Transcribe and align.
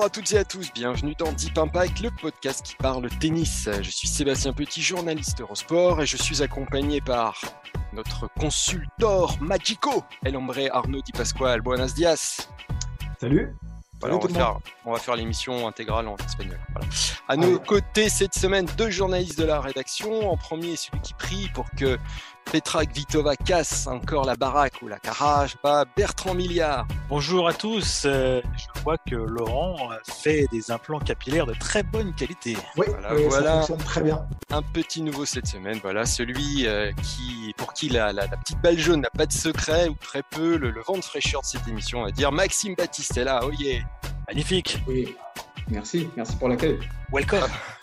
Bonjour 0.00 0.06
à 0.06 0.14
toutes 0.14 0.32
et 0.32 0.38
à 0.38 0.44
tous, 0.44 0.72
bienvenue 0.72 1.14
dans 1.18 1.30
Deep 1.30 1.58
Impact, 1.58 2.00
le 2.00 2.10
podcast 2.10 2.62
qui 2.64 2.74
parle 2.76 3.06
tennis. 3.20 3.68
Je 3.82 3.90
suis 3.90 4.08
Sébastien 4.08 4.54
Petit, 4.54 4.80
journaliste 4.80 5.42
Eurosport, 5.42 6.00
et 6.00 6.06
je 6.06 6.16
suis 6.16 6.42
accompagné 6.42 7.02
par 7.02 7.38
notre 7.92 8.26
consultor 8.38 9.36
magico, 9.42 10.02
El 10.24 10.38
Hombre 10.38 10.70
Arnaud 10.72 11.02
Di 11.02 11.12
Pasquale. 11.12 11.60
Buenos 11.60 11.92
dias. 11.92 12.48
Salut. 13.20 13.54
Voilà, 14.00 14.16
on, 14.16 14.20
va 14.20 14.28
faire, 14.30 14.58
on, 14.86 14.92
va 14.92 14.98
faire, 14.98 15.16
l'émission 15.16 15.68
intégrale 15.68 16.08
en 16.08 16.16
espagnol. 16.16 16.58
Voilà. 16.72 16.88
À 17.28 17.36
nos 17.36 17.58
côtés 17.58 18.08
cette 18.08 18.34
semaine, 18.34 18.64
deux 18.78 18.88
journalistes 18.88 19.38
de 19.38 19.44
la 19.44 19.60
rédaction. 19.60 20.30
En 20.32 20.38
premier, 20.38 20.76
celui 20.76 20.98
qui 21.02 21.12
prie 21.12 21.50
pour 21.52 21.66
que 21.72 21.98
Petra 22.50 22.84
Kvitova 22.84 23.36
casse 23.36 23.86
encore 23.86 24.24
la 24.24 24.34
baraque 24.34 24.82
ou 24.82 24.88
la 24.88 24.98
carage, 24.98 25.56
pas 25.58 25.84
Bertrand 25.96 26.34
Milliard. 26.34 26.84
Bonjour 27.08 27.46
à 27.46 27.54
tous. 27.54 28.02
Euh, 28.06 28.42
je 28.56 28.82
vois 28.82 28.98
que 28.98 29.14
Laurent 29.14 29.90
fait 30.02 30.46
des 30.50 30.72
implants 30.72 30.98
capillaires 30.98 31.46
de 31.46 31.54
très 31.54 31.84
bonne 31.84 32.12
qualité. 32.12 32.56
Oui, 32.76 32.86
voilà, 32.88 33.30
ça 33.30 33.56
fonctionne 33.58 33.78
très 33.78 34.02
bien. 34.02 34.26
Un 34.50 34.62
petit 34.62 35.00
nouveau 35.00 35.24
cette 35.24 35.46
semaine. 35.46 35.78
Voilà, 35.80 36.04
celui 36.06 36.66
euh, 36.66 36.90
qui, 37.02 37.54
pour 37.56 37.72
qui 37.72 37.88
la, 37.88 38.12
petite 38.12 38.60
balle 38.60 38.78
jaune 38.78 39.02
n'a 39.02 39.10
pas 39.10 39.26
de 39.26 39.32
secret 39.32 39.88
ou 39.88 39.94
très 39.94 40.24
peu, 40.24 40.56
le, 40.56 40.74
vent 40.82 40.96
de 40.96 41.04
fraîcheur 41.04 41.42
de 41.42 41.46
cette 41.46 41.68
émission, 41.68 42.00
on 42.00 42.04
va 42.04 42.10
dire 42.10 42.32
Maxime 42.32 42.74
Baptiste 42.74 43.16
est 43.16 43.24
là. 43.24 43.42
Oh 43.44 43.52
yeah. 43.52 43.82
Magnifique. 44.26 44.78
Oui. 44.88 45.14
Merci, 45.68 46.08
merci 46.16 46.34
pour 46.34 46.48
l'accueil. 46.48 46.80
Welcome. 47.12 47.48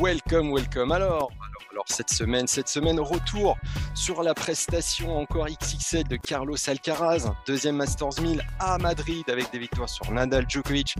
welcome, 0.00 0.52
welcome. 0.52 0.92
Alors, 0.92 1.30
alors, 1.72 1.84
cette 1.86 2.10
semaine, 2.10 2.46
cette 2.46 2.68
semaine 2.68 3.00
retour 3.00 3.56
sur 3.94 4.22
la 4.22 4.34
prestation 4.34 5.18
encore 5.18 5.46
XXL 5.46 6.04
de 6.04 6.16
Carlos 6.16 6.56
Alcaraz, 6.68 7.32
deuxième 7.46 7.76
Masters 7.76 8.20
1000 8.20 8.42
à 8.58 8.78
Madrid 8.78 9.24
avec 9.28 9.50
des 9.50 9.58
victoires 9.58 9.88
sur 9.88 10.10
Nadal, 10.10 10.46
Djokovic 10.48 10.94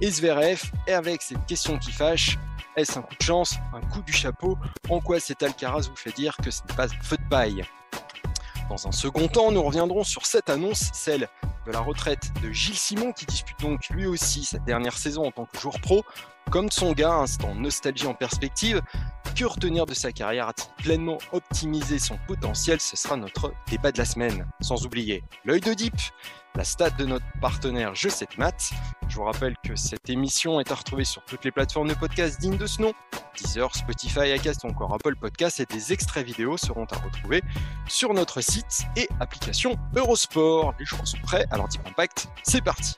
et 0.00 0.10
Zverev. 0.10 0.62
Et 0.86 0.92
avec 0.92 1.22
cette 1.22 1.44
question 1.46 1.78
qui 1.78 1.92
fâche, 1.92 2.36
est-ce 2.76 2.98
un 2.98 3.02
coup 3.02 3.14
de 3.18 3.24
chance, 3.24 3.56
un 3.72 3.80
coup 3.80 4.02
du 4.02 4.12
chapeau? 4.12 4.58
En 4.88 5.00
quoi 5.00 5.20
cet 5.20 5.42
Alcaraz 5.42 5.88
vous 5.88 5.96
fait 5.96 6.14
dire 6.14 6.36
que 6.42 6.50
ce 6.50 6.62
n'est 6.68 6.74
pas 6.74 6.86
un 6.86 7.02
feu 7.02 7.16
de 7.16 7.28
paille? 7.28 7.64
Dans 8.68 8.88
un 8.88 8.92
second 8.92 9.28
temps, 9.28 9.52
nous 9.52 9.62
reviendrons 9.62 10.04
sur 10.04 10.26
cette 10.26 10.48
annonce, 10.48 10.90
celle 10.92 11.28
de 11.66 11.72
la 11.72 11.80
retraite 11.80 12.32
de 12.42 12.50
Gilles 12.50 12.76
Simon, 12.76 13.12
qui 13.12 13.26
dispute 13.26 13.58
donc 13.60 13.88
lui 13.90 14.06
aussi 14.06 14.44
sa 14.44 14.58
dernière 14.58 14.96
saison 14.96 15.26
en 15.26 15.30
tant 15.30 15.44
que 15.44 15.58
joueur 15.58 15.80
pro. 15.80 16.02
Comme 16.50 16.70
son 16.70 16.92
gars, 16.92 17.14
instant 17.14 17.54
nostalgie 17.54 18.06
en 18.06 18.14
perspective, 18.14 18.80
que 19.34 19.44
retenir 19.44 19.86
de 19.86 19.94
sa 19.94 20.12
carrière 20.12 20.48
A-t-il 20.48 20.84
pleinement 20.84 21.18
optimisé 21.32 21.98
son 21.98 22.16
potentiel? 22.28 22.80
Ce 22.80 22.96
sera 22.96 23.16
notre 23.16 23.52
débat 23.68 23.90
de 23.90 23.98
la 23.98 24.04
semaine. 24.04 24.46
Sans 24.60 24.86
oublier 24.86 25.24
l'œil 25.44 25.60
de 25.60 25.74
Deep, 25.74 25.94
la 26.54 26.62
stat 26.62 26.90
de 26.90 27.04
notre 27.04 27.24
partenaire 27.40 27.96
Je 27.96 28.08
sais 28.08 28.28
maths. 28.38 28.70
Je 29.08 29.16
vous 29.16 29.24
rappelle 29.24 29.56
que 29.64 29.74
cette 29.74 30.08
émission 30.08 30.60
est 30.60 30.70
à 30.70 30.76
retrouver 30.76 31.04
sur 31.04 31.24
toutes 31.24 31.44
les 31.44 31.50
plateformes 31.50 31.88
de 31.88 31.94
podcast 31.94 32.40
dignes 32.40 32.56
de 32.56 32.66
ce 32.66 32.80
nom. 32.80 32.92
Deezer, 33.36 33.74
Spotify, 33.74 34.30
Acast 34.30 34.62
ou 34.62 34.68
encore 34.68 34.94
Apple 34.94 35.16
Podcasts 35.16 35.58
et 35.58 35.66
des 35.66 35.92
extraits 35.92 36.24
vidéo 36.24 36.56
seront 36.56 36.84
à 36.84 36.96
retrouver 36.98 37.42
sur 37.88 38.14
notre 38.14 38.40
site 38.40 38.84
et 38.96 39.08
application 39.18 39.76
Eurosport. 39.96 40.74
Les 40.78 40.84
choix 40.84 41.04
sont 41.04 41.18
prêts, 41.18 41.46
alors 41.50 41.66
Deep 41.66 41.84
Impact, 41.88 42.28
c'est 42.44 42.62
parti 42.62 42.94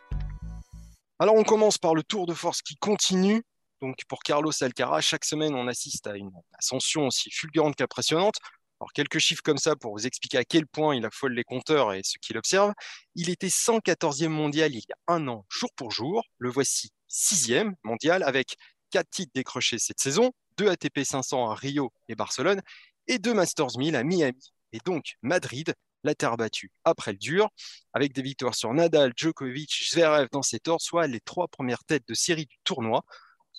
alors 1.18 1.34
on 1.34 1.44
commence 1.44 1.78
par 1.78 1.94
le 1.94 2.02
tour 2.02 2.26
de 2.26 2.34
force 2.34 2.62
qui 2.62 2.76
continue. 2.76 3.42
Donc 3.80 3.96
pour 4.08 4.22
Carlos 4.22 4.52
Alcaraz, 4.60 5.02
chaque 5.02 5.24
semaine 5.24 5.54
on 5.54 5.66
assiste 5.66 6.06
à 6.06 6.16
une 6.16 6.30
ascension 6.58 7.06
aussi 7.06 7.30
fulgurante 7.30 7.76
qu'impressionnante. 7.76 8.36
Alors 8.80 8.92
quelques 8.92 9.18
chiffres 9.18 9.42
comme 9.42 9.56
ça 9.56 9.76
pour 9.76 9.92
vous 9.92 10.06
expliquer 10.06 10.38
à 10.38 10.44
quel 10.44 10.66
point 10.66 10.94
il 10.94 11.04
affole 11.06 11.32
les 11.32 11.44
compteurs 11.44 11.94
et 11.94 12.02
ceux 12.04 12.18
qui 12.20 12.34
l'observent. 12.34 12.74
Il 13.14 13.30
était 13.30 13.48
114e 13.48 14.28
mondial 14.28 14.74
il 14.74 14.80
y 14.80 14.92
a 14.92 15.14
un 15.14 15.26
an, 15.28 15.46
jour 15.48 15.70
pour 15.76 15.90
jour. 15.90 16.22
Le 16.38 16.50
voici 16.50 16.90
6e 17.10 17.72
mondial 17.84 18.22
avec 18.22 18.56
4 18.90 19.08
titres 19.10 19.32
décrochés 19.34 19.78
cette 19.78 20.00
saison, 20.00 20.32
2 20.58 20.68
ATP 20.68 21.04
500 21.04 21.50
à 21.50 21.54
Rio 21.54 21.92
et 22.08 22.14
Barcelone 22.14 22.60
et 23.08 23.18
2 23.18 23.32
Masters 23.32 23.78
1000 23.78 23.96
à 23.96 24.04
Miami 24.04 24.52
et 24.72 24.78
donc 24.84 25.14
Madrid 25.22 25.74
la 26.06 26.14
terre 26.14 26.36
battue 26.36 26.72
après 26.84 27.12
le 27.12 27.18
dur, 27.18 27.50
avec 27.92 28.12
des 28.12 28.22
victoires 28.22 28.54
sur 28.54 28.72
Nadal, 28.72 29.12
Djokovic, 29.16 29.90
Zverev 29.90 30.28
dans 30.32 30.42
cet 30.42 30.68
ordre, 30.68 30.82
soit 30.82 31.06
les 31.06 31.20
trois 31.20 31.48
premières 31.48 31.84
têtes 31.84 32.06
de 32.08 32.14
série 32.14 32.46
du 32.46 32.56
tournoi. 32.64 33.04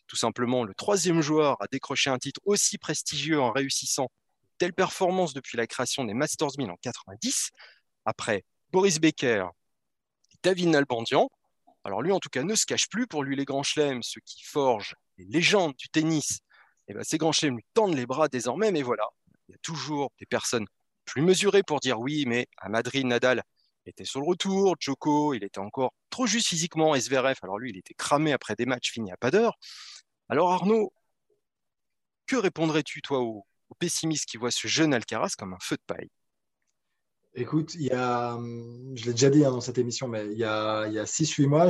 Tout 0.08 0.16
simplement 0.16 0.64
le 0.64 0.74
troisième 0.74 1.22
joueur 1.22 1.62
à 1.62 1.68
décrocher 1.68 2.10
un 2.10 2.18
titre 2.18 2.40
aussi 2.46 2.78
prestigieux 2.78 3.40
en 3.40 3.52
réussissant 3.52 4.10
telle 4.58 4.74
performance 4.74 5.34
depuis 5.34 5.58
la 5.58 5.68
création 5.68 6.04
des 6.04 6.14
Masters 6.14 6.58
1000 6.58 6.72
en 6.72 6.78
90, 6.78 7.52
après 8.06 8.44
Boris 8.72 9.00
Becker 9.00 9.46
et 10.32 10.38
David 10.42 10.70
Nalbandian. 10.70 11.30
Alors 11.84 12.02
lui, 12.02 12.12
en 12.12 12.20
tout 12.20 12.30
cas, 12.30 12.44
ne 12.44 12.56
se 12.56 12.66
cache 12.66 12.90
plus. 12.90 13.08
Pour 13.08 13.24
lui, 13.24 13.36
les 13.36 13.46
grands 13.46 13.64
chelems, 13.64 14.04
ceux 14.04 14.22
qui 14.26 14.44
forgent 14.44 14.96
les 15.18 15.26
légendes 15.26 15.76
du 15.78 15.90
tennis, 15.90 16.40
eh 16.88 16.94
ben, 16.94 17.04
ces 17.04 17.18
grands 17.18 17.32
chelems 17.32 17.58
lui 17.58 17.66
tendent 17.74 17.96
les 17.96 18.06
bras 18.06 18.28
désormais. 18.28 18.72
Mais 18.72 18.82
voilà, 18.82 19.08
il 19.48 19.52
y 19.54 19.56
a 19.56 19.60
toujours 19.62 20.12
des 20.20 20.26
personnes 20.26 20.68
plus 21.08 21.22
mesuré 21.24 21.64
pour 21.64 21.80
dire 21.80 22.00
oui, 22.00 22.26
mais 22.28 22.48
à 22.58 22.70
Madrid, 22.70 23.06
Nadal 23.08 23.42
était 23.88 24.06
sur 24.06 24.20
le 24.20 24.28
retour, 24.28 24.76
Djoko, 24.80 25.34
il 25.34 25.44
était 25.44 25.60
encore 25.60 25.94
trop 26.10 26.28
juste 26.28 26.48
physiquement, 26.48 26.98
Zverev, 27.00 27.38
alors 27.42 27.58
lui, 27.58 27.72
il 27.72 27.78
était 27.78 27.94
cramé 27.94 28.34
après 28.34 28.56
des 28.56 28.66
matchs 28.66 28.92
finis 28.92 29.12
à 29.12 29.18
pas 29.18 29.32
d'heure. 29.32 29.58
Alors 30.30 30.52
Arnaud, 30.52 30.92
que 32.28 32.36
répondrais-tu, 32.36 33.02
toi, 33.02 33.22
aux, 33.22 33.46
pessimistes 33.80 34.26
qui 34.26 34.38
voient 34.38 34.52
ce 34.52 34.68
jeune 34.68 34.94
Alcaraz 34.94 35.36
comme 35.38 35.54
un 35.54 35.60
feu 35.62 35.76
de 35.76 35.82
paille? 35.86 36.10
Écoute, 37.36 37.76
il 37.76 37.84
y 37.84 37.92
a, 37.92 38.38
je 38.96 39.06
l'ai 39.06 39.12
déjà 39.12 39.30
dit 39.30 39.46
hein, 39.46 39.52
dans 39.52 39.62
cette 39.62 39.78
émission, 39.78 40.08
mais 40.08 40.26
il 40.26 40.38
y 40.38 40.44
a, 40.44 40.88
6-8 40.88 41.48
mois, 41.48 41.70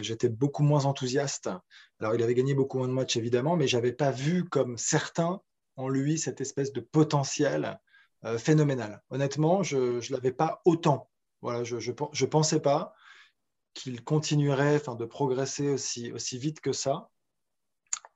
j'étais 0.00 0.28
beaucoup 0.28 0.62
moins 0.62 0.84
enthousiaste. 0.84 1.50
Alors, 1.98 2.14
il 2.14 2.22
avait 2.22 2.34
gagné 2.34 2.54
beaucoup 2.54 2.78
moins 2.78 2.88
de 2.88 2.92
matchs, 2.92 3.16
évidemment, 3.16 3.56
mais 3.56 3.66
je 3.66 3.76
n'avais 3.76 3.92
pas 3.92 4.12
vu 4.12 4.44
comme 4.44 4.78
certains 4.78 5.40
en 5.76 5.88
lui 5.88 6.18
cette 6.18 6.40
espèce 6.40 6.72
de 6.72 6.80
potentiel 6.80 7.80
euh, 8.24 8.38
phénoménal. 8.38 9.02
Honnêtement, 9.10 9.62
je 9.62 9.76
ne 9.76 10.12
l'avais 10.12 10.32
pas 10.32 10.60
autant. 10.64 11.10
Voilà, 11.42 11.62
je 11.64 11.76
ne 11.76 12.26
pensais 12.26 12.60
pas 12.60 12.94
qu'il 13.74 14.02
continuerait 14.02 14.80
de 14.98 15.04
progresser 15.04 15.68
aussi, 15.68 16.12
aussi 16.12 16.38
vite 16.38 16.60
que 16.60 16.72
ça. 16.72 17.10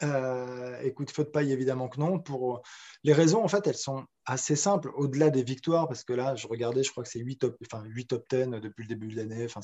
Euh, 0.05 0.81
écoute, 0.83 1.11
feu 1.11 1.25
de 1.25 1.29
paille, 1.29 1.53
évidemment 1.53 1.89
que 1.89 1.99
non. 1.99 2.21
Pour 2.21 2.63
les 3.03 3.13
raisons, 3.13 3.43
en 3.43 3.49
fait, 3.49 3.67
elles 3.67 3.77
sont 3.77 4.07
assez 4.25 4.57
simples, 4.57 4.93
au-delà 4.95 5.31
des 5.31 5.43
victoires, 5.43 5.89
parce 5.89 6.05
que 6.05 6.13
là, 6.13 6.37
je 6.37 6.47
regardais, 6.47 6.83
je 6.83 6.91
crois 6.91 7.03
que 7.03 7.11
c'est 7.11 7.19
8 7.19 7.39
top, 7.39 7.57
enfin, 7.63 7.83
8 7.85 8.07
top 8.07 8.25
10 8.31 8.61
depuis 8.61 8.85
le 8.85 8.89
début 8.89 9.09
de 9.09 9.17
l'année, 9.17 9.45
enfin, 9.45 9.61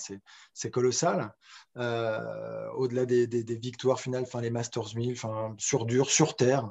c'est 0.52 0.70
colossal. 0.70 1.32
Euh, 1.76 2.68
au-delà 2.72 3.06
des, 3.06 3.26
des, 3.26 3.44
des, 3.44 3.56
victoires 3.56 4.00
finales, 4.00 4.24
enfin, 4.24 4.40
les 4.40 4.50
Masters 4.50 4.96
1000, 4.96 5.12
enfin, 5.12 5.54
sur 5.58 5.86
dur, 5.86 6.10
sur 6.10 6.34
terre, 6.36 6.70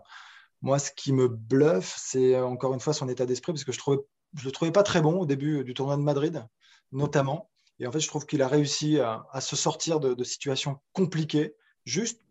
moi, 0.63 0.79
ce 0.79 0.91
qui 0.91 1.11
me 1.11 1.27
bluffe, 1.27 1.93
c'est 1.97 2.35
euh, 2.35 2.45
encore 2.45 2.73
une 2.73 2.79
fois 2.79 2.93
son 2.93 3.09
état 3.09 3.25
d'esprit, 3.25 3.51
parce 3.51 3.65
que 3.65 3.73
je 3.73 3.79
ne 3.89 4.45
le 4.45 4.51
trouvais 4.51 4.71
pas 4.71 4.81
très 4.81 5.01
bon 5.01 5.19
au 5.19 5.25
début 5.25 5.63
du 5.65 5.73
tournoi 5.73 5.97
de 5.97 6.01
Madrid, 6.01 6.47
notamment. 6.93 7.51
Et 7.79 7.85
en 7.85 7.91
fait, 7.91 7.99
je 7.99 8.07
trouve 8.07 8.25
qu'il 8.25 8.41
a 8.41 8.47
réussi 8.47 8.97
à, 8.99 9.41
se 9.41 9.57
sortir 9.57 9.99
de, 9.99 10.23
situations 10.23 10.79
compliquées, 10.93 11.53
juste 11.83 12.21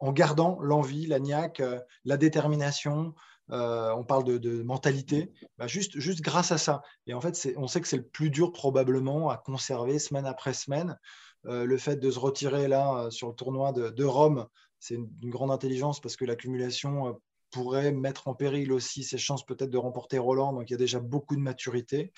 en 0.00 0.12
gardant 0.12 0.58
l'envie, 0.60 1.06
la 1.06 1.18
niaque, 1.18 1.60
euh, 1.60 1.80
la 2.04 2.18
détermination. 2.18 3.14
Euh, 3.50 3.90
on 3.94 4.04
parle 4.04 4.24
de, 4.24 4.62
mentalité, 4.62 5.32
bah, 5.56 5.66
juste, 5.66 5.98
juste 5.98 6.20
grâce 6.20 6.52
à 6.52 6.58
ça. 6.58 6.82
Et 7.06 7.14
en 7.14 7.22
fait, 7.22 7.54
on 7.56 7.68
sait 7.68 7.80
que 7.80 7.88
c'est 7.88 7.96
le 7.96 8.06
plus 8.06 8.28
dur 8.28 8.52
probablement 8.52 9.30
à 9.30 9.38
conserver 9.38 9.98
semaine 9.98 10.26
après 10.26 10.52
semaine. 10.52 10.98
le 11.44 11.78
fait 11.78 11.96
de 11.96 12.10
se 12.10 12.18
retirer 12.18 12.68
là 12.68 13.10
sur 13.10 13.28
le 13.28 13.34
tournoi 13.34 13.72
de, 13.72 14.04
Rome, 14.04 14.46
c'est 14.78 14.96
une, 14.96 15.30
grande 15.30 15.50
intelligence 15.50 16.00
parce 16.00 16.16
que 16.16 16.26
l'accumulation 16.26 17.18
pourrait 17.50 17.92
mettre 17.92 18.28
en 18.28 18.34
péril 18.34 18.72
aussi 18.72 19.04
ses 19.04 19.18
chances 19.18 19.44
peut-être 19.44 19.70
de 19.70 19.78
remporter 19.78 20.18
Roland. 20.18 20.52
Donc 20.52 20.70
il 20.70 20.72
y 20.72 20.74
a 20.74 20.78
déjà 20.78 21.00
beaucoup 21.00 21.36
de 21.36 21.40
maturité. 21.40 22.12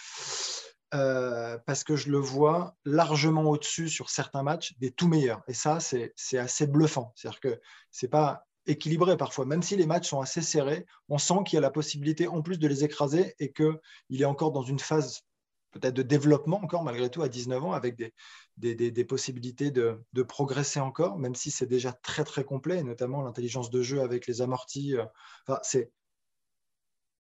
Euh, 0.92 1.56
parce 1.66 1.84
que 1.84 1.94
je 1.94 2.10
le 2.10 2.18
vois 2.18 2.74
largement 2.84 3.44
au-dessus 3.44 3.88
sur 3.88 4.10
certains 4.10 4.42
matchs 4.42 4.74
des 4.78 4.90
tout 4.90 5.06
meilleurs. 5.06 5.40
Et 5.46 5.54
ça, 5.54 5.78
c'est 5.78 6.38
assez 6.38 6.66
bluffant. 6.66 7.12
C'est-à-dire 7.14 7.40
que 7.40 7.60
ce 7.92 8.06
n'est 8.06 8.10
pas 8.10 8.44
équilibré 8.66 9.16
parfois. 9.16 9.46
Même 9.46 9.62
si 9.62 9.76
les 9.76 9.86
matchs 9.86 10.08
sont 10.08 10.20
assez 10.20 10.42
serrés, 10.42 10.86
on 11.08 11.18
sent 11.18 11.44
qu'il 11.46 11.56
y 11.56 11.58
a 11.58 11.60
la 11.60 11.70
possibilité 11.70 12.26
en 12.26 12.42
plus 12.42 12.58
de 12.58 12.66
les 12.66 12.84
écraser 12.84 13.34
et 13.38 13.52
qu'il 13.52 14.20
est 14.20 14.24
encore 14.24 14.50
dans 14.50 14.62
une 14.62 14.80
phase 14.80 15.22
peut-être 15.70 15.94
de 15.94 16.02
développement 16.02 16.62
encore 16.62 16.82
malgré 16.82 17.10
tout 17.10 17.22
à 17.22 17.28
19 17.28 17.64
ans 17.64 17.72
avec 17.72 17.96
des, 17.96 18.12
des, 18.56 19.04
possibilités 19.04 19.70
de, 19.70 20.22
progresser 20.22 20.80
encore, 20.80 21.18
même 21.18 21.34
si 21.34 21.50
c'est 21.50 21.66
déjà 21.66 21.92
très 21.92 22.24
très 22.24 22.44
complet, 22.44 22.82
notamment 22.82 23.22
l'intelligence 23.22 23.70
de 23.70 23.82
jeu 23.82 24.00
avec 24.00 24.26
les 24.26 24.42
amortis. 24.42 24.96
Euh, 24.96 25.04
enfin, 25.46 25.58
c'est 25.62 25.90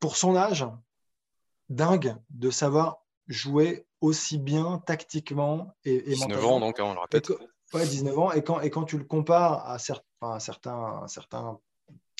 pour 0.00 0.16
son 0.16 0.36
âge 0.36 0.66
dingue 1.68 2.16
de 2.30 2.50
savoir 2.50 2.98
jouer 3.28 3.86
aussi 4.00 4.38
bien 4.38 4.82
tactiquement 4.86 5.74
et, 5.84 6.14
19 6.14 6.44
ans 6.44 6.60
donc, 6.60 6.78
hein, 6.78 6.84
on 6.84 6.94
le 6.94 7.00
répète. 7.00 7.30
Ouais, 7.72 7.86
19 7.86 8.18
ans. 8.18 8.32
Et 8.32 8.42
quand, 8.44 8.60
et 8.60 8.70
quand 8.70 8.84
tu 8.84 8.96
le 8.98 9.04
compares 9.04 9.68
à, 9.68 9.78
certains, 9.78 10.38
certains, 10.38 11.04
certains 11.08 11.58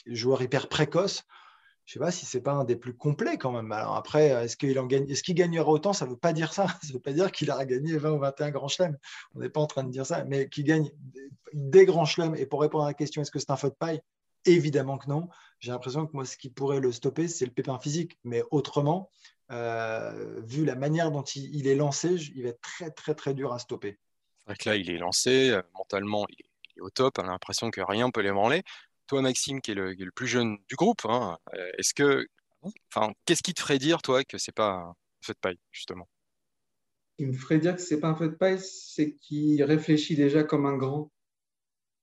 joueurs 0.06 0.42
hyper 0.42 0.68
précoces, 0.68 1.22
je 1.86 1.92
sais 1.92 1.98
pas 2.00 2.10
si 2.10 2.26
c'est 2.26 2.40
pas 2.40 2.52
un 2.52 2.64
des 2.64 2.74
plus 2.74 2.94
complets 2.94 3.38
quand 3.38 3.52
même. 3.52 3.70
Alors 3.70 3.94
après, 3.94 4.26
est-ce 4.26 4.56
qu'il 4.56 4.76
en 4.80 4.86
gagne, 4.86 5.08
est-ce 5.08 5.22
qu'il 5.22 5.36
gagnera 5.36 5.68
autant? 5.68 5.92
Ça 5.92 6.04
ne 6.04 6.10
veut 6.10 6.16
pas 6.16 6.32
dire 6.32 6.52
ça. 6.52 6.66
Ça 6.82 6.88
ne 6.88 6.94
veut 6.94 7.00
pas 7.00 7.12
dire 7.12 7.30
qu'il 7.30 7.48
aura 7.50 7.64
gagné 7.64 7.96
20 7.96 8.10
ou 8.10 8.18
21 8.18 8.50
grands 8.50 8.68
chelems. 8.68 8.98
On 9.34 9.38
n'est 9.38 9.48
pas 9.48 9.60
en 9.60 9.66
train 9.66 9.84
de 9.84 9.90
dire 9.90 10.04
ça, 10.04 10.24
mais 10.24 10.48
qu'il 10.48 10.64
gagne 10.64 10.90
des 11.52 11.86
grands 11.86 12.04
chelems. 12.04 12.34
Et 12.34 12.44
pour 12.44 12.60
répondre 12.60 12.84
à 12.84 12.88
la 12.88 12.94
question, 12.94 13.22
est-ce 13.22 13.30
que 13.30 13.38
c'est 13.38 13.52
un 13.52 13.56
feu 13.56 13.68
de 13.68 13.74
paille? 13.74 14.00
Évidemment 14.46 14.98
que 14.98 15.08
non. 15.08 15.28
J'ai 15.60 15.70
l'impression 15.70 16.06
que 16.06 16.12
moi, 16.12 16.24
ce 16.24 16.36
qui 16.36 16.50
pourrait 16.50 16.80
le 16.80 16.90
stopper, 16.90 17.28
c'est 17.28 17.46
le 17.46 17.52
pépin 17.52 17.78
physique. 17.78 18.18
Mais 18.24 18.42
autrement, 18.50 19.08
euh, 19.52 20.40
vu 20.44 20.64
la 20.64 20.74
manière 20.74 21.12
dont 21.12 21.22
il, 21.22 21.68
est 21.68 21.76
lancé, 21.76 22.14
il 22.34 22.42
va 22.42 22.48
être 22.48 22.60
très, 22.60 22.90
très, 22.90 23.14
très 23.14 23.32
dur 23.32 23.52
à 23.52 23.60
stopper. 23.60 23.98
C'est 24.38 24.46
vrai 24.46 24.56
que 24.56 24.68
là, 24.68 24.76
il 24.76 24.90
est 24.90 24.98
lancé, 24.98 25.50
euh, 25.50 25.62
mentalement, 25.74 26.26
il 26.30 26.40
est, 26.40 26.80
au 26.80 26.90
top, 26.90 27.18
on 27.18 27.22
a 27.22 27.28
l'impression 27.28 27.70
que 27.70 27.80
rien 27.80 28.08
ne 28.08 28.12
peut 28.12 28.20
l'ébranler. 28.20 28.64
Toi, 29.06 29.22
Maxime, 29.22 29.60
qui 29.60 29.72
est 29.72 29.74
le, 29.74 30.10
plus 30.14 30.26
jeune 30.26 30.58
du 30.68 30.76
groupe, 30.76 31.04
hein, 31.04 31.38
euh, 31.54 31.70
est-ce 31.78 31.94
que, 31.94 32.26
enfin, 32.92 33.12
qu'est-ce 33.24 33.42
qui 33.42 33.54
te 33.54 33.60
ferait 33.60 33.78
dire, 33.78 34.02
toi, 34.02 34.24
que 34.24 34.38
c'est 34.38 34.54
pas 34.54 34.72
un 34.72 34.94
feu 35.20 35.32
de 35.32 35.38
paille, 35.38 35.58
justement? 35.70 36.08
Il 37.18 37.28
me 37.28 37.32
ferait 37.32 37.58
dire 37.58 37.76
que 37.76 37.80
c'est 37.80 38.00
pas 38.00 38.08
un 38.08 38.14
feu 38.14 38.28
de 38.28 38.34
paille, 38.34 38.60
c'est 38.60 39.14
qu'il 39.14 39.62
réfléchit 39.62 40.16
déjà 40.16 40.44
comme 40.44 40.66
un 40.66 40.76
grand 40.76 41.10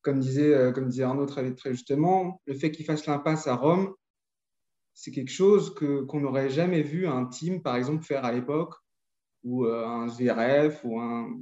comme 0.04 0.20
disait, 0.20 0.54
euh, 0.54 0.72
comme 0.72 0.90
disait 0.90 1.04
Arnaud 1.04 1.26
très, 1.26 1.56
très 1.56 1.72
justement, 1.72 2.42
le 2.46 2.54
fait 2.54 2.72
qu'il 2.72 2.86
fasse 2.86 3.08
l'impasse 3.08 3.48
à 3.48 3.56
Rome, 3.56 3.96
c'est 4.94 5.12
quelque 5.12 5.32
chose 5.32 5.74
que, 5.74 6.02
qu'on 6.04 6.20
n'aurait 6.20 6.50
jamais 6.50 6.84
vu 6.84 7.08
un 7.08 7.26
team, 7.26 7.64
par 7.64 7.78
exemple, 7.78 8.04
faire 8.04 8.26
à 8.26 8.32
l'époque, 8.32 8.76
ou 9.44 9.66
euh, 9.66 9.88
un 9.88 10.08
ZRF, 10.08 10.82
ou 10.84 11.00
un, 11.00 11.40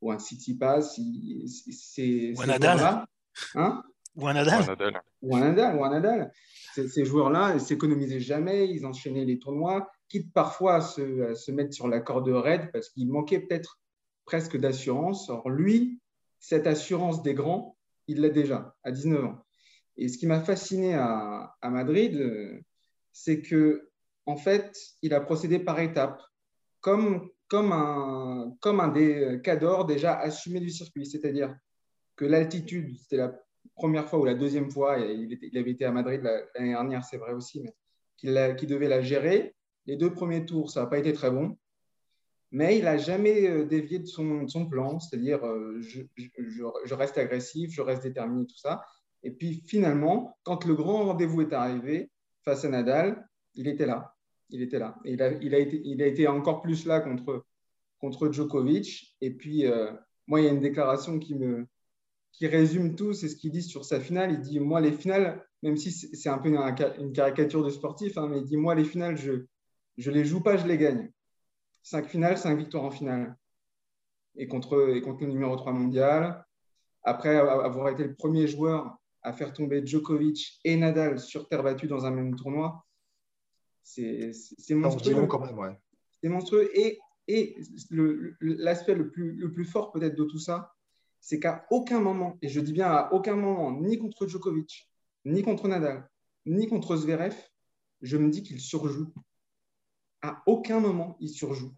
ou 0.00 0.12
un 0.12 0.18
City 0.18 0.58
Pass. 0.58 1.00
C'est, 1.46 2.34
ou 2.36 2.42
un 2.42 2.46
Nadal. 2.46 3.06
Hein? 3.54 3.82
Ou 4.16 4.28
un 4.28 4.34
Nadal. 4.34 4.76
Ou 5.22 5.36
un 5.36 5.40
Nadal. 5.40 5.76
Ou 5.76 5.84
un 5.84 5.90
Nadal. 5.90 6.32
Ces, 6.74 7.04
joueurs-là, 7.04 7.52
ils 7.54 7.60
s'économisaient 7.60 8.20
jamais, 8.20 8.68
ils 8.68 8.86
enchaînaient 8.86 9.24
les 9.24 9.38
tournois, 9.38 9.90
quitte 10.08 10.32
parfois 10.32 10.76
à 10.76 10.80
se, 10.80 11.30
à 11.30 11.34
se 11.34 11.50
mettre 11.52 11.74
sur 11.74 11.88
la 11.88 12.00
corde 12.00 12.28
raide 12.28 12.70
parce 12.72 12.88
qu'il 12.90 13.10
manquait 13.10 13.40
peut-être 13.40 13.78
presque 14.24 14.56
d'assurance. 14.56 15.28
Or, 15.28 15.48
lui, 15.50 16.00
cette 16.38 16.66
assurance 16.66 17.22
des 17.22 17.34
grands, 17.34 17.76
il 18.08 18.20
l'a 18.20 18.30
déjà 18.30 18.74
à 18.84 18.90
19 18.90 19.24
ans. 19.24 19.44
Et 19.96 20.08
ce 20.08 20.18
qui 20.18 20.26
m'a 20.26 20.40
fasciné 20.40 20.94
à, 20.94 21.54
Madrid, 21.62 22.16
euh, 22.16 22.60
c'est 23.12 23.42
que 23.42 23.88
en 24.24 24.36
fait, 24.36 24.78
il 25.02 25.14
a 25.14 25.20
procédé 25.20 25.58
par 25.58 25.80
étapes, 25.80 26.22
comme, 26.80 27.28
comme, 27.48 27.72
un, 27.72 28.56
comme 28.60 28.80
un 28.80 28.88
des 28.88 29.40
cadors 29.42 29.84
déjà 29.84 30.16
assumé 30.18 30.60
du 30.60 30.70
circuit. 30.70 31.06
C'est-à-dire 31.06 31.54
que 32.16 32.24
l'altitude, 32.24 32.96
c'était 32.98 33.16
la 33.16 33.34
première 33.74 34.08
fois 34.08 34.18
ou 34.18 34.24
la 34.24 34.34
deuxième 34.34 34.70
fois, 34.70 34.98
il, 34.98 35.58
avait 35.58 35.70
été 35.70 35.84
à 35.84 35.92
Madrid 35.92 36.22
l'année 36.22 36.70
dernière, 36.70 37.04
c'est 37.04 37.16
vrai 37.16 37.32
aussi, 37.32 37.60
mais 37.60 37.74
qu'il 38.16 38.68
devait 38.68 38.88
la 38.88 39.02
gérer. 39.02 39.54
Les 39.86 39.96
deux 39.96 40.12
premiers 40.12 40.46
tours, 40.46 40.70
ça 40.70 40.82
n'a 40.82 40.86
pas 40.86 40.98
été 40.98 41.12
très 41.12 41.30
bon 41.30 41.56
mais 42.52 42.76
il 42.76 42.84
n'a 42.84 42.98
jamais 42.98 43.48
euh, 43.48 43.64
dévié 43.64 43.98
de 43.98 44.06
son, 44.06 44.46
plan, 44.68 45.00
c'est-à-dire 45.00 45.44
euh, 45.44 45.80
je, 45.80 46.94
reste 46.94 47.16
agressif, 47.16 47.72
je 47.72 47.80
reste 47.80 48.02
déterminé, 48.02 48.46
tout 48.46 48.58
ça. 48.58 48.84
Et 49.22 49.30
puis 49.30 49.64
finalement, 49.66 50.36
quand 50.42 50.66
le 50.66 50.74
grand 50.74 51.06
rendez-vous 51.06 51.40
est 51.40 51.52
arrivé 51.54 52.10
face 52.44 52.64
à 52.66 52.68
Nadal, 52.68 53.26
il 53.54 53.68
était 53.68 53.86
là. 53.86 54.14
Il 54.50 54.60
était 54.60 54.78
là. 54.78 54.96
Il, 55.04 55.22
a, 55.22 55.32
il, 55.32 55.54
a 55.54 55.58
été, 55.58 55.80
il 55.82 56.02
a 56.02 56.06
été 56.06 56.28
encore 56.28 56.60
plus 56.60 56.84
là 56.84 57.00
contre, 57.00 57.46
contre 57.98 58.30
Djokovic. 58.30 59.16
Et 59.22 59.30
puis, 59.30 59.66
euh, 59.66 59.90
moi, 60.26 60.40
il 60.40 60.44
y 60.44 60.48
a 60.48 60.52
une 60.52 60.60
déclaration 60.60 61.18
qui, 61.18 61.34
me, 61.34 61.66
qui 62.32 62.46
résume 62.46 62.96
tout, 62.96 63.12
c'est 63.12 63.28
ce 63.28 63.36
qu'il 63.36 63.52
dit 63.52 63.62
sur 63.62 63.84
sa 63.84 64.00
finale. 64.00 64.32
Il 64.32 64.40
dit, 64.40 64.60
moi, 64.60 64.80
les 64.80 64.92
finales, 64.92 65.46
même 65.62 65.76
si 65.76 65.92
c'est 65.92 66.28
un 66.28 66.38
peu 66.38 66.48
une, 66.48 67.12
caricature 67.12 67.64
de 67.64 67.70
sportif, 67.70 68.18
hein, 68.18 68.26
mais 68.28 68.38
il 68.38 68.44
dit, 68.44 68.56
moi, 68.56 68.74
les 68.74 68.84
finales, 68.84 69.16
je 69.16 69.32
ne 69.32 70.14
les 70.14 70.24
joue 70.24 70.40
pas, 70.42 70.56
je 70.56 70.66
les 70.66 70.78
gagne. 70.78 71.10
5 71.82 72.06
finales, 72.08 72.38
5 72.38 72.56
victoires 72.56 72.84
en 72.84 72.90
finale. 72.90 73.36
Et 74.36 74.46
contre, 74.46 74.94
et 74.94 75.02
contre 75.02 75.24
le 75.24 75.28
numéro 75.28 75.54
3 75.56 75.72
mondial. 75.72 76.44
Après 77.04 77.36
avoir 77.36 77.88
été 77.88 78.04
le 78.04 78.14
premier 78.14 78.46
joueur 78.46 78.96
à 79.22 79.32
faire 79.32 79.52
tomber 79.52 79.84
Djokovic 79.84 80.60
et 80.64 80.76
Nadal 80.76 81.18
sur 81.18 81.48
terre 81.48 81.62
battue 81.62 81.86
dans 81.86 82.06
un 82.06 82.10
même 82.10 82.34
tournoi, 82.36 82.84
c'est 83.82 84.32
monstrueux. 84.70 85.26
quand 85.26 85.44
même, 85.44 85.58
ouais. 85.58 85.76
C'est 86.22 86.28
monstrueux. 86.28 86.70
Et, 86.74 86.98
et 87.26 87.56
l'aspect 88.40 88.94
le, 88.94 89.10
plus, 89.10 89.32
le 89.32 89.52
plus 89.52 89.64
fort 89.64 89.90
peut-être 89.92 90.16
de 90.16 90.24
tout 90.24 90.38
ça, 90.38 90.72
c'est 91.22 91.38
qu'à 91.38 91.66
aucun 91.70 92.00
moment, 92.00 92.36
et 92.42 92.48
je 92.48 92.60
dis 92.60 92.72
bien 92.72 92.88
à 92.88 93.12
aucun 93.12 93.36
moment, 93.36 93.70
ni 93.80 93.96
contre 93.96 94.26
Djokovic, 94.26 94.90
ni 95.24 95.42
contre 95.42 95.68
Nadal, 95.68 96.10
ni 96.46 96.66
contre 96.66 96.96
Zverev, 96.96 97.36
je 98.02 98.16
me 98.16 98.28
dis 98.28 98.42
qu'il 98.42 98.60
surjoue 98.60 99.12
à 100.20 100.42
aucun 100.46 100.80
moment 100.80 101.16
il 101.20 101.30
surjoue. 101.30 101.72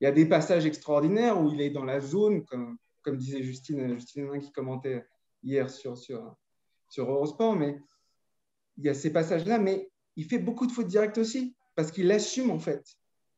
Il 0.00 0.04
y 0.04 0.06
a 0.06 0.12
des 0.12 0.24
passages 0.26 0.66
extraordinaires 0.66 1.40
où 1.40 1.50
il 1.52 1.60
est 1.60 1.70
dans 1.70 1.84
la 1.84 2.00
zone, 2.00 2.44
comme, 2.44 2.78
disait 3.16 3.42
Justine, 3.42 3.94
Justine 3.94 4.38
qui 4.40 4.52
commentait 4.52 5.04
hier 5.42 5.68
sur, 5.68 5.98
sur, 5.98 6.36
sur 6.88 7.10
Eurosport, 7.10 7.56
mais 7.56 7.80
il 8.76 8.84
y 8.84 8.88
a 8.88 8.94
ces 8.94 9.12
passages-là, 9.12 9.58
mais 9.58 9.90
il 10.14 10.26
fait 10.26 10.38
beaucoup 10.38 10.66
de 10.66 10.72
fautes 10.72 10.86
directes 10.86 11.18
aussi, 11.18 11.56
parce 11.74 11.90
qu'il 11.90 12.10
assume 12.12 12.52
en 12.52 12.60
fait. 12.60 12.84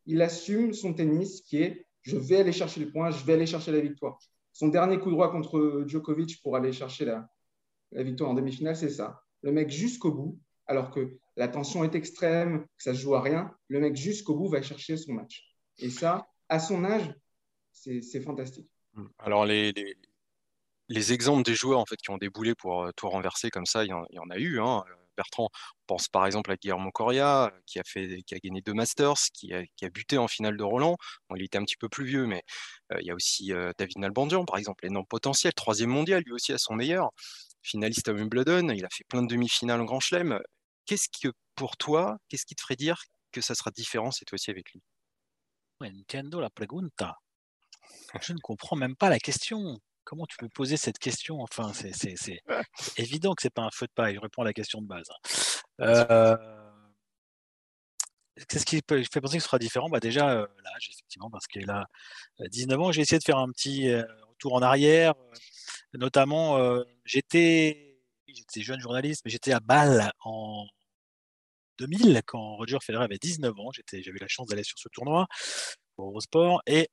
Il 0.05 0.21
assume 0.21 0.75
son 0.75 0.93
tennis 0.93 1.41
qui 1.41 1.62
est 1.62 1.87
je 2.03 2.17
vais 2.17 2.41
aller 2.41 2.53
chercher 2.53 2.81
le 2.81 2.91
point, 2.91 3.11
je 3.11 3.25
vais 3.25 3.35
aller 3.35 3.47
chercher 3.47 3.73
la 3.73 3.81
victoire. 3.81 4.19
Son 4.59 4.67
dernier 4.67 4.99
coup 4.99 5.13
droit 5.13 5.31
contre 5.31 5.85
Djokovic 5.87 6.43
pour 6.43 6.57
aller 6.57 6.73
chercher 6.73 7.05
la, 7.05 7.29
victoire 7.93 8.31
en 8.31 8.35
demi-finale, 8.35 8.75
c'est 8.75 8.91
ça. 8.91 9.23
Le 9.43 9.53
mec 9.53 9.71
jusqu'au 9.71 10.11
bout, 10.11 10.41
alors 10.67 10.91
que 10.91 11.17
la 11.37 11.47
tension 11.47 11.85
est 11.85 11.95
extrême, 11.95 12.67
que 12.77 12.83
ça 12.83 12.93
se 12.93 12.99
joue 12.99 13.15
à 13.15 13.23
rien, 13.23 13.55
le 13.69 13.79
mec 13.79 13.95
jusqu'au 13.95 14.35
bout 14.35 14.49
va 14.49 14.61
chercher 14.61 14.97
son 14.97 15.13
match. 15.13 15.45
Et 15.79 15.91
ça, 15.91 16.27
à 16.49 16.59
son 16.59 16.85
âge, 16.85 17.09
c'est 17.71 18.21
fantastique. 18.21 18.69
Alors 19.21 19.47
les, 19.47 19.73
les, 20.89 21.13
exemples 21.13 21.45
des 21.45 21.55
joueurs 21.55 21.79
en 21.79 21.87
fait 21.87 21.99
qui 21.99 22.11
ont 22.11 22.19
déboulé 22.19 22.57
pour 22.57 22.83
euh, 22.83 22.91
tout 22.97 23.09
renverser 23.09 23.51
comme 23.51 23.67
ça, 23.67 23.85
il 23.85 23.91
y 23.91 23.93
en, 23.93 24.31
a 24.31 24.39
eu. 24.39 24.59
Hein. 24.59 24.83
Bertrand, 25.19 25.50
pense 25.87 26.09
par 26.09 26.26
exemple 26.26 26.50
à 26.50 26.56
Guillermo 26.56 26.91
Coria, 26.91 27.53
qui 27.67 27.79
a, 27.79 27.82
fait, 27.85 28.23
qui 28.23 28.35
a 28.35 28.38
gagné 28.38 28.62
deux 28.62 28.75
Masters, 28.75 29.19
qui 29.35 29.53
a, 29.53 29.65
buté 29.91 30.17
en 30.19 30.29
finale 30.29 30.56
de 30.56 30.62
Roland. 30.62 30.97
il 31.37 31.43
était 31.43 31.59
un 31.59 31.65
petit 31.65 31.76
peu 31.76 31.88
plus 31.88 32.06
vieux, 32.06 32.26
mais 32.26 32.43
euh, 32.93 33.00
il 33.00 33.06
y 33.06 33.11
a 33.11 33.15
aussi 33.15 33.53
euh, 33.53 33.73
David 33.79 33.99
Nalbandian, 33.99 34.44
par 34.44 34.59
exemple, 34.59 34.87
énorme 34.87 35.06
potentiel, 35.06 35.53
troisième 35.55 35.91
mondial, 35.91 36.23
lui 36.25 36.32
aussi 36.32 36.53
à 36.53 36.59
son 36.59 36.75
meilleur, 36.75 37.11
finaliste 37.62 38.09
à 38.09 38.12
Wimbledon, 38.12 38.70
il 38.70 38.85
a 38.85 38.88
fait 38.91 39.05
plein 39.09 39.23
de 39.23 39.29
demi-finales 39.29 39.81
en 39.81 39.85
Grand 39.85 40.00
Chelem 40.00 40.41
qu'est-ce 40.88 41.09
que 41.09 41.32
pour 41.55 41.76
toi, 41.76 42.19
qu'est-ce 42.29 42.47
qui 42.47 42.55
te 42.55 42.62
ferait 42.62 42.76
dire 42.76 43.05
que 43.31 43.41
ça 43.41 43.55
sera 43.55 43.71
différent 43.71 44.11
cette 44.11 44.31
fois-ci 44.31 44.50
avec 44.50 44.73
lui? 44.73 44.81
Je 48.21 48.33
ne 48.33 48.38
comprends 48.38 48.75
même 48.75 48.97
pas 48.97 49.11
la 49.11 49.19
question. 49.19 49.78
Comment 50.09 50.25
tu 50.25 50.38
peux 50.38 50.49
poser 50.49 50.79
cette 50.79 50.99
question 50.99 51.43
Enfin, 51.43 51.71
c'est 51.75 52.41
évident 52.97 53.35
que 53.35 53.43
c'est 53.43 53.53
pas 53.53 53.61
un 53.61 53.71
feu 53.71 53.87
de 53.87 53.93
paille. 53.93 54.15
Je 54.15 54.21
réponds 54.21 54.41
à 54.41 54.47
la 54.47 54.55
question 54.55 54.81
de 54.81 54.87
base. 54.87 55.07
Hein. 55.11 55.83
Euh, 55.83 56.37
qu'est-ce 58.49 58.65
qui 58.65 58.81
fait 58.88 59.21
penser 59.21 59.37
que 59.37 59.43
ce 59.43 59.49
sera 59.49 59.59
différent? 59.59 59.91
Bah 59.91 60.00
Déjà, 60.00 60.31
euh, 60.31 60.47
l'âge, 60.65 60.88
effectivement, 60.95 61.29
parce 61.29 61.47
qu'il 61.47 61.69
a 61.69 61.85
19 62.41 62.81
ans. 62.81 62.91
J'ai 62.91 63.03
essayé 63.03 63.19
de 63.19 63.25
faire 63.25 63.37
un 63.37 63.50
petit 63.50 63.91
euh, 63.91 64.03
retour 64.31 64.55
en 64.55 64.62
arrière. 64.62 65.12
Notamment, 65.93 66.57
j'étais 67.05 68.00
j'étais 68.29 68.62
jeune 68.62 68.81
journaliste, 68.81 69.27
mais 69.27 69.31
j'étais 69.31 69.53
à 69.53 69.61
Bâle 69.61 70.11
en 70.21 70.65
2000, 71.81 72.23
quand 72.25 72.57
Roger 72.57 72.79
Federer 72.83 73.05
avait 73.05 73.19
19 73.19 73.53
ans. 73.61 73.71
J'avais 73.73 74.03
eu 74.03 74.19
la 74.19 74.29
chance 74.29 74.47
d'aller 74.47 74.65
sur 74.65 74.79
ce 74.79 74.88
tournoi 74.88 75.27
pour 75.97 76.09
Eurosport. 76.09 76.62
Et 76.67 76.88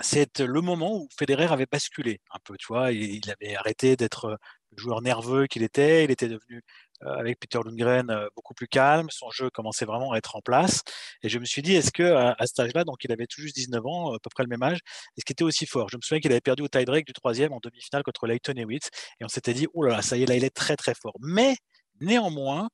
c'est 0.00 0.40
le 0.40 0.60
moment 0.60 0.96
où 0.96 1.08
Federer 1.18 1.46
avait 1.52 1.66
basculé 1.66 2.20
un 2.32 2.38
peu, 2.44 2.56
tu 2.56 2.66
vois? 2.68 2.92
Il, 2.92 3.22
avait 3.30 3.56
arrêté 3.56 3.96
d'être 3.96 4.38
le 4.72 4.76
joueur 4.76 5.02
nerveux 5.02 5.46
qu'il 5.46 5.62
était. 5.62 6.04
Il 6.04 6.10
était 6.10 6.28
devenu, 6.28 6.62
euh, 7.02 7.14
avec 7.14 7.38
Peter 7.40 7.58
Lundgren, 7.64 8.10
euh, 8.10 8.28
beaucoup 8.36 8.54
plus 8.54 8.68
calme. 8.68 9.08
Son 9.10 9.30
jeu 9.30 9.50
commençait 9.50 9.84
vraiment 9.84 10.12
à 10.12 10.18
être 10.18 10.36
en 10.36 10.40
place. 10.40 10.82
Et 11.22 11.28
je 11.28 11.38
me 11.38 11.44
suis 11.44 11.62
dit, 11.62 11.74
est-ce 11.74 11.92
que 11.92 12.02
à, 12.02 12.36
cet 12.46 12.60
âge-là, 12.60 12.84
donc 12.84 13.04
il 13.04 13.12
avait 13.12 13.26
tout 13.26 13.40
juste 13.40 13.56
19 13.56 13.84
ans, 13.86 14.14
à 14.14 14.18
peu 14.18 14.30
près 14.32 14.42
le 14.42 14.48
même 14.48 14.62
âge, 14.62 14.78
est-ce 15.16 15.24
qu'il 15.24 15.34
était 15.34 15.44
aussi 15.44 15.66
fort? 15.66 15.88
Je 15.90 15.96
me 15.96 16.02
souviens 16.02 16.20
qu'il 16.20 16.32
avait 16.32 16.40
perdu 16.40 16.62
au 16.62 16.68
tie-break 16.68 17.06
du 17.06 17.12
troisième 17.12 17.52
en 17.52 17.60
demi-finale 17.62 18.02
contre 18.02 18.26
Leighton 18.26 18.54
Hewitt. 18.56 18.90
Et 19.20 19.24
on 19.24 19.28
s'était 19.28 19.54
dit, 19.54 19.66
oh 19.74 19.84
là 19.84 19.96
là, 19.96 20.02
ça 20.02 20.16
y 20.16 20.22
est, 20.22 20.26
là, 20.26 20.36
il 20.36 20.44
est 20.44 20.54
très 20.54 20.76
très 20.76 20.94
fort. 20.94 21.16
Mais 21.20 21.56
Néanmoins, 22.00 22.70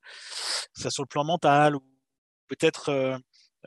ça 0.74 0.90
sur 0.90 1.02
le 1.02 1.08
plan 1.08 1.24
mental 1.24 1.74
ou 1.76 1.82
peut-être 2.48 2.90
euh, 2.90 3.18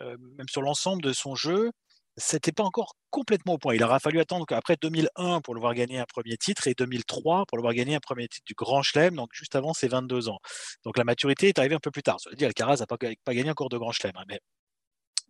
euh, 0.02 0.18
même 0.38 0.48
sur 0.48 0.62
l'ensemble 0.62 1.02
de 1.02 1.12
son 1.12 1.36
jeu, 1.36 1.72
c'était 2.20 2.52
pas 2.52 2.64
encore 2.64 2.96
complètement 3.10 3.54
au 3.54 3.58
point. 3.58 3.76
Il 3.76 3.84
aura 3.84 4.00
fallu 4.00 4.20
attendre 4.20 4.46
après 4.52 4.76
2001 4.82 5.42
pour 5.42 5.56
le 5.56 5.62
voir 5.62 5.74
gagner 5.74 6.00
un 6.00 6.06
premier 6.06 6.38
titre 6.38 6.68
et 6.68 6.74
2003 6.74 7.46
pour 7.48 7.58
le 7.58 7.62
voir 7.62 7.74
gagner 7.74 7.96
un 7.96 8.00
premier 8.00 8.28
titre 8.28 8.46
du 8.46 8.54
Grand 8.54 8.84
Chelem, 8.84 9.16
donc 9.16 9.30
juste 9.34 9.56
avant 9.56 9.74
ses 9.74 9.88
22 9.88 10.30
ans. 10.30 10.40
Donc 10.84 10.98
la 10.98 11.04
maturité 11.04 11.48
est 11.48 11.58
arrivée 11.58 11.76
un 11.76 11.80
peu 11.80 11.92
plus 11.92 12.04
tard. 12.04 12.18
Cela 12.20 12.36
dit, 12.36 12.46
Alcaraz 12.46 12.78
n'a 12.78 12.86
pas, 12.88 12.98
gagné 12.98 13.50
encore 13.50 13.70
de 13.70 13.78
Grand 13.78 13.92
Chelem. 13.92 14.16
Hein, 14.18 14.24
mais... 14.28 14.40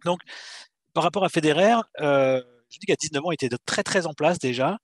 Donc, 0.06 0.20
par 0.94 1.04
rapport 1.04 1.24
à 1.24 1.30
Federer, 1.30 1.76
euh, 2.02 2.42
je 2.70 2.80
dis 2.80 2.86
qu'à 2.86 2.96
19 2.96 3.26
ans, 3.26 3.32
il 3.32 3.36
était 3.36 3.50
très 3.66 3.84
très 3.84 4.08
en 4.08 4.14
place 4.14 4.40
déjà. 4.40 4.78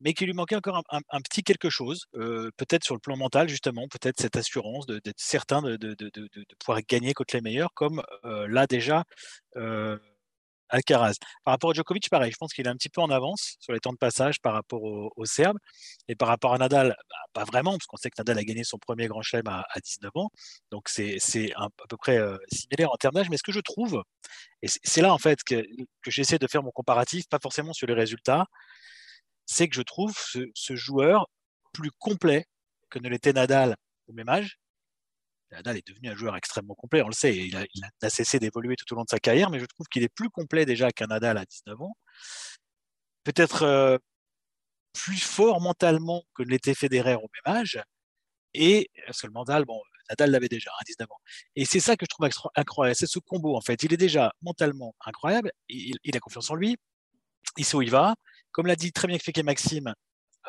mais 0.00 0.14
qu'il 0.14 0.26
lui 0.28 0.34
manquait 0.34 0.56
encore 0.56 0.82
un, 0.90 1.20
petit 1.20 1.42
quelque 1.42 1.68
chose, 1.68 2.06
euh, 2.14 2.50
peut-être 2.56 2.84
sur 2.84 2.94
le 2.94 3.00
plan 3.00 3.16
mental, 3.18 3.48
justement, 3.50 3.86
peut-être 3.88 4.18
cette 4.18 4.36
assurance 4.36 4.86
d'être 4.86 5.18
certain 5.18 5.60
de, 5.60 5.76
pouvoir 6.58 6.80
gagner 6.88 7.12
contre 7.12 7.36
les 7.36 7.42
meilleurs, 7.42 7.74
comme 7.74 8.02
euh, 8.24 8.48
là 8.48 8.66
déjà 8.66 9.04
Alcaraz. 10.70 11.14
Par 11.44 11.52
rapport 11.52 11.70
à 11.70 11.72
Djokovic, 11.74 12.08
pareil, 12.10 12.32
je 12.32 12.36
pense 12.36 12.52
qu'il 12.52 12.66
est 12.66 12.70
un 12.70 12.76
petit 12.76 12.88
peu 12.88 13.00
en 13.00 13.10
avance 13.10 13.56
sur 13.60 13.72
les 13.72 13.80
temps 13.80 13.92
de 13.92 13.98
passage 13.98 14.40
par 14.40 14.54
rapport 14.54 14.82
aux 14.82 15.24
Serbes. 15.26 15.58
Et 16.08 16.16
par 16.16 16.28
rapport 16.28 16.54
à 16.54 16.58
Nadal, 16.58 16.96
bah, 17.10 17.16
pas 17.32 17.44
vraiment, 17.44 17.72
parce 17.72 17.86
qu'on 17.86 17.96
sait 17.96 18.10
que 18.10 18.16
Nadal 18.18 18.38
a 18.38 18.44
gagné 18.44 18.64
son 18.64 18.78
premier 18.78 19.06
grand 19.06 19.22
chelem 19.22 19.46
à, 19.48 19.64
19 19.82 20.10
ans. 20.14 20.30
Donc 20.70 20.88
c'est 20.88 21.18
à 21.56 21.68
peu 21.88 21.96
près 21.96 22.18
similaire 22.52 22.90
en 22.92 22.96
termes 22.96 23.14
d'âge. 23.14 23.30
Mais 23.30 23.36
ce 23.36 23.42
que 23.42 23.52
je 23.52 23.60
trouve, 23.60 24.02
et 24.62 24.68
c'est 24.68 25.02
là 25.02 25.12
en 25.12 25.18
fait 25.18 25.42
que 25.44 25.64
j'essaie 26.06 26.38
de 26.38 26.46
faire 26.46 26.62
mon 26.62 26.70
comparatif, 26.70 27.28
pas 27.28 27.38
forcément 27.42 27.72
sur 27.72 27.86
les 27.86 27.94
résultats, 27.94 28.46
c'est 29.46 29.68
que 29.68 29.74
je 29.74 29.82
trouve 29.82 30.16
ce, 30.54 30.76
joueur 30.76 31.28
plus 31.72 31.90
complet 31.98 32.46
que 32.88 32.98
ne 32.98 33.08
l'était 33.08 33.32
Nadal 33.32 33.76
au 34.08 34.12
même 34.12 34.28
âge. 34.28 34.58
Nadal 35.52 35.76
est 35.76 35.86
devenu 35.86 36.08
un 36.08 36.16
joueur 36.16 36.36
extrêmement 36.36 36.74
complet, 36.74 37.02
on 37.02 37.08
le 37.08 37.12
sait, 37.12 37.36
il 37.36 37.56
a, 37.56 38.10
cessé 38.10 38.38
d'évoluer 38.38 38.76
tout 38.76 38.92
au 38.92 38.96
long 38.96 39.04
de 39.04 39.10
sa 39.10 39.18
carrière, 39.18 39.50
mais 39.50 39.58
je 39.58 39.66
trouve 39.66 39.86
qu'il 39.88 40.02
est 40.02 40.08
plus 40.08 40.30
complet 40.30 40.64
déjà 40.64 40.90
qu'un 40.92 41.06
Nadal 41.06 41.38
à 41.38 41.44
19 41.44 41.80
ans. 41.82 41.96
Peut-être 43.24 43.62
euh, 43.64 43.98
plus 44.92 45.22
fort 45.22 45.60
mentalement 45.60 46.24
que 46.34 46.42
l'était 46.42 46.74
Federer 46.74 47.14
au 47.14 47.28
même 47.46 47.56
âge. 47.56 47.82
Et 48.54 48.90
parce 49.06 49.20
que 49.20 49.26
le 49.26 49.32
bon, 49.64 49.80
Nadal 50.08 50.30
l'avait 50.30 50.48
déjà 50.48 50.70
à 50.78 50.84
19 50.84 51.10
ans. 51.10 51.20
Et 51.56 51.64
c'est 51.64 51.80
ça 51.80 51.96
que 51.96 52.04
je 52.04 52.08
trouve 52.08 52.28
incroyable, 52.56 52.96
c'est 52.96 53.06
ce 53.06 53.18
combo 53.18 53.56
en 53.56 53.60
fait. 53.60 53.82
Il 53.82 53.92
est 53.92 53.96
déjà 53.96 54.32
mentalement 54.42 54.94
incroyable, 55.04 55.52
il, 55.68 55.96
a 56.14 56.18
confiance 56.18 56.50
en 56.50 56.54
lui, 56.54 56.76
il 57.56 57.64
sait 57.64 57.76
où 57.76 57.82
il 57.82 57.90
va, 57.90 58.14
comme 58.52 58.66
l'a 58.66 58.76
dit 58.76 58.92
très 58.92 59.08
bien 59.08 59.18
Feke 59.18 59.42
Maxime, 59.44 59.94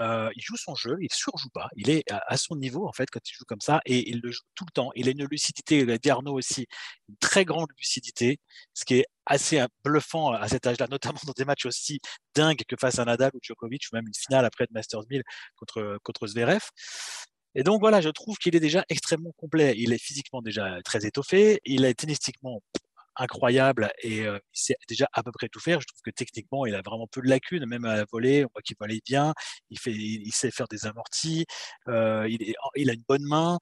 euh, 0.02 0.30
il 0.36 0.42
joue 0.42 0.58
son 0.58 0.76
jeu, 0.76 0.98
il 1.00 1.10
surjoue 1.12 1.50
pas, 1.54 1.70
il 1.76 1.90
est 1.90 2.04
à, 2.12 2.38
son 2.38 2.56
niveau 2.56 2.88
en 2.88 2.92
fait 2.94 3.10
quand 3.12 3.20
il 3.30 3.34
joue 3.34 3.46
comme 3.46 3.62
ça 3.62 3.82
et 3.86 4.10
il 4.10 4.20
le 4.22 4.32
joue 4.32 4.44
tout 4.56 4.66
le 4.66 4.72
temps. 4.72 4.92
Il 4.96 5.08
a 5.08 5.12
une 5.12 5.26
lucidité, 5.26 5.80
il 5.80 5.92
a 5.92 5.98
dit 5.98 6.10
Arnaud 6.10 6.34
aussi, 6.34 6.66
une 7.10 7.18
très 7.18 7.46
grande 7.46 7.70
lucidité, 7.78 8.40
ce 8.74 8.84
qui 8.84 8.96
est 8.96 9.06
assez 9.26 9.64
bluffant 9.84 10.32
à 10.32 10.48
cet 10.48 10.66
âge-là, 10.68 10.88
notamment 10.92 11.20
dans 11.26 11.34
des 11.34 11.46
matchs 11.46 11.66
aussi 11.68 12.00
dingues 12.36 12.64
que 12.68 12.76
face 12.80 13.00
à 13.00 13.06
Nadal 13.06 13.32
ou 13.36 13.40
Djokovic 13.42 13.84
ou 13.92 13.96
même 13.96 14.08
une 14.08 14.16
finale 14.16 14.46
après 14.46 14.66
de 14.66 14.74
Masters 14.74 15.04
1000 15.10 15.24
contre, 15.56 16.00
contre 16.04 16.28
Zverev. 16.28 16.62
Et 17.56 17.64
donc 17.64 17.82
voilà, 17.82 18.02
je 18.02 18.10
trouve 18.10 18.38
qu'il 18.38 18.56
est 18.56 18.60
déjà 18.62 18.86
extrêmement 18.90 19.34
complet. 19.38 19.76
Il 19.78 19.94
est 19.94 20.02
physiquement 20.02 20.42
déjà 20.42 20.82
très 20.84 21.06
étoffé, 21.06 21.60
il 21.66 21.86
est 21.86 21.94
tennistiquement 21.94 22.62
incroyable 23.22 23.92
et 24.02 24.20
il 24.20 24.40
sait 24.54 24.76
déjà 24.88 25.08
à 25.14 25.24
peu 25.24 25.32
près 25.32 25.50
tout 25.50 25.60
faire. 25.60 25.82
Je 25.82 25.88
trouve 25.88 26.02
que 26.04 26.12
techniquement, 26.12 26.66
il 26.66 26.76
a 26.76 26.82
vraiment 26.82 27.08
peu 27.08 27.22
de 27.22 27.28
lacunes, 27.28 27.66
même 27.66 27.86
à 27.86 27.96
la 27.96 28.06
volée, 28.12 28.46
on 28.46 28.50
voit 28.54 28.62
qu'il 28.62 28.76
volait 28.80 29.02
bien, 29.06 29.34
il, 29.70 29.80
fait, 29.80 29.92
il, 29.92 30.32
sait 30.32 30.52
faire 30.52 30.68
des 30.68 30.86
amortis, 30.86 31.46
il, 31.88 32.54
il, 32.76 32.90
a 32.90 32.94
une 32.94 33.04
bonne 33.08 33.24
main. 33.24 33.60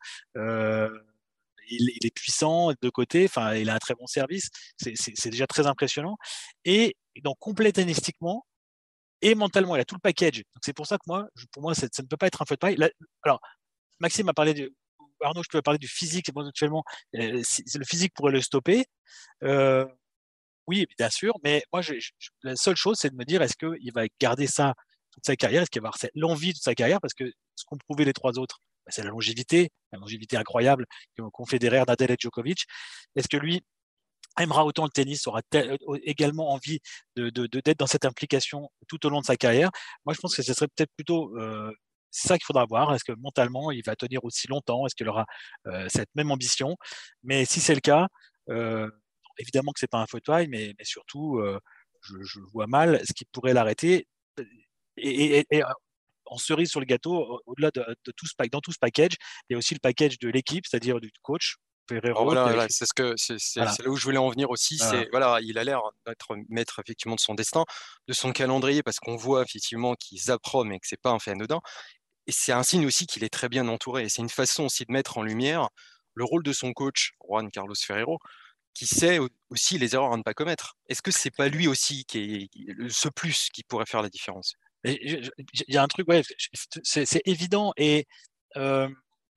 Il, 1.72 2.06
est 2.06 2.16
puissant 2.16 2.72
de 2.82 2.90
côté, 2.90 3.26
enfin, 3.26 3.54
il 3.56 3.70
a 3.70 3.76
un 3.76 3.80
très 3.80 3.94
bon 3.94 4.08
service, 4.08 4.50
c'est 4.78 5.30
déjà 5.30 5.46
très 5.48 5.68
impressionnant. 5.68 6.18
Et 6.66 6.96
donc, 7.24 7.38
complet 7.40 7.72
tennistiquement 7.72 8.46
et 9.22 9.36
mentalement, 9.36 9.76
il 9.76 9.82
a 9.82 9.86
tout 9.86 9.96
le 9.96 10.00
package. 10.00 10.44
C'est 10.64 10.74
pour 10.74 10.88
ça 10.88 10.98
que 10.98 11.04
moi, 11.08 11.28
pour 11.52 11.62
moi, 11.62 11.76
ça, 11.76 11.88
ne 12.00 12.08
peut 12.08 12.18
pas 12.18 12.28
être 12.28 12.42
un 12.42 12.46
feu 12.46 12.56
de 12.56 12.60
paille. 12.60 12.78
alors, 13.24 13.40
Maxime 14.00 14.30
a 14.30 14.34
parlé 14.34 14.54
de, 14.54 14.74
Arnaud, 15.22 15.44
je 15.44 15.50
peux 15.50 15.62
parler 15.62 15.78
du 15.80 15.88
physique 15.88 16.30
éventuellement. 16.30 16.84
Euh, 17.16 17.42
le 17.76 17.86
physique 17.86 18.14
pourrait 18.14 18.32
le 18.32 18.42
stopper. 18.42 18.86
Euh, 19.44 19.86
oui, 20.68 20.86
bien 20.98 21.10
sûr, 21.10 21.34
mais 21.44 21.64
moi, 21.74 21.82
la 22.44 22.56
seule 22.56 22.76
chose, 22.76 22.98
c'est 23.00 23.10
de 23.10 23.16
me 23.16 23.26
dire 23.26 23.42
est-ce 23.42 23.56
qu'il 23.58 23.92
va 23.94 24.04
garder 24.20 24.48
ça 24.48 24.76
toute 25.12 25.26
sa 25.26 25.36
carrière? 25.36 25.64
Est-ce 25.64 25.72
qu'il 25.72 25.82
va 25.82 25.90
avoir 25.90 26.12
l'envie 26.16 26.54
de 26.54 26.60
sa 26.60 26.76
carrière? 26.76 27.02
Parce 27.02 27.14
que 27.14 27.32
ce 27.56 27.66
qu'ont 27.66 27.78
prouvé 27.78 28.06
les 28.06 28.14
trois 28.14 28.38
autres, 28.38 28.60
bah, 28.86 28.92
c'est 28.96 29.04
la 29.04 29.10
longévité, 29.10 29.72
la 29.92 30.00
longévité 30.00 30.38
incroyable 30.38 30.86
qu'ont 31.18 31.46
Federer, 31.46 31.84
Nadal 31.88 32.12
et 32.12 32.18
Djokovic. 32.20 32.66
Est-ce 33.16 33.28
que 33.28 33.38
lui 33.38 33.64
aimera 34.40 34.64
autant 34.64 34.84
le 34.84 34.92
tennis, 34.92 35.26
aura 35.28 35.42
euh, 35.56 35.78
également 36.04 36.52
envie 36.52 36.80
d'être 37.16 37.80
dans 37.80 37.88
cette 37.88 38.06
implication 38.06 38.70
tout 38.88 39.04
au 39.08 39.10
long 39.10 39.22
de 39.22 39.26
sa 39.26 39.38
carrière? 39.38 39.72
Moi, 40.06 40.14
je 40.14 40.20
pense 40.20 40.36
que 40.36 40.44
ce 40.44 40.54
serait 40.54 40.68
peut-être 40.68 40.94
plutôt 40.96 41.36
c'est 42.12 42.28
ça 42.28 42.38
qu'il 42.38 42.46
faudra 42.46 42.66
voir. 42.66 42.94
Est-ce 42.94 43.04
que 43.04 43.14
mentalement, 43.20 43.72
il 43.72 43.82
va 43.86 43.96
tenir 43.96 44.24
aussi 44.24 44.48
longtemps? 44.48 44.86
Est-ce 44.86 44.96
qu'il 44.96 45.08
aura 45.08 45.26
cette 45.88 46.10
même 46.16 46.32
ambition? 46.32 46.76
Mais 47.24 47.46
si 47.46 47.60
c'est 47.60 47.76
le 47.76 47.82
cas, 47.82 48.08
évidemment 49.38 49.72
que 49.72 49.80
ce 49.80 49.86
n'est 49.86 49.90
pas 49.90 50.00
un 50.00 50.08
fauteuil, 50.08 50.48
mais, 50.48 50.74
mais 50.78 50.86
surtout, 50.86 51.42
je, 52.02 52.40
vois 52.54 52.68
mal 52.68 53.02
ce 53.06 53.14
qui 53.14 53.26
pourrait 53.26 53.54
l'arrêter. 53.54 54.08
Et, 54.98 55.46
en 56.32 56.38
cerise 56.38 56.70
sur 56.70 56.80
le 56.80 56.86
gâteau, 56.86 57.42
au-delà 57.48 57.72
de, 57.72 57.84
tout 58.16 58.28
ce, 58.28 58.34
dans 58.52 58.62
tout 58.62 58.72
ce 58.72 58.78
package, 58.80 59.14
il 59.50 59.54
y 59.54 59.56
a 59.56 59.58
aussi 59.58 59.74
le 59.74 59.80
package 59.80 60.20
de 60.20 60.30
l'équipe, 60.30 60.66
c'est-à-dire 60.68 61.00
du 61.00 61.12
coach, 61.24 61.56
voilà, 61.90 62.68
c'est 62.70 62.86
ce 62.86 62.94
que 62.94 63.14
c'est 63.18 63.60
là 63.60 63.74
où 63.88 63.96
je 63.96 64.04
voulais 64.04 64.18
en 64.18 64.30
venir 64.30 64.50
aussi. 64.50 64.78
C'est 64.78 65.08
voilà, 65.12 65.40
il 65.42 65.58
a 65.58 65.64
l'air 65.64 65.82
d'être 66.06 66.36
maître 66.50 66.80
effectivement 66.80 67.16
de 67.16 67.20
son 67.20 67.34
destin, 67.34 67.66
de 68.08 68.14
son 68.14 68.32
calendrier, 68.32 68.84
parce 68.84 69.00
qu'on 69.00 69.16
voit 69.16 69.44
effectivement 69.44 69.96
qu'il 69.96 70.20
zappro, 70.20 70.64
mais 70.64 70.80
que 70.80 70.88
c'est 70.88 71.02
pas 71.02 71.12
un 71.12 71.20
fait 71.20 71.32
anodin. 71.32 71.62
Et 72.30 72.32
c'est 72.32 72.52
un 72.52 72.62
signe 72.62 72.86
aussi 72.86 73.08
qu'il 73.08 73.24
est 73.24 73.34
très 73.34 73.50
bien 73.50 73.68
entouré. 73.68 74.08
C'est 74.08 74.22
une 74.22 74.30
façon 74.30 74.66
aussi 74.66 74.86
de 74.86 74.92
mettre 74.92 75.18
en 75.18 75.24
lumière 75.24 75.70
le 76.14 76.26
rôle 76.26 76.44
de 76.44 76.54
son 76.54 76.74
coach, 76.74 77.14
Juan 77.28 77.50
Carlos 77.50 77.74
Ferrero, 77.76 78.20
qui 78.76 78.86
sait 78.86 79.18
aussi 79.50 79.80
les 79.80 79.96
erreurs 79.96 80.14
à 80.14 80.18
ne 80.18 80.22
pas 80.22 80.36
commettre. 80.36 80.76
Est-ce 80.90 81.02
que 81.02 81.10
c'est 81.10 81.36
pas 81.36 81.48
lui 81.48 81.68
aussi 81.68 82.06
qui 82.06 82.48
est 82.52 82.90
ce 82.92 83.10
plus 83.10 83.50
qui 83.52 83.64
pourrait 83.64 83.88
faire 83.88 84.04
la 84.04 84.10
différence? 84.10 84.54
Il 84.84 85.32
y 85.70 85.78
a 85.78 85.82
un 85.82 85.88
truc, 85.88 86.08
ouais, 86.08 86.22
c'est 86.84 87.22
évident. 87.26 87.74
Et 87.78 88.06
euh, 88.58 88.88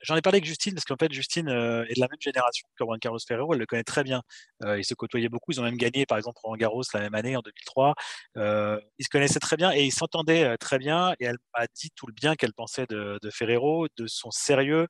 J'en 0.02 0.16
ai 0.16 0.20
parlé 0.22 0.36
avec 0.36 0.46
Justine 0.46 0.74
parce 0.74 0.84
qu'en 0.84 0.96
fait, 0.96 1.12
Justine 1.12 1.48
euh, 1.48 1.84
est 1.88 1.94
de 1.94 2.00
la 2.00 2.08
même 2.08 2.20
génération 2.20 2.66
que 2.76 2.84
Juan 2.84 2.98
Carlos 2.98 3.20
Ferrero. 3.26 3.52
Elle 3.52 3.60
le 3.60 3.66
connaît 3.66 3.84
très 3.84 4.02
bien. 4.02 4.22
Euh, 4.64 4.78
ils 4.78 4.84
se 4.84 4.94
côtoyaient 4.94 5.28
beaucoup. 5.28 5.52
Ils 5.52 5.60
ont 5.60 5.64
même 5.64 5.76
gagné, 5.76 6.06
par 6.06 6.18
exemple, 6.18 6.40
Roland 6.42 6.56
Garros 6.56 6.82
la 6.92 7.00
même 7.00 7.14
année, 7.14 7.36
en 7.36 7.40
2003. 7.40 7.94
Euh, 8.36 8.80
ils 8.98 9.04
se 9.04 9.08
connaissaient 9.08 9.38
très 9.38 9.56
bien 9.56 9.72
et 9.72 9.84
ils 9.84 9.92
s'entendaient 9.92 10.56
très 10.58 10.78
bien. 10.78 11.12
Et 11.20 11.26
elle 11.26 11.38
m'a 11.56 11.66
dit 11.74 11.90
tout 11.94 12.06
le 12.06 12.12
bien 12.12 12.34
qu'elle 12.34 12.52
pensait 12.52 12.86
de, 12.86 13.18
Ferrero, 13.30 13.86
de 13.96 14.06
son 14.08 14.30
sérieux, 14.32 14.88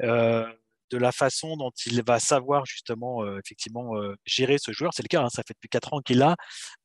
de 0.00 0.98
la 0.98 1.12
façon 1.12 1.56
dont 1.56 1.72
il 1.86 2.02
va 2.04 2.20
savoir 2.20 2.64
justement, 2.66 3.26
effectivement, 3.38 3.94
gérer 4.24 4.58
ce 4.58 4.72
joueur. 4.72 4.92
C'est 4.94 5.02
le 5.02 5.08
cas. 5.08 5.22
Hein, 5.22 5.30
ça 5.30 5.42
fait 5.46 5.54
depuis 5.54 5.68
4 5.68 5.94
ans 5.94 6.00
qu'il 6.00 6.18
l'a. 6.18 6.36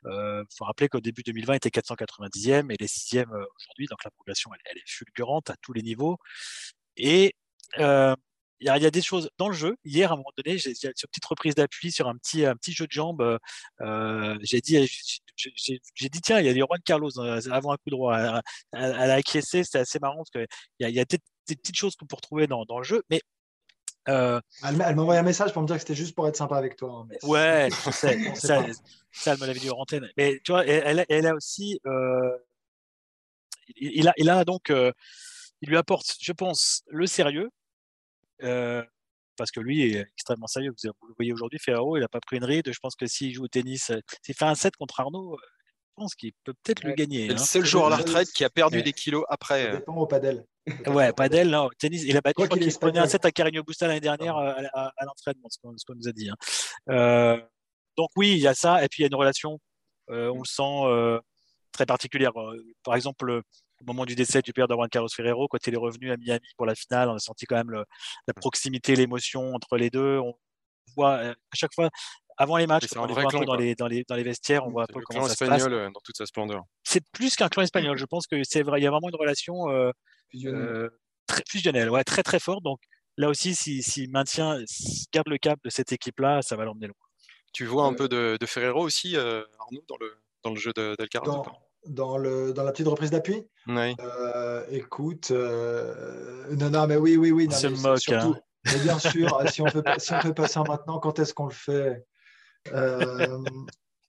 Il 0.05 0.43
faut 0.57 0.65
rappeler 0.65 0.87
qu'au 0.87 1.01
début 1.01 1.21
2020, 1.23 1.53
il 1.53 1.57
était 1.57 1.69
490e 1.69 2.71
et 2.71 2.77
les 2.79 2.87
6e 2.87 3.27
aujourd'hui. 3.27 3.85
Donc 3.89 4.03
la 4.03 4.11
progression, 4.11 4.49
elle, 4.53 4.61
elle 4.71 4.77
est 4.77 4.89
fulgurante 4.89 5.51
à 5.51 5.55
tous 5.61 5.73
les 5.73 5.83
niveaux. 5.83 6.17
Et 6.97 7.35
euh, 7.77 8.15
il 8.61 8.65
y, 8.65 8.69
a 8.69 8.91
des 8.91 9.01
choses 9.01 9.29
dans 9.37 9.47
le 9.47 9.55
jeu. 9.55 9.77
Hier, 9.85 10.11
à 10.11 10.15
un 10.15 10.17
moment 10.17 10.31
donné, 10.35 10.57
j'ai 10.57 10.71
une 10.71 10.91
petite 10.91 11.25
reprise 11.25 11.55
d'appui 11.55 11.93
sur 11.93 12.09
un 12.09 12.17
petit, 12.17 12.45
un 12.45 12.57
petit 12.57 12.73
jeu 12.73 12.87
de 12.87 12.91
jambes. 12.91 13.21
Euh, 13.21 13.37
euh, 13.79 14.37
j'ai 14.41 14.59
dit, 14.59 14.85
j'ai 15.37 16.09
dit, 16.09 16.21
tiens, 16.21 16.41
il 16.41 16.45
y 16.45 16.49
a 16.49 16.53
des 16.53 16.59
Juan 16.59 16.81
Carlos 16.83 17.09
avant 17.17 17.71
un 17.71 17.77
coup 17.77 17.89
droit. 17.89 18.41
Elle, 18.73 18.83
a 18.83 19.13
acquiescé, 19.13 19.63
c'était 19.63 19.79
assez 19.79 19.99
marrant 19.99 20.17
parce 20.17 20.31
qu'il 20.31 20.45
y 20.81 20.85
a, 20.85 20.89
il 20.89 20.95
y 20.95 20.99
a 20.99 21.05
des, 21.05 21.19
petites 21.47 21.77
choses 21.77 21.95
qu'on 21.95 22.05
peut 22.05 22.17
retrouver 22.17 22.47
dans, 22.47 22.65
dans 22.65 22.79
le 22.79 22.83
jeu. 22.83 23.01
Mais 23.09 23.21
elle, 24.05 24.41
m'a 24.75 24.91
envoyé 24.91 25.21
un 25.21 25.23
message 25.23 25.53
pour 25.53 25.61
me 25.61 25.67
dire 25.67 25.77
que 25.77 25.81
c'était 25.81 25.95
juste 25.95 26.13
pour 26.13 26.27
être 26.27 26.35
sympa 26.35 26.57
avec 26.57 26.75
toi. 26.75 27.07
Hein, 27.09 27.27
ouais, 27.27 27.69
je 27.85 27.91
sais. 27.91 28.17
ça, 28.35 28.65
ça, 29.13 29.33
elle 29.33 29.39
me 29.39 29.45
l'avait 29.45 29.59
dit 29.59 29.69
en 29.69 29.77
antenne. 29.77 30.09
Mais 30.17 30.41
tu 30.43 30.51
vois, 30.51 30.65
elle, 30.65 31.05
elle 31.07 31.27
a 31.27 31.33
aussi. 31.33 31.79
il, 33.77 34.05
a, 34.09 34.13
il 34.17 34.29
a 34.29 34.43
donc. 34.43 34.69
il 34.69 35.69
lui 35.69 35.77
apporte, 35.77 36.17
je 36.19 36.33
pense, 36.33 36.83
le 36.87 37.07
sérieux, 37.07 37.49
euh, 38.43 38.83
parce 39.37 39.51
que 39.51 39.59
lui 39.59 39.83
est 39.83 39.99
extrêmement 40.13 40.47
sérieux. 40.47 40.73
Vous, 40.83 41.07
le 41.07 41.13
voyez 41.17 41.33
aujourd'hui, 41.33 41.59
Ferraro, 41.59 41.97
il 41.97 42.01
n'a 42.01 42.07
pas 42.07 42.19
pris 42.19 42.37
une 42.37 42.43
ride. 42.43 42.71
Je 42.71 42.79
pense 42.79 42.95
que 42.95 43.07
s'il 43.07 43.33
joue 43.33 43.45
au 43.45 43.47
tennis, 43.47 43.89
euh, 43.89 43.99
s'il 44.23 44.35
fait 44.35 44.45
un 44.45 44.55
set 44.55 44.75
contre 44.75 44.99
Arnaud, 44.99 45.33
euh, 45.33 45.37
je 45.41 46.03
pense 46.03 46.15
qu'il 46.15 46.31
peut 46.43 46.53
peut-être 46.63 46.83
le 46.83 46.93
gagner. 46.93 47.27
C'est 47.27 47.33
le 47.33 47.39
hein. 47.39 47.43
seul 47.43 47.65
joueur 47.65 47.87
à 47.87 47.89
la 47.89 47.97
retraite 47.97 48.29
qui 48.31 48.43
a 48.43 48.49
perdu 48.49 48.83
des 48.83 48.93
kilos 48.93 49.25
après. 49.29 49.65
Ça 49.65 49.77
dépend 49.77 49.95
au 49.95 50.07
padel. 50.07 50.45
Ouais, 50.87 51.11
padel, 51.13 51.49
non, 51.49 51.69
tennis. 51.79 52.03
Il 52.03 52.15
a 52.15 52.21
battu, 52.21 52.43
il 52.61 52.73
prenait 52.77 52.99
un 52.99 53.07
set 53.07 53.25
à 53.25 53.31
Carigno 53.31 53.63
Busta 53.63 53.87
l'année 53.87 53.99
dernière 53.99 54.37
à, 54.37 54.91
l'entraînement, 55.03 55.47
ce 55.49 55.57
qu'on 55.59 55.95
nous 55.95 56.07
a 56.07 56.11
dit. 56.11 56.29
Hein. 56.29 57.41
donc 57.97 58.09
oui, 58.15 58.33
il 58.33 58.39
y 58.39 58.47
a 58.47 58.53
ça. 58.53 58.83
Et 58.83 58.87
puis 58.87 58.99
il 58.99 59.01
y 59.01 59.05
a 59.05 59.07
une 59.07 59.15
relation, 59.15 59.59
on 60.09 60.37
le 60.37 60.45
sent 60.45 61.21
très 61.71 61.87
particulière. 61.87 62.33
Par 62.83 62.95
exemple, 62.95 63.41
au 63.81 63.85
moment 63.85 64.05
du 64.05 64.15
décès 64.15 64.41
du 64.41 64.53
père 64.53 64.67
de 64.67 64.73
Juan 64.73 64.89
Carlos 64.89 65.09
Ferrero, 65.13 65.47
quand 65.47 65.65
il 65.67 65.73
est 65.73 65.77
revenu 65.77 66.11
à 66.11 66.17
Miami 66.17 66.47
pour 66.57 66.65
la 66.65 66.75
finale, 66.75 67.09
on 67.09 67.15
a 67.15 67.19
senti 67.19 67.45
quand 67.45 67.55
même 67.55 67.83
la 68.27 68.33
proximité, 68.33 68.95
l'émotion 68.95 69.53
entre 69.53 69.77
les 69.77 69.89
deux. 69.89 70.19
On 70.19 70.33
voit 70.95 71.17
euh, 71.17 71.31
à 71.31 71.55
chaque 71.55 71.73
fois, 71.73 71.89
avant 72.37 72.57
les 72.57 72.67
matchs, 72.67 72.85
on 72.95 73.05
les 73.05 73.13
voit 73.13 73.23
dans, 73.23 73.55
les, 73.55 73.75
dans, 73.75 73.87
les, 73.87 74.03
dans, 74.07 74.15
les, 74.15 74.23
vestiaires, 74.23 74.65
on 74.65 74.71
voit 74.71 74.83
un 74.83 74.87
peu 74.87 75.01
comment 75.01 75.27
ça 75.27 75.35
se 75.35 75.45
passe. 75.45 75.65
Euh, 75.65 75.89
dans 75.93 75.99
toute 76.03 76.17
sa 76.17 76.25
splendeur. 76.25 76.63
C'est 76.83 77.03
plus 77.11 77.35
qu'un 77.35 77.49
clan 77.49 77.63
espagnol. 77.63 77.97
Je 77.97 78.05
pense 78.05 78.27
que 78.27 78.43
c'est 78.43 78.63
vrai. 78.63 78.79
Il 78.79 78.83
y 78.83 78.87
a 78.87 78.91
vraiment 78.91 79.09
une 79.09 79.15
relation 79.15 79.69
euh, 79.69 79.91
très 81.27 81.43
fusionnelle, 81.47 81.89
ouais, 81.89 82.03
très 82.03 82.23
très 82.23 82.39
forte. 82.39 82.63
Donc 82.63 82.79
là 83.17 83.29
aussi, 83.29 83.55
s'il 83.55 83.83
si, 83.83 84.07
maintient, 84.07 84.57
garde 85.13 85.27
le 85.27 85.37
cap 85.37 85.59
de 85.63 85.69
cette 85.69 85.91
équipe-là, 85.91 86.41
ça 86.41 86.55
va 86.55 86.65
l'emmener 86.65 86.87
loin. 86.87 86.95
Tu 87.51 87.65
vois 87.65 87.85
un 87.85 87.93
peu 87.93 88.07
de, 88.07 88.37
de 88.39 88.45
Ferrero 88.45 88.81
aussi, 88.83 89.17
Arnaud, 89.17 89.83
dans 89.87 89.97
le, 89.99 90.15
dans 90.43 90.51
le 90.51 90.55
jeu 90.55 90.71
d'Alcaraz 90.73 91.25
dans, 91.25 91.43
le, 91.85 92.51
dans 92.53 92.63
la 92.63 92.71
petite 92.71 92.87
reprise 92.87 93.11
d'appui 93.11 93.47
Oui. 93.67 93.95
Euh, 93.99 94.65
écoute, 94.69 95.31
euh, 95.31 96.55
non, 96.55 96.69
non, 96.69 96.87
mais 96.87 96.97
oui, 96.97 97.17
oui, 97.17 97.31
oui. 97.31 97.47
non, 97.47 97.51
C'est 97.51 97.69
mais 97.69 97.77
moque, 97.77 97.99
surtout- 97.99 98.35
hein. 98.35 98.39
mais 98.65 98.79
bien 98.79 98.99
sûr, 98.99 99.49
si 99.49 99.61
on 99.61 99.69
fait, 99.69 99.83
si 99.99 100.13
on 100.13 100.19
fait 100.19 100.33
pas 100.33 100.47
ça 100.47 100.63
maintenant, 100.63 100.99
quand 100.99 101.19
est-ce 101.19 101.33
qu'on 101.33 101.45
le 101.47 101.53
fait? 101.53 102.05
Euh, 102.73 103.37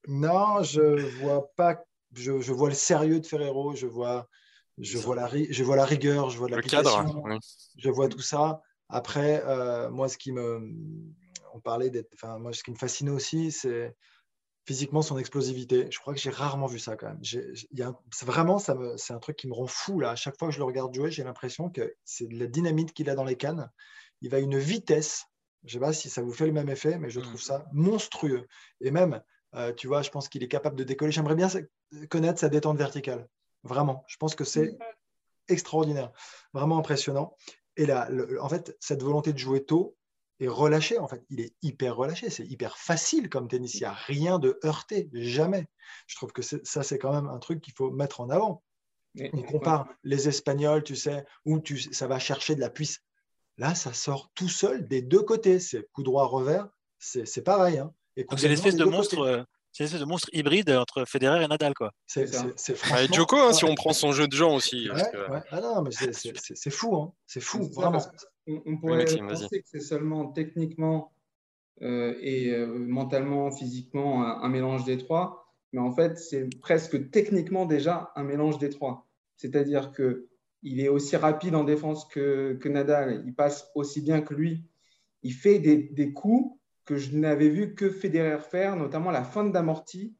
Non, 0.09 0.63
je 0.63 0.81
vois 0.81 1.51
pas. 1.57 1.83
Je, 2.15 2.41
je 2.41 2.53
vois 2.53 2.71
le 2.71 2.75
sérieux 2.75 3.21
de 3.21 3.27
Ferrero, 3.27 3.75
je 3.77 3.87
vois, 3.87 4.27
je 4.79 4.99
vois 4.99 5.15
la, 5.15 5.27
ri- 5.27 5.47
je 5.51 5.63
vois 5.63 5.77
la 5.77 5.85
rigueur, 5.85 6.31
je 6.31 6.39
vois 6.39 6.49
Le 6.49 6.61
cadre. 6.61 7.05
oui. 7.25 7.39
je 7.77 7.91
vois 7.91 8.09
tout 8.09 8.21
ça. 8.21 8.63
Après, 8.89 9.43
euh, 9.47 9.89
moi, 9.91 10.09
ce 10.09 10.19
qui 10.19 10.33
me, 10.33 10.61
on 11.55 11.61
parlait 11.61 11.91
d'être, 11.91 12.09
enfin, 12.15 12.39
moi, 12.39 12.53
ce 12.53 12.65
qui 12.65 12.73
me 12.73 12.77
fascinait 12.77 13.13
aussi, 13.13 13.53
c'est 13.53 13.95
physiquement 14.67 15.03
son 15.03 15.19
explosivité. 15.19 15.89
Je 15.91 15.99
crois 15.99 16.15
que 16.15 16.21
j'ai 16.21 16.31
rarement 16.31 16.67
vu 16.67 16.79
ça 16.79 16.97
quand 16.97 17.09
même. 17.09 17.21
Y 17.23 17.83
a 17.83 17.95
vraiment, 18.23 18.59
ça 18.59 18.75
me, 18.75 18.97
c'est 18.97 19.13
un 19.13 19.19
truc 19.19 19.37
qui 19.37 19.49
me 19.49 19.55
rend 19.55 19.67
fou 19.67 20.01
là. 20.01 20.11
À 20.11 20.17
chaque 20.17 20.39
fois 20.39 20.49
que 20.49 20.55
je 20.55 20.59
le 20.59 20.65
regarde 20.65 20.95
jouer, 20.95 21.11
j'ai 21.11 21.25
l'impression 21.25 21.71
que 21.71 21.95
c'est 22.05 22.27
de 22.27 22.39
la 22.39 22.47
dynamite 22.47 22.93
qu'il 22.93 23.09
a 23.11 23.15
dans 23.15 23.25
les 23.25 23.37
cannes. 23.37 23.71
Il 24.21 24.31
va 24.31 24.37
à 24.37 24.41
une 24.41 24.59
vitesse. 24.59 25.25
Je 25.65 25.75
sais 25.75 25.81
pas 25.81 25.93
si 25.93 26.09
ça 26.09 26.23
vous 26.23 26.33
fait 26.33 26.47
le 26.47 26.53
même 26.53 26.69
effet, 26.69 26.99
mais 26.99 27.11
je 27.11 27.21
Mm. 27.21 27.25
trouve 27.25 27.43
ça 27.43 27.67
monstrueux. 27.73 28.47
Et 28.81 28.91
même, 28.91 29.23
euh, 29.55 29.73
tu 29.73 29.87
vois, 29.89 30.03
je 30.03 30.11
pense 30.11 30.29
qu'il 30.29 30.43
est 30.43 30.49
capable 30.49 30.77
de 30.77 30.85
décoller. 30.85 31.13
J'aimerais 31.13 31.35
bien 31.35 31.49
connaître 32.09 32.39
sa 32.39 32.49
détente 32.49 32.79
verticale. 32.79 33.29
Vraiment. 33.63 34.05
Je 34.09 34.17
pense 34.17 34.35
que 34.35 34.45
c'est 34.45 34.79
extraordinaire, 35.49 36.13
vraiment 36.53 36.79
impressionnant. 36.79 37.37
Et 37.77 37.87
là, 37.87 38.09
le- 38.11 38.41
en 38.43 38.49
fait, 38.49 38.77
cette 38.81 39.03
volonté 39.03 39.33
de 39.33 39.39
jouer 39.39 39.65
tôt 39.65 39.97
est 40.41 40.49
relâchée. 40.49 40.99
En 40.99 41.09
fait, 41.09 41.23
il 41.31 41.41
est 41.41 41.55
hyper 41.63 41.97
relâché. 41.97 42.31
C'est 42.31 42.47
hyper 42.47 42.77
facile 42.79 43.29
comme 43.29 43.49
tennis. 43.49 43.75
Il 43.75 43.81
n'y 43.81 43.87
a 43.87 43.93
rien 43.93 44.39
de 44.39 44.59
heurté, 44.65 45.09
jamais. 45.13 45.67
Je 46.07 46.17
trouve 46.17 46.33
que 46.33 46.43
ça, 46.43 46.83
c'est 46.83 46.99
quand 46.99 47.13
même 47.13 47.29
un 47.29 47.39
truc 47.39 47.61
qu'il 47.61 47.75
faut 47.75 47.91
mettre 47.91 48.21
en 48.21 48.31
avant. 48.31 48.63
On 49.33 49.43
compare 49.43 49.89
les 50.05 50.29
Espagnols, 50.29 50.85
tu 50.85 50.95
sais, 50.97 51.25
où 51.45 51.59
tu, 51.61 51.79
ça 51.79 52.07
va 52.07 52.19
chercher 52.19 52.55
de 52.55 52.61
la 52.61 52.71
puissance. 52.71 53.05
Là, 53.59 53.75
ça 53.75 53.93
sort 53.93 54.31
tout 54.35 54.49
seul 54.49 54.87
des 54.87 55.03
deux 55.03 55.23
côtés. 55.23 55.59
C'est 55.61 55.87
coup 55.93 56.03
droit 56.03 56.27
revers. 56.27 56.69
C'est 56.99 57.27
c'est 57.27 57.43
pareil. 57.43 57.79
hein. 57.79 57.93
Et 58.17 58.25
Donc 58.25 58.39
c'est 58.39 58.49
l'espèce 58.49 58.77
de 58.77 58.85
monstre, 58.85 59.17
côtés. 59.17 59.43
C'est 59.73 59.85
l'espèce 59.85 60.01
de 60.01 60.05
monstre 60.07 60.29
hybride 60.33 60.71
entre 60.71 61.05
Federer 61.05 61.45
et 61.45 61.49
Nadal, 61.49 61.75
quoi. 61.75 61.93
C'est 62.07 62.23
Ouais, 62.23 62.75
franchement- 62.77 63.15
Djoko, 63.15 63.37
hein, 63.37 63.53
si 63.53 63.65
on 63.65 63.75
prend 63.75 63.93
son 63.93 64.13
jeu 64.13 64.27
de 64.29 64.35
gens 64.35 64.55
aussi. 64.55 64.89
parce 64.89 65.03
Ouais, 65.03 65.11
que- 65.13 65.31
ouais. 65.31 65.41
Ah 65.51 65.61
non, 65.61 65.83
mais 65.83 65.91
c'est- 65.91 66.71
fou, 66.71 66.97
hein. 66.97 67.13
c'est 67.27 67.41
fou, 67.41 67.69
ça, 67.73 67.93
On, 68.47 68.63
on 68.67 68.77
pourrait 68.79 68.99
Maxime, 68.99 69.29
penser 69.29 69.61
que 69.61 69.67
c'est 69.67 69.81
seulement 69.81 70.27
techniquement 70.33 71.13
euh, 71.83 72.15
et 72.21 72.51
euh, 72.51 72.67
mentalement, 72.67 73.51
physiquement, 73.53 74.23
un, 74.25 74.43
un 74.43 74.49
mélange 74.49 74.85
des 74.85 74.99
trois, 74.99 75.47
mais 75.73 75.81
en 75.81 75.93
fait, 75.93 76.19
c'est 76.19 76.49
presque 76.61 77.11
techniquement 77.11 77.65
déjà 77.65 78.13
un 78.17 78.23
mélange 78.25 78.59
des 78.59 78.69
trois. 78.71 79.07
C'est-à-dire 79.37 79.93
que 79.93 80.27
il 80.63 80.81
est 80.81 80.89
aussi 80.89 81.17
rapide 81.17 81.55
en 81.55 81.65
défense 81.65 82.05
que, 82.07 82.53
que 82.61 82.69
Nadal, 82.69 83.23
il 83.27 83.35
passe 83.35 83.71
aussi 83.75 84.03
bien 84.03 84.21
que 84.21 84.35
lui. 84.35 84.63
Il 85.23 85.33
fait 85.33 85.59
des, 85.59 85.77
des 85.79 86.13
coups 86.13 86.60
que 86.85 86.97
je 86.97 87.17
n'avais 87.17 87.49
vu 87.49 87.75
que 87.75 87.91
Federer 87.91 88.41
faire, 88.41 88.77
notamment 88.77 89.11
la 89.11 89.25
fin 89.25 89.45
d'amorti. 89.45 90.15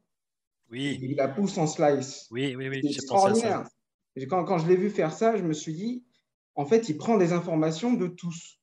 Oui, 0.69 0.97
Il 1.01 1.15
la 1.17 1.27
pousse 1.27 1.57
en 1.57 1.67
slice. 1.67 2.27
oui, 2.31 2.55
oui, 2.55 2.69
oui. 2.69 2.79
Extraordinaire. 2.85 3.63
Quand, 4.29 4.43
quand 4.45 4.57
je 4.57 4.67
l'ai 4.67 4.75
vu 4.77 4.89
faire 4.89 5.11
ça, 5.13 5.35
je 5.35 5.43
me 5.43 5.53
suis 5.53 5.73
dit, 5.73 6.05
en 6.55 6.65
fait, 6.65 6.87
il 6.89 6.97
prend 6.97 7.17
des 7.17 7.33
informations 7.33 7.93
de 7.93 8.07
tous. 8.07 8.59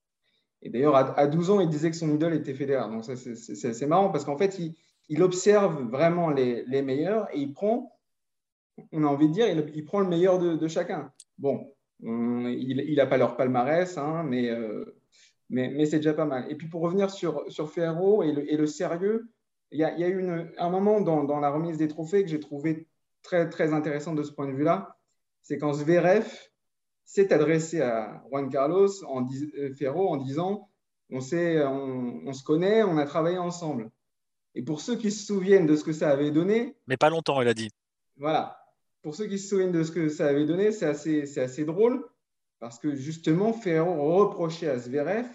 Et 0.63 0.71
d'ailleurs, 0.71 0.97
à, 0.97 1.19
à 1.19 1.27
12 1.27 1.51
ans, 1.51 1.61
il 1.61 1.69
disait 1.69 1.91
que 1.91 1.97
son 1.97 2.15
idole 2.15 2.35
était 2.35 2.55
Federer. 2.55 2.89
Donc, 2.91 3.05
c'est- 3.05 3.87
marrant 3.87 4.11
parce 4.11 4.25
qu'en 4.25 4.37
fait, 4.39 4.59
il, 4.59 4.75
il 5.09 5.23
observe 5.23 5.83
vraiment 5.91 6.31
les, 6.31 6.65
les 6.67 6.83
meilleurs 6.83 7.29
et 7.35 7.39
il 7.41 7.53
prend, 7.53 7.99
on 8.93 9.05
a 9.05 9.07
envie 9.07 9.29
de 9.29 9.33
dire, 9.33 9.47
il, 9.49 9.71
il 9.75 9.85
prend 9.85 10.01
le 10.01 10.09
meilleur 10.09 10.39
de, 10.39 10.57
de 10.57 10.69
chacun. 10.69 11.13
Bon, 11.39 11.75
on- 12.03 12.47
il 12.49 12.95
n'a 12.97 13.07
pas 13.07 13.19
leur 13.19 13.37
palmarès, 13.37 13.97
hein, 13.99 14.23
mais, 14.25 14.49
euh, 14.51 14.98
mais, 15.51 15.69
mais 15.71 15.87
c'est 15.87 15.97
déjà 15.97 16.15
pas 16.15 16.25
mal. 16.27 16.47
Et 16.51 16.55
puis, 16.57 16.69
pour 16.69 16.81
revenir 16.83 17.11
sur, 17.11 17.45
sur 17.51 17.71
Ferro 17.71 18.23
et 18.23 18.33
le, 18.33 18.53
et 18.53 18.57
le 18.57 18.67
sérieux, 18.67 19.29
il 19.71 19.79
y 19.79 19.85
a, 19.85 19.97
y 19.99 20.05
a 20.05 20.09
eu 20.09 20.19
une- 20.21 20.51
un 20.59 20.71
moment 20.71 21.01
dans, 21.01 21.25
dans 21.25 21.41
la 21.41 21.51
remise 21.51 21.77
des 21.79 21.89
trophées 21.89 22.23
que 22.23 22.29
j'ai 22.31 22.41
trouvé 22.41 22.87
très, 23.23 23.49
très 23.49 23.73
intéressant 23.73 24.15
de 24.15 24.23
ce 24.23 24.33
point 24.33 24.47
de 24.47 24.53
vue-là. 24.53 24.97
C'est 25.43 25.59
quand 25.59 25.73
Zverev 25.73 26.27
s'est 27.05 27.33
adressé 27.33 27.81
à 27.81 28.23
Juan 28.31 28.49
Carlos 28.51 28.89
en 29.07 29.21
dis- 29.23 29.51
euh, 29.59 29.75
Ferro 29.75 30.09
en 30.09 30.17
disant 30.17 30.69
on, 31.11 31.21
sait, 31.21 31.63
on, 31.65 32.21
on 32.27 32.33
se 32.35 32.45
connaît, 32.45 32.83
on 32.83 32.99
a 32.99 33.07
travaillé 33.07 33.39
ensemble. 33.39 33.91
Et 34.55 34.63
pour 34.63 34.81
ceux 34.81 34.97
qui 34.97 35.11
se 35.11 35.25
souviennent 35.25 35.67
de 35.67 35.77
ce 35.77 35.85
que 35.85 35.93
ça 35.93 36.11
avait 36.11 36.31
donné, 36.31 36.77
Mais 36.87 36.97
pas 36.99 37.09
longtemps, 37.11 37.41
il 37.41 37.49
a 37.49 37.55
dit. 37.55 37.71
voilà, 38.17 38.59
pour 39.03 39.15
ceux 39.15 39.27
qui 39.27 39.39
se 39.39 39.49
souviennent 39.49 39.73
de 39.73 39.85
ce 39.85 39.93
que 39.93 40.09
ça 40.09 40.27
avait 40.27 40.45
donné, 40.47 40.73
c'est 40.73 40.87
assez, 40.87 41.39
assez 41.39 41.65
drôle 41.65 42.05
parce 42.59 42.79
que 42.79 42.95
justement, 42.95 43.53
Ferro 43.53 43.95
reprochait 44.17 44.69
à 44.69 44.79
Zverev 44.79 45.27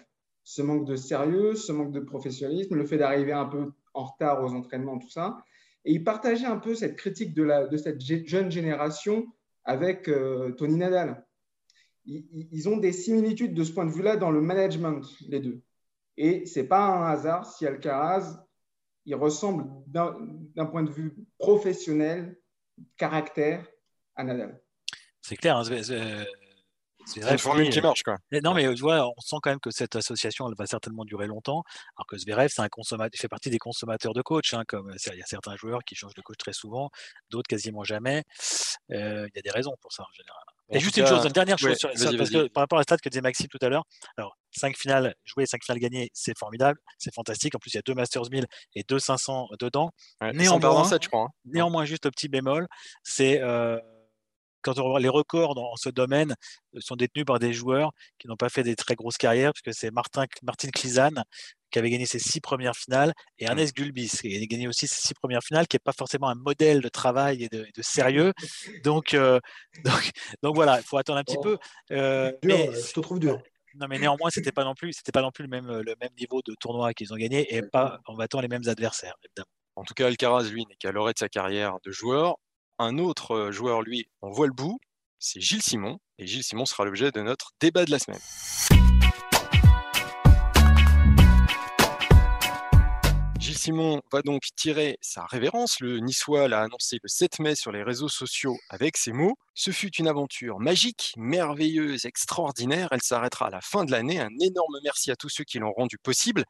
ce 0.44 0.62
manque 0.62 0.86
de 0.86 0.94
sérieux, 0.94 1.54
ce 1.54 1.72
manque 1.72 1.92
de 1.92 2.00
professionnalisme, 2.00 2.76
le 2.76 2.86
fait 2.86 2.98
d'arriver 2.98 3.32
un 3.32 3.46
peu 3.46 3.72
en 3.94 4.04
retard 4.04 4.44
aux 4.44 4.52
entraînements, 4.54 4.98
tout 4.98 5.10
ça. 5.10 5.38
Et 5.84 5.92
il 5.92 6.04
partageait 6.04 6.46
un 6.46 6.58
peu 6.58 6.74
cette 6.74 6.96
critique 6.96 7.34
de, 7.34 7.76
cette 7.76 8.00
jeune 8.00 8.50
génération 8.50 9.26
avec 9.64 10.08
euh, 10.08 10.52
Tony 10.52 10.76
Nadal. 10.76 11.26
Ils, 12.06 12.68
ont 12.68 12.76
des 12.76 12.92
similitudes 12.92 13.54
de 13.54 13.64
ce 13.64 13.72
point 13.72 13.86
de 13.86 13.90
vue-là 13.90 14.16
dans 14.16 14.30
le 14.30 14.42
management, 14.42 15.00
les 15.26 15.40
deux. 15.40 15.62
Et 16.18 16.44
c'est 16.44 16.68
pas 16.68 16.86
un 16.86 17.06
hasard 17.06 17.46
si 17.46 17.66
Alcaraz, 17.66 18.44
il 19.06 19.14
ressemble 19.14 19.66
d'un 19.86 20.66
point 20.66 20.82
de 20.82 20.90
vue 20.90 21.14
professionnel, 21.38 22.38
caractère, 22.98 23.66
à 24.16 24.24
Nadal. 24.24 24.60
C'est 25.22 25.36
clair. 25.36 25.56
hein, 25.56 26.24
C'est 27.04 27.20
une 27.20 27.38
formule 27.38 27.68
qui 27.70 27.80
marche, 27.80 28.02
quoi. 28.02 28.16
Non, 28.42 28.54
mais 28.54 28.66
euh, 28.66 28.74
tu 28.74 28.80
vois, 28.82 29.06
on 29.06 29.20
sent 29.20 29.36
quand 29.42 29.50
même 29.50 29.60
que 29.60 29.70
cette 29.70 29.94
association, 29.96 30.48
elle 30.48 30.54
va 30.58 30.66
certainement 30.66 31.04
durer 31.04 31.26
longtemps. 31.26 31.62
Alors 31.96 32.06
que 32.06 32.16
Zverev, 32.16 32.48
c'est 32.52 32.62
un 32.62 32.68
consommateur, 32.68 33.10
il 33.12 33.18
fait 33.20 33.28
partie 33.28 33.50
des 33.50 33.58
consommateurs 33.58 34.14
de 34.14 34.22
coach. 34.22 34.54
Hein, 34.54 34.62
comme 34.66 34.90
il 34.94 35.16
y 35.18 35.22
a 35.22 35.26
certains 35.26 35.56
joueurs 35.56 35.80
qui 35.84 35.94
changent 35.94 36.14
de 36.14 36.22
coach 36.22 36.38
très 36.38 36.52
souvent, 36.52 36.90
d'autres 37.30 37.48
quasiment 37.48 37.84
jamais. 37.84 38.24
Euh, 38.90 39.26
il 39.28 39.36
y 39.36 39.38
a 39.38 39.42
des 39.42 39.50
raisons 39.50 39.74
pour 39.80 39.92
ça 39.92 40.02
en 40.02 40.12
général. 40.14 40.42
Et 40.70 40.80
juste 40.80 40.96
une 40.96 41.06
chose, 41.06 41.24
une 41.26 41.32
dernière 41.32 41.58
chose 41.58 41.68
ouais, 41.70 41.76
sur 41.76 41.90
ça, 41.94 42.04
vas-y, 42.06 42.16
parce 42.16 42.30
que 42.30 42.48
par 42.48 42.62
rapport 42.62 42.78
à 42.78 42.80
la 42.80 42.84
stat 42.84 42.96
que 42.96 43.08
disait 43.10 43.20
Maxime 43.20 43.48
tout 43.48 43.58
à 43.60 43.68
l'heure, 43.68 43.84
alors 44.16 44.34
5 44.52 44.74
finales 44.78 45.14
jouées, 45.24 45.44
5 45.44 45.62
finales 45.62 45.78
gagnées, 45.78 46.08
c'est 46.14 46.36
formidable, 46.38 46.80
c'est 46.96 47.12
fantastique. 47.14 47.54
En 47.54 47.58
plus, 47.58 47.74
il 47.74 47.76
y 47.76 47.78
a 47.78 47.82
deux 47.84 47.92
Masters 47.92 48.30
1000 48.30 48.46
et 48.74 48.82
deux 48.88 48.98
500 48.98 49.48
dedans. 49.60 49.90
Ouais, 50.22 50.32
Néanmoins- 50.32 50.88
je 51.00 51.08
crois. 51.08 51.24
hein. 51.24 51.28
Néanmoins, 51.44 51.84
juste 51.84 52.06
le 52.06 52.10
petit 52.10 52.28
bémol, 52.28 52.66
c'est 53.02 53.42
euh, 53.42 53.78
quand 54.64 54.78
on 54.78 54.88
voit 54.88 55.00
les 55.00 55.08
records 55.08 55.54
dans 55.54 55.76
ce 55.76 55.88
domaine 55.90 56.34
euh, 56.74 56.80
sont 56.80 56.96
détenus 56.96 57.24
par 57.24 57.38
des 57.38 57.52
joueurs 57.52 57.92
qui 58.18 58.26
n'ont 58.26 58.36
pas 58.36 58.48
fait 58.48 58.62
des 58.62 58.74
très 58.76 58.94
grosses 58.96 59.18
carrières, 59.18 59.52
puisque 59.52 59.76
c'est 59.78 59.90
Martin, 59.92 60.24
Martin 60.42 60.68
Klizan 60.70 61.10
qui 61.70 61.78
avait 61.80 61.90
gagné 61.90 62.06
ses 62.06 62.20
six 62.20 62.40
premières 62.40 62.76
finales 62.76 63.12
et 63.38 63.44
Ernest 63.46 63.74
Gulbis 63.76 64.08
qui 64.20 64.36
a 64.40 64.46
gagné 64.46 64.68
aussi 64.68 64.86
ses 64.86 65.00
six 65.08 65.14
premières 65.14 65.42
finales, 65.42 65.66
qui 65.66 65.74
n'est 65.74 65.80
pas 65.84 65.92
forcément 65.92 66.28
un 66.28 66.36
modèle 66.36 66.80
de 66.80 66.88
travail 66.88 67.42
et 67.44 67.48
de, 67.48 67.64
et 67.64 67.72
de 67.76 67.82
sérieux. 67.82 68.32
Donc, 68.84 69.12
euh, 69.14 69.40
donc, 69.84 70.10
donc 70.42 70.54
voilà, 70.54 70.78
il 70.78 70.84
faut 70.84 70.98
attendre 70.98 71.18
un 71.18 71.24
petit 71.24 71.36
Oh. 71.38 71.42
peu. 71.42 71.58
Euh, 71.92 72.30
Dur, 72.42 72.56
mais- 72.56 72.70
je 72.72 72.92
te 72.92 73.00
trouve 73.00 73.18
dur. 73.18 73.42
non, 73.74 73.88
mais 73.88 73.98
néanmoins, 73.98 74.30
c'était 74.30 74.52
pas 74.52 74.62
non 74.62 74.74
plus, 74.74 74.92
c'était 74.92 75.10
pas 75.10 75.22
non 75.22 75.32
plus 75.32 75.42
le 75.42 75.48
même, 75.48 75.66
le 75.66 75.96
même 76.00 76.12
niveau 76.18 76.40
de 76.46 76.54
tournoi 76.60 76.94
qu'ils 76.94 77.12
ont 77.12 77.16
gagné 77.16 77.52
et 77.56 77.62
pas 77.62 77.98
en 78.06 78.14
battant 78.14 78.40
les 78.40 78.46
mêmes 78.48 78.68
adversaires, 78.68 79.14
évidemment. 79.24 79.48
En 79.76 79.82
tout 79.82 79.94
cas, 79.94 80.06
Alcaraz, 80.06 80.44
lui, 80.44 80.64
n'est 80.66 80.76
qu'à 80.76 80.92
l'orée 80.92 81.12
de 81.14 81.18
sa 81.18 81.28
carrière 81.28 81.78
de 81.84 81.90
joueur. 81.90 82.36
Un 82.80 82.98
autre 82.98 83.36
euh, 83.36 83.52
joueur, 83.52 83.82
lui, 83.82 84.08
on 84.20 84.32
voit 84.32 84.48
le 84.48 84.52
bout, 84.52 84.80
c'est 85.20 85.40
Gilles 85.40 85.62
Simon. 85.62 86.00
Et 86.18 86.26
Gilles 86.26 86.42
Simon 86.42 86.66
sera 86.66 86.84
l'objet 86.84 87.12
de 87.12 87.20
notre 87.20 87.52
débat 87.60 87.84
de 87.84 87.92
la 87.92 88.00
semaine. 88.00 88.18
Gilles 93.38 93.58
Simon 93.58 94.02
va 94.10 94.22
donc 94.22 94.42
tirer 94.56 94.98
sa 95.00 95.24
révérence. 95.26 95.78
Le 95.78 96.00
Niçois 96.00 96.48
l'a 96.48 96.62
annoncé 96.62 96.98
le 97.00 97.08
7 97.08 97.38
mai 97.38 97.54
sur 97.54 97.70
les 97.70 97.84
réseaux 97.84 98.08
sociaux 98.08 98.56
avec 98.70 98.96
ces 98.96 99.12
mots. 99.12 99.36
Ce 99.54 99.70
fut 99.70 99.94
une 99.94 100.08
aventure 100.08 100.58
magique, 100.58 101.14
merveilleuse, 101.16 102.06
extraordinaire. 102.06 102.88
Elle 102.90 103.02
s'arrêtera 103.02 103.46
à 103.46 103.50
la 103.50 103.60
fin 103.60 103.84
de 103.84 103.92
l'année. 103.92 104.18
Un 104.18 104.36
énorme 104.40 104.80
merci 104.82 105.12
à 105.12 105.16
tous 105.16 105.28
ceux 105.28 105.44
qui 105.44 105.60
l'ont 105.60 105.72
rendu 105.72 105.96
possible. 105.96 106.44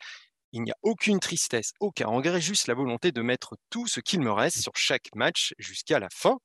Il 0.54 0.62
n'y 0.62 0.70
a 0.70 0.76
aucune 0.82 1.18
tristesse, 1.18 1.72
aucun 1.80 2.06
regret, 2.06 2.40
juste 2.40 2.68
la 2.68 2.74
volonté 2.74 3.10
de 3.10 3.22
mettre 3.22 3.56
tout 3.70 3.88
ce 3.88 3.98
qu'il 3.98 4.20
me 4.20 4.30
reste 4.30 4.60
sur 4.62 4.70
chaque 4.76 5.08
match 5.16 5.52
jusqu'à 5.58 5.98
la 5.98 6.08
fin. 6.12 6.38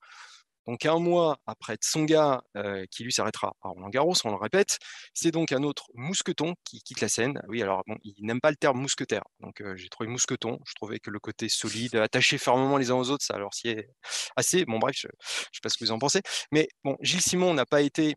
Donc 0.66 0.88
un 0.88 0.98
mois 0.98 1.38
après 1.46 1.76
Tsonga, 1.76 2.42
euh, 2.58 2.88
qui 2.90 3.04
lui 3.04 3.14
s'arrêtera 3.14 3.54
à 3.62 3.70
Roland 3.70 3.90
Garros, 3.90 4.16
on 4.24 4.32
le 4.32 4.36
répète, 4.36 4.80
c'est 5.14 5.30
donc 5.30 5.52
un 5.52 5.62
autre 5.62 5.92
mousqueton 5.94 6.56
qui 6.64 6.82
quitte 6.82 7.02
la 7.02 7.08
scène. 7.08 7.40
Oui, 7.50 7.62
alors 7.62 7.84
bon, 7.86 7.98
il 8.04 8.26
n'aime 8.26 8.42
pas 8.42 8.50
le 8.50 8.56
terme 8.56 8.80
mousquetaire, 8.80 9.22
donc 9.42 9.62
euh, 9.62 9.76
j'ai 9.78 9.90
trouvé 9.90 10.10
mousqueton. 10.10 10.58
Je 10.66 10.74
trouvais 10.74 10.98
que 11.00 11.12
le 11.12 11.20
côté 11.20 11.48
solide, 11.48 11.96
attaché 11.96 12.40
fermement 12.40 12.78
les 12.78 12.90
uns 12.90 12.96
aux 12.96 13.12
autres, 13.12 13.24
ça 13.24 13.38
s'y 13.52 13.68
est 13.68 13.90
assez. 14.36 14.66
Bon 14.66 14.80
bref, 14.80 14.96
je 14.98 15.08
ne 15.08 15.12
sais 15.54 15.60
pas 15.62 15.70
ce 15.70 15.78
que 15.78 15.86
vous 15.86 15.92
en 15.92 16.00
pensez, 16.00 16.22
mais 16.52 16.68
bon, 16.84 16.98
Gilles 17.02 17.22
Simon 17.22 17.54
n'a 17.54 17.68
pas 17.68 17.82
été 17.82 18.16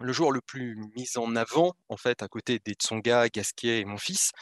le 0.00 0.12
joueur 0.12 0.32
le 0.32 0.40
plus 0.40 0.74
mis 0.96 1.08
en 1.16 1.36
avant 1.36 1.74
en 1.88 1.96
fait 1.96 2.24
à 2.24 2.28
côté 2.28 2.58
des 2.64 2.74
Tsonga, 2.74 3.28
Gasquet 3.28 3.80
et 3.80 3.84
mon 3.84 3.98
fils, 3.98 4.32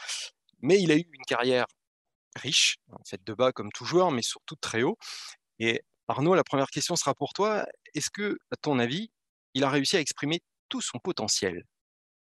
mais 0.61 0.81
il 0.81 0.91
a 0.91 0.95
eu 0.95 1.07
une 1.11 1.25
carrière 1.25 1.65
riche, 2.35 2.77
en 2.91 3.03
fait 3.05 3.21
de 3.23 3.33
bas 3.33 3.51
comme 3.51 3.71
tout 3.71 3.85
joueur, 3.85 4.11
mais 4.11 4.21
surtout 4.21 4.55
très 4.55 4.83
haut. 4.83 4.97
Et 5.59 5.81
Arnaud, 6.07 6.35
la 6.35 6.43
première 6.43 6.69
question 6.69 6.95
sera 6.95 7.13
pour 7.13 7.33
toi. 7.33 7.65
Est-ce 7.93 8.09
que, 8.09 8.37
à 8.51 8.55
ton 8.55 8.79
avis, 8.79 9.11
il 9.53 9.63
a 9.63 9.69
réussi 9.69 9.97
à 9.97 9.99
exprimer 9.99 10.41
tout 10.69 10.81
son 10.81 10.99
potentiel? 10.99 11.65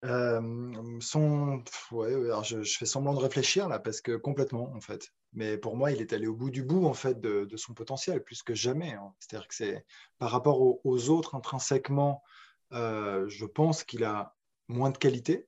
Son, 0.03 1.63
ouais, 1.91 2.13
alors 2.13 2.43
je, 2.43 2.61
fais 2.63 2.85
semblant 2.85 3.13
de 3.13 3.19
réfléchir 3.19 3.67
là 3.67 3.79
parce 3.79 3.99
que 3.99 4.15
complètement 4.15 4.71
en 4.73 4.79
fait. 4.79 5.11
Mais 5.33 5.57
pour 5.57 5.75
moi, 5.75 5.91
il 5.91 6.01
est 6.01 6.13
allé 6.13 6.27
au 6.27 6.35
bout 6.35 6.51
du 6.51 6.63
bout 6.63 6.85
en 6.85 6.93
fait 6.93 7.19
de, 7.19 7.57
son 7.57 7.73
potentiel 7.73 8.23
plus 8.23 8.43
que 8.43 8.53
jamais. 8.53 8.93
Hein. 8.93 9.13
C'est-à-dire 9.19 9.47
que 9.47 9.55
c'est 9.55 9.85
par 10.19 10.31
rapport 10.31 10.61
aux, 10.61 11.09
autres 11.09 11.35
intrinsèquement, 11.35 12.23
je 12.71 13.45
pense 13.45 13.83
qu'il 13.83 14.03
a 14.03 14.35
moins 14.67 14.91
de 14.91 14.97
qualité 14.97 15.47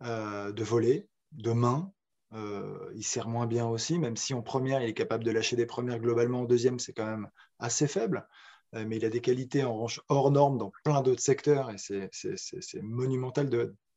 de 0.00 0.62
voler, 0.62 1.08
de 1.32 1.52
main. 1.52 1.92
Il 2.32 3.02
sert 3.02 3.28
moins 3.28 3.46
bien 3.46 3.66
aussi, 3.66 3.98
même 3.98 4.16
si 4.16 4.34
en 4.34 4.42
première, 4.42 4.82
il 4.82 4.88
est 4.88 4.94
capable 4.94 5.24
de 5.24 5.30
lâcher 5.30 5.56
des 5.56 5.66
premières 5.66 5.98
globalement. 5.98 6.42
En 6.42 6.44
deuxième, 6.44 6.78
c'est 6.78 6.92
quand 6.92 7.06
même 7.06 7.28
assez 7.58 7.88
faible. 7.88 8.26
Euh, 8.74 8.84
mais 8.86 8.96
il 8.96 9.04
a 9.04 9.10
des 9.10 9.20
qualités 9.20 9.64
en 9.64 9.74
revanche 9.74 10.00
hors 10.08 10.30
normes 10.30 10.58
dans 10.58 10.72
plein 10.84 11.02
d'autres 11.02 11.22
secteurs 11.22 11.70
et 11.70 11.76
c'est 11.78 12.82
monumental 12.82 13.50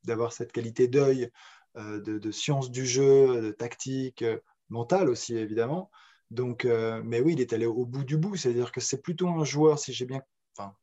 d'avoir 0.04 0.32
cette 0.32 0.52
qualité 0.52 0.88
d'œil, 0.88 1.30
euh, 1.76 2.00
de, 2.00 2.30
science 2.32 2.70
du 2.70 2.86
jeu, 2.86 3.40
de 3.40 3.50
tactique, 3.50 4.22
euh, 4.22 4.38
mentale 4.68 5.08
aussi 5.08 5.36
évidemment. 5.36 5.90
Donc, 6.30 6.64
mais 6.64 7.20
oui, 7.20 7.34
il 7.34 7.40
est 7.40 7.52
allé 7.52 7.66
au 7.66 7.86
bout 7.86 8.02
du 8.02 8.16
bout, 8.16 8.34
c'est-à-dire 8.34 8.72
que 8.72 8.80
c'est 8.80 9.00
plutôt 9.00 9.28
un 9.28 9.44
joueur, 9.44 9.78
si 9.78 9.92
j'ai 9.92 10.06
bien, 10.06 10.20
enfin, 10.56 10.74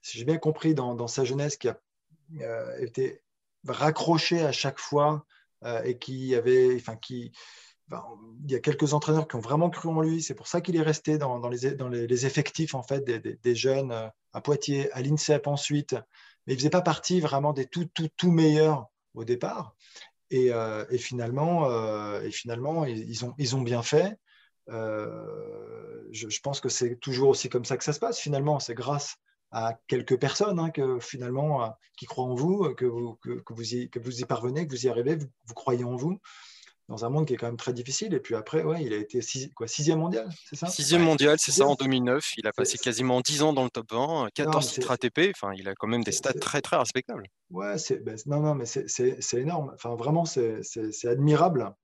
si 0.00 0.24
bien 0.24 0.38
compris 0.38 0.74
dans, 0.74 1.06
sa 1.06 1.24
jeunesse, 1.24 1.56
qui 1.56 1.68
a 1.68 1.78
été 2.80 3.22
raccroché 3.68 4.40
à 4.40 4.50
chaque 4.50 4.80
fois 4.80 5.24
et 5.84 5.98
qui 5.98 6.34
avait, 6.34 6.74
enfin, 6.76 6.96
qui, 6.96 7.32
il 8.44 8.50
y 8.50 8.54
a 8.54 8.60
quelques 8.60 8.94
entraîneurs 8.94 9.28
qui 9.28 9.36
ont 9.36 9.40
vraiment 9.40 9.70
cru 9.70 9.88
en 9.88 10.00
lui. 10.00 10.22
C'est 10.22 10.34
pour 10.34 10.46
ça 10.46 10.60
qu'il 10.60 10.76
est 10.76 10.82
resté 10.82 11.18
dans, 11.18 11.48
les, 11.48 12.26
effectifs 12.26 12.74
en 12.74 12.82
fait 12.82 13.04
des, 13.04 13.54
jeunes 13.54 13.92
euh, 13.92 14.08
à 14.32 14.40
Poitiers, 14.40 14.90
à 14.92 15.02
l'INSEP 15.02 15.46
ensuite. 15.46 15.94
Mais 16.46 16.54
il 16.54 16.56
faisait 16.56 16.70
pas 16.70 16.82
partie 16.82 17.20
vraiment 17.20 17.52
des 17.52 17.66
tout, 17.66 17.86
tout, 17.94 18.08
tout 18.16 18.30
meilleurs 18.30 18.86
au 19.14 19.24
départ. 19.24 19.74
Et, 20.30 20.52
euh, 20.52 20.84
finalement, 20.98 21.70
euh, 21.70 22.22
et 22.22 22.30
finalement 22.30 22.84
ils, 22.84 23.24
ont, 23.24 23.34
ils 23.38 23.54
ont 23.54 23.62
bien 23.62 23.82
fait. 23.82 24.16
je, 24.68 26.40
pense 26.42 26.60
que 26.60 26.68
c'est 26.68 26.96
toujours 26.96 27.28
aussi 27.28 27.48
comme 27.48 27.64
ça 27.64 27.76
que 27.76 27.84
ça 27.84 27.92
se 27.92 28.00
passe. 28.00 28.18
Finalement, 28.18 28.58
c'est 28.58 28.74
grâce 28.74 29.16
à 29.52 29.78
quelques 29.86 30.18
personnes 30.18 30.58
hein, 30.58 30.70
que 30.70 30.98
finalement 30.98 31.76
qui 31.96 32.06
croient 32.06 32.24
en 32.24 32.34
vous, 32.34 32.74
que 32.74 32.86
vous, 32.86 33.14
que, 33.16 33.52
vous, 33.52 33.74
y, 33.74 33.90
que 33.90 33.98
vous 33.98 34.20
y 34.20 34.24
parvenez, 34.24 34.66
que 34.66 34.72
vous 34.72 34.86
y 34.86 34.88
arrivez, 34.88 35.16
vous 35.16 35.54
croyez 35.54 35.84
en 35.84 35.94
vous 35.94 36.18
dans 36.88 37.04
un 37.04 37.10
monde 37.10 37.26
qui 37.26 37.34
est 37.34 37.36
quand 37.36 37.46
même 37.46 37.56
très 37.56 37.72
difficile. 37.72 38.12
Et 38.14 38.20
puis 38.20 38.34
après, 38.34 38.62
ouais, 38.62 38.84
il 38.84 38.92
a 38.92 38.96
été 38.96 39.20
quoi, 39.54 39.66
sixième 39.66 40.00
mondial, 40.00 40.28
c'est 40.46 40.56
ça? 40.56 40.66
Sixième 40.66 41.02
mondial, 41.02 41.36
c'est 41.38 41.52
ça, 41.52 41.66
en 41.66 41.74
2009. 41.74 42.32
Il 42.38 42.46
a 42.46 42.52
passé 42.52 42.78
quasiment 42.78 43.20
10 43.20 43.42
ans 43.42 43.52
dans 43.52 43.64
le 43.64 43.70
top 43.70 43.92
20, 43.92 44.28
14 44.34 44.72
titres 44.72 44.90
ATP. 44.90 45.32
Enfin, 45.34 45.54
il 45.54 45.68
a 45.68 45.74
quand 45.74 45.86
même 45.86 46.04
des 46.04 46.12
stats 46.12 46.34
très, 46.34 46.60
très 46.60 46.76
respectables. 46.76 47.26
Ouais, 47.50 47.76
ben, 48.02 48.16
non, 48.26 48.40
non, 48.40 48.54
mais 48.54 48.66
c'est 48.66 49.34
énorme. 49.34 49.72
Enfin, 49.74 49.94
vraiment, 49.94 50.24
c'est 50.24 50.62
admirable 51.04 51.74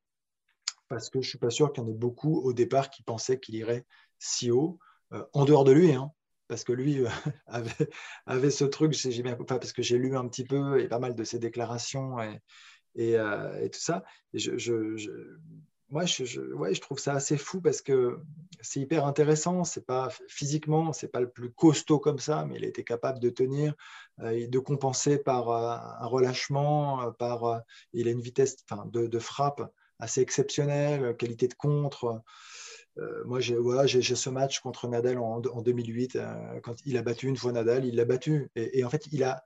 parce 0.88 1.10
que 1.10 1.20
je 1.20 1.28
suis 1.28 1.38
pas 1.38 1.50
sûr 1.50 1.72
qu'il 1.72 1.82
y 1.82 1.86
en 1.86 1.90
ait 1.90 1.94
beaucoup 1.94 2.40
au 2.40 2.52
départ 2.54 2.88
qui 2.90 3.02
pensaient 3.02 3.38
qu'il 3.38 3.54
irait 3.54 3.84
si 4.18 4.50
haut, 4.50 4.78
euh, 5.12 5.22
en 5.32 5.44
dehors 5.44 5.64
de 5.64 5.72
lui, 5.72 5.92
hein, 5.92 6.10
parce 6.48 6.64
que 6.64 6.72
lui 6.72 7.04
euh, 7.04 7.08
avait, 8.26 8.50
ce 8.50 8.64
truc, 8.64 8.94
bien, 9.22 9.36
parce 9.36 9.72
que 9.72 9.82
j'ai 9.82 9.98
lu 9.98 10.16
un 10.16 10.26
petit 10.26 10.44
peu 10.44 10.80
et 10.80 10.88
pas 10.88 10.98
mal 10.98 11.14
de 11.14 11.24
ses 11.24 11.38
déclarations 11.38 12.18
et, 12.20 13.16
euh, 13.16 13.68
tout 13.68 13.78
ça. 13.78 14.02
moi, 15.90 16.04
je, 16.04 16.80
trouve 16.80 16.98
ça 16.98 17.12
assez 17.12 17.36
fou 17.36 17.60
parce 17.60 17.80
que 17.80 18.18
c'est 18.60 18.80
hyper 18.80 19.06
intéressant. 19.06 19.62
C'est 19.62 19.86
pas 19.86 20.08
physiquement, 20.26 20.92
c'est 20.92 21.08
pas 21.08 21.20
le 21.20 21.30
plus 21.30 21.52
costaud 21.52 22.00
comme 22.00 22.18
ça, 22.18 22.44
mais 22.44 22.56
il 22.56 22.64
été 22.64 22.82
capable 22.82 23.20
de 23.20 23.30
tenir 23.30 23.74
euh, 24.20 24.48
de 24.48 24.58
compenser 24.58 25.18
par 25.18 25.50
un 25.50 26.06
relâchement, 26.06 27.12
par 27.12 27.62
il 27.92 28.08
a 28.08 28.10
une 28.10 28.20
vitesse 28.20 28.56
de, 28.86 29.06
de, 29.06 29.18
frappe 29.18 29.62
assez 30.00 30.20
exceptionnelle, 30.20 31.16
qualité 31.16 31.46
de 31.46 31.54
contre. 31.54 32.22
Moi, 33.24 33.40
j'ai 33.40 33.56
voilà, 33.56 33.86
ce 33.86 34.30
match 34.30 34.60
contre 34.60 34.88
Nadal 34.88 35.18
en, 35.18 35.40
2008, 35.40 36.18
quand 36.62 36.74
il 36.84 36.96
a 36.96 37.02
battu 37.02 37.28
une 37.28 37.36
fois 37.36 37.52
Nadal, 37.52 37.84
il 37.84 37.96
l'a 37.96 38.04
battu. 38.04 38.50
Et, 38.56 38.78
et, 38.78 38.84
en 38.84 38.90
fait, 38.90 39.06
il 39.12 39.22
a 39.24 39.44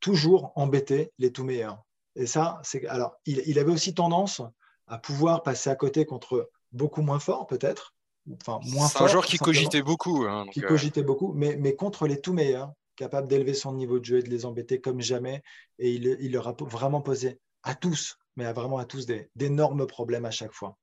toujours 0.00 0.52
embêté 0.54 1.12
les 1.18 1.32
tout 1.32 1.44
meilleurs. 1.44 1.82
Et 2.16 2.26
ça, 2.26 2.60
c'est 2.62 2.86
alors 2.86 3.16
il, 3.26 3.58
avait 3.58 3.72
aussi 3.72 3.94
tendance 3.94 4.42
à 4.86 4.98
pouvoir 4.98 5.42
passer 5.42 5.70
à 5.70 5.76
côté 5.76 6.04
contre 6.04 6.50
beaucoup 6.72 7.02
moins 7.02 7.18
fort, 7.18 7.46
peut-être. 7.46 7.94
Enfin, 8.40 8.60
moins 8.70 8.88
fort. 8.88 9.02
un 9.02 9.08
joueur 9.08 9.26
qui 9.26 9.38
cogitait 9.38 9.82
beaucoup. 9.82 10.24
Hein, 10.24 10.46
qui 10.52 10.64
euh. 10.64 10.68
cogitait 10.68 11.02
beaucoup, 11.02 11.32
mais, 11.32 11.56
mais 11.56 11.74
contre 11.74 12.06
les 12.06 12.20
tout 12.20 12.32
meilleurs, 12.32 12.72
capable 12.96 13.28
d'élever 13.28 13.54
son 13.54 13.72
niveau 13.72 13.98
de 13.98 14.04
jeu 14.04 14.18
et 14.18 14.22
de 14.22 14.30
les 14.30 14.44
embêter 14.44 14.80
comme 14.80 15.00
jamais. 15.00 15.42
Et 15.78 15.90
il, 15.92 16.16
il 16.20 16.32
leur 16.32 16.48
a 16.48 16.54
vraiment 16.60 17.00
posé 17.00 17.40
à 17.62 17.74
tous, 17.74 18.18
mais 18.36 18.44
à 18.44 18.52
vraiment 18.52 18.78
à 18.78 18.84
tous, 18.84 19.06
d'énormes 19.34 19.86
problèmes 19.86 20.24
à 20.24 20.30
chaque 20.30 20.52
fois. 20.52 20.76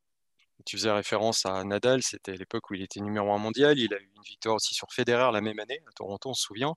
Tu 0.65 0.77
faisais 0.77 0.91
référence 0.91 1.45
à 1.45 1.63
Nadal, 1.63 2.01
c'était 2.03 2.35
l'époque 2.35 2.69
où 2.69 2.73
il 2.73 2.81
était 2.81 2.99
numéro 2.99 3.31
un 3.33 3.37
mondial. 3.37 3.79
Il 3.79 3.93
a 3.93 3.97
eu 3.97 4.11
une 4.15 4.23
victoire 4.23 4.55
aussi 4.55 4.73
sur 4.73 4.91
Federer 4.91 5.31
la 5.31 5.41
même 5.41 5.59
année, 5.59 5.81
à 5.87 5.91
Toronto, 5.91 6.29
on 6.29 6.33
se 6.33 6.43
souvient. 6.43 6.75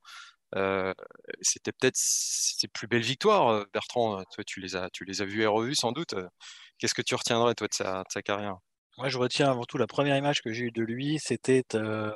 Euh, 0.57 0.95
c'était 1.41 1.73
peut-être 1.73 1.97
ses 1.97 2.69
plus 2.69 2.87
belles 2.87 3.03
victoires, 3.03 3.49
euh, 3.49 3.65
Bertrand. 3.73 4.23
Toi, 4.33 4.45
tu 4.45 4.61
les 4.61 4.77
as, 4.77 4.89
tu 4.91 5.05
les 5.05 5.21
as 5.23 5.25
vues 5.25 5.43
et 5.43 5.47
revues 5.47 5.75
sans 5.75 5.93
doute. 5.93 6.15
Qu'est-ce 6.79 6.95
que 6.95 7.03
tu 7.03 7.15
retiendrais, 7.15 7.55
toi, 7.55 7.67
de 7.69 7.75
sa, 7.75 8.05
carrière? 8.23 8.59
Moi, 8.99 9.09
je 9.09 9.19
retiens 9.19 9.51
avant 9.51 9.65
tout 9.65 9.79
la 9.79 9.87
première 9.87 10.17
image 10.17 10.43
que 10.43 10.53
j'ai 10.53 10.65
eue 10.65 10.71
de 10.71 10.83
lui, 10.83 11.19
c'était 11.19 11.65
euh, 11.75 12.13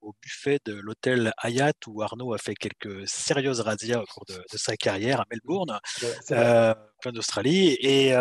au 0.00 0.14
buffet 0.22 0.58
de 0.64 0.74
l'hôtel 0.74 1.32
Hayat, 1.38 1.72
où 1.88 2.02
Arnaud 2.02 2.32
a 2.32 2.38
fait 2.38 2.54
quelques 2.54 3.08
sérieuses 3.08 3.60
razzias 3.60 4.00
au 4.00 4.06
cours 4.06 4.24
de, 4.26 4.40
sa 4.54 4.76
carrière 4.76 5.20
à 5.20 5.24
Melbourne, 5.30 5.80
plein 6.28 7.12
d'Australie, 7.12 7.76
et 7.80 8.12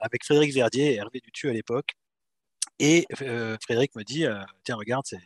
avec 0.00 0.24
Frédéric 0.24 0.54
Verdier 0.54 0.94
et 0.94 0.96
Hervé 0.96 1.20
Dutu 1.20 1.50
à 1.50 1.52
l'époque. 1.52 1.94
Et 2.84 3.06
Frédéric 3.62 3.94
me 3.96 4.02
dit 4.02 4.26
Tiens, 4.64 4.76
regarde, 4.76 5.06
ce 5.06 5.16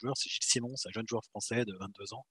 joueur, 0.00 0.16
c'est 0.16 0.28
Gilles 0.28 0.44
Simon, 0.44 0.76
c'est 0.76 0.88
un 0.88 0.92
jeune 0.92 1.08
joueur 1.08 1.24
français 1.24 1.64
de 1.64 1.74
22 1.74 2.14
ans 2.14 2.24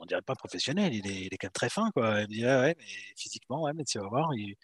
on 0.00 0.06
dirait 0.06 0.22
pas 0.22 0.34
professionnel, 0.34 0.94
il 0.94 1.06
est, 1.06 1.36
quand 1.36 1.46
même 1.46 1.52
très 1.52 1.68
fin, 1.68 1.90
quoi. 1.92 2.20
Il 2.20 2.22
me 2.22 2.26
dit, 2.26 2.44
ouais, 2.44 2.74
mais 2.78 2.86
physiquement, 3.16 3.62
ouais, 3.62 3.72
mais 3.74 3.84
tu 3.84 3.98
vas 3.98 4.08
voir, 4.08 4.34
il... 4.34 4.56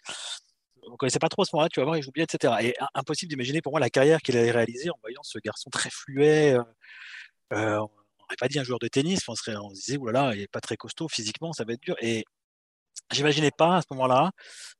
on 0.87 0.97
connaissait 0.97 1.19
pas 1.19 1.29
trop 1.29 1.45
ce 1.45 1.55
moment-là, 1.55 1.69
tu 1.69 1.79
vas 1.79 1.85
voir, 1.85 1.97
il 1.97 2.03
joue 2.03 2.11
bien, 2.11 2.23
etc. 2.23 2.53
Et 2.61 2.75
impossible 2.93 3.29
d'imaginer 3.29 3.61
pour 3.61 3.73
moi 3.73 3.79
la 3.79 3.89
carrière 3.89 4.21
qu'il 4.21 4.37
allait 4.37 4.51
réaliser 4.51 4.89
en 4.89 4.97
voyant 5.01 5.21
ce 5.23 5.39
garçon 5.39 5.69
très 5.69 5.89
fluet. 5.89 6.53
Euh, 6.53 6.63
euh, 7.53 7.79
on 7.79 7.89
n'aurait 8.23 8.35
pas 8.39 8.47
dit 8.47 8.59
un 8.59 8.63
joueur 8.63 8.79
de 8.79 8.87
tennis, 8.87 9.27
on, 9.27 9.35
serait, 9.35 9.55
on 9.55 9.69
se 9.69 9.75
disait, 9.75 9.97
oulala, 9.97 10.35
il 10.35 10.41
est 10.41 10.51
pas 10.51 10.61
très 10.61 10.77
costaud 10.77 11.07
physiquement, 11.07 11.53
ça 11.53 11.63
va 11.63 11.73
être 11.73 11.81
dur. 11.81 11.95
Et 12.01 12.25
j'imaginais 13.11 13.51
pas 13.51 13.77
à 13.77 13.81
ce 13.81 13.87
moment-là, 13.91 14.31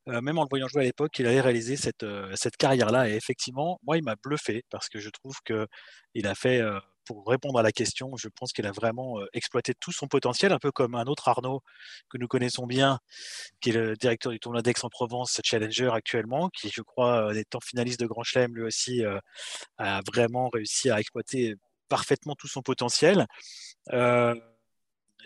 euh, 0.08 0.20
même 0.20 0.38
en 0.38 0.42
le 0.42 0.48
voyant 0.48 0.68
jouer 0.68 0.82
à 0.82 0.84
l'époque, 0.84 1.12
qu'il 1.12 1.26
allait 1.26 1.40
réaliser 1.40 1.76
cette, 1.76 2.04
cette 2.34 2.56
carrière-là. 2.56 3.08
Et 3.08 3.14
effectivement, 3.14 3.78
moi, 3.84 3.96
il 3.96 4.04
m'a 4.04 4.16
bluffé 4.16 4.64
parce 4.70 4.88
que 4.88 4.98
je 4.98 5.10
trouve 5.10 5.36
qu'il 5.44 6.26
a 6.26 6.34
fait 6.34 6.62
pour 7.04 7.26
répondre 7.26 7.58
à 7.58 7.62
la 7.62 7.72
question, 7.72 8.16
je 8.16 8.28
pense 8.28 8.52
qu'il 8.52 8.66
a 8.66 8.70
vraiment 8.72 9.18
exploité 9.32 9.74
tout 9.74 9.90
son 9.90 10.06
potentiel, 10.06 10.52
un 10.52 10.58
peu 10.58 10.70
comme 10.70 10.94
un 10.94 11.04
autre 11.06 11.28
Arnaud 11.28 11.60
que 12.08 12.16
nous 12.16 12.28
connaissons 12.28 12.66
bien, 12.66 13.00
qui 13.60 13.70
est 13.70 13.72
le 13.72 13.96
directeur 13.96 14.30
du 14.30 14.38
tournoi 14.38 14.62
d'Aix-en-Provence, 14.62 15.40
Challenger 15.44 15.90
actuellement, 15.92 16.48
qui, 16.50 16.70
je 16.72 16.82
crois, 16.82 17.36
étant 17.36 17.58
finaliste 17.60 17.98
de 18.00 18.06
Grand 18.06 18.22
Chelem, 18.22 18.54
lui 18.54 18.62
aussi, 18.62 19.02
a 19.78 20.00
vraiment 20.06 20.48
réussi 20.48 20.90
à 20.90 21.00
exploiter 21.00 21.56
parfaitement 21.88 22.34
tout 22.36 22.48
son 22.48 22.62
potentiel. 22.62 23.26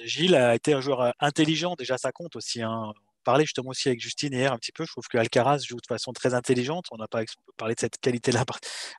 Gilles 0.04 0.34
a 0.34 0.54
été 0.54 0.72
un 0.72 0.80
joueur 0.80 1.14
intelligent, 1.20 1.74
déjà 1.76 1.98
ça 1.98 2.12
compte 2.12 2.36
aussi. 2.36 2.62
Hein 2.62 2.92
parlais 3.26 3.44
justement 3.44 3.70
aussi 3.70 3.88
avec 3.88 4.00
Justine 4.00 4.32
hier 4.32 4.52
un 4.52 4.56
petit 4.56 4.72
peu. 4.72 4.86
Je 4.86 4.92
trouve 4.92 5.06
que 5.08 5.18
Alcaraz 5.18 5.58
joue 5.58 5.76
de 5.76 5.86
façon 5.86 6.12
très 6.12 6.32
intelligente. 6.32 6.86
On 6.92 6.96
n'a 6.96 7.08
pas 7.08 7.22
parlé 7.58 7.74
de 7.74 7.80
cette 7.80 7.98
qualité-là 7.98 8.44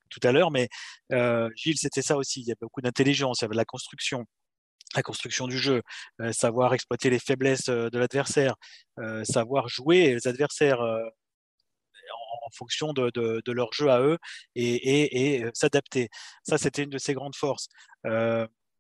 tout 0.10 0.20
à 0.22 0.32
l'heure, 0.32 0.52
mais 0.52 0.68
euh, 1.14 1.50
Gilles, 1.56 1.78
c'était 1.78 2.04
ça 2.04 2.18
aussi. 2.18 2.42
Il 2.42 2.48
y 2.48 2.52
avait 2.52 2.58
beaucoup 2.62 2.82
d'intelligence, 2.82 3.40
il 3.40 3.44
y 3.44 3.46
avait 3.46 3.54
de 3.54 3.58
la 3.58 3.66
construction 3.66 4.26
la 4.96 5.04
construction 5.04 5.48
du 5.48 5.58
jeu, 5.58 5.82
euh, 6.22 6.32
savoir 6.32 6.74
exploiter 6.74 7.10
les 7.10 7.20
faiblesses 7.20 7.68
euh, 7.68 7.90
de 7.90 8.00
l'adversaire, 8.00 8.56
savoir 9.24 9.68
jouer 9.68 10.14
les 10.14 10.28
adversaires 10.28 10.80
en, 10.82 12.50
fonction 12.56 12.94
de, 12.94 13.52
leur 13.52 13.74
jeu 13.74 13.90
à 13.90 14.02
eux 14.02 14.18
et, 14.56 15.44
s'adapter. 15.54 16.10
Ça, 16.44 16.58
c'était 16.58 16.84
une 16.84 16.90
de 16.90 16.98
ses 16.98 17.14
grandes 17.14 17.36
forces. 17.36 17.68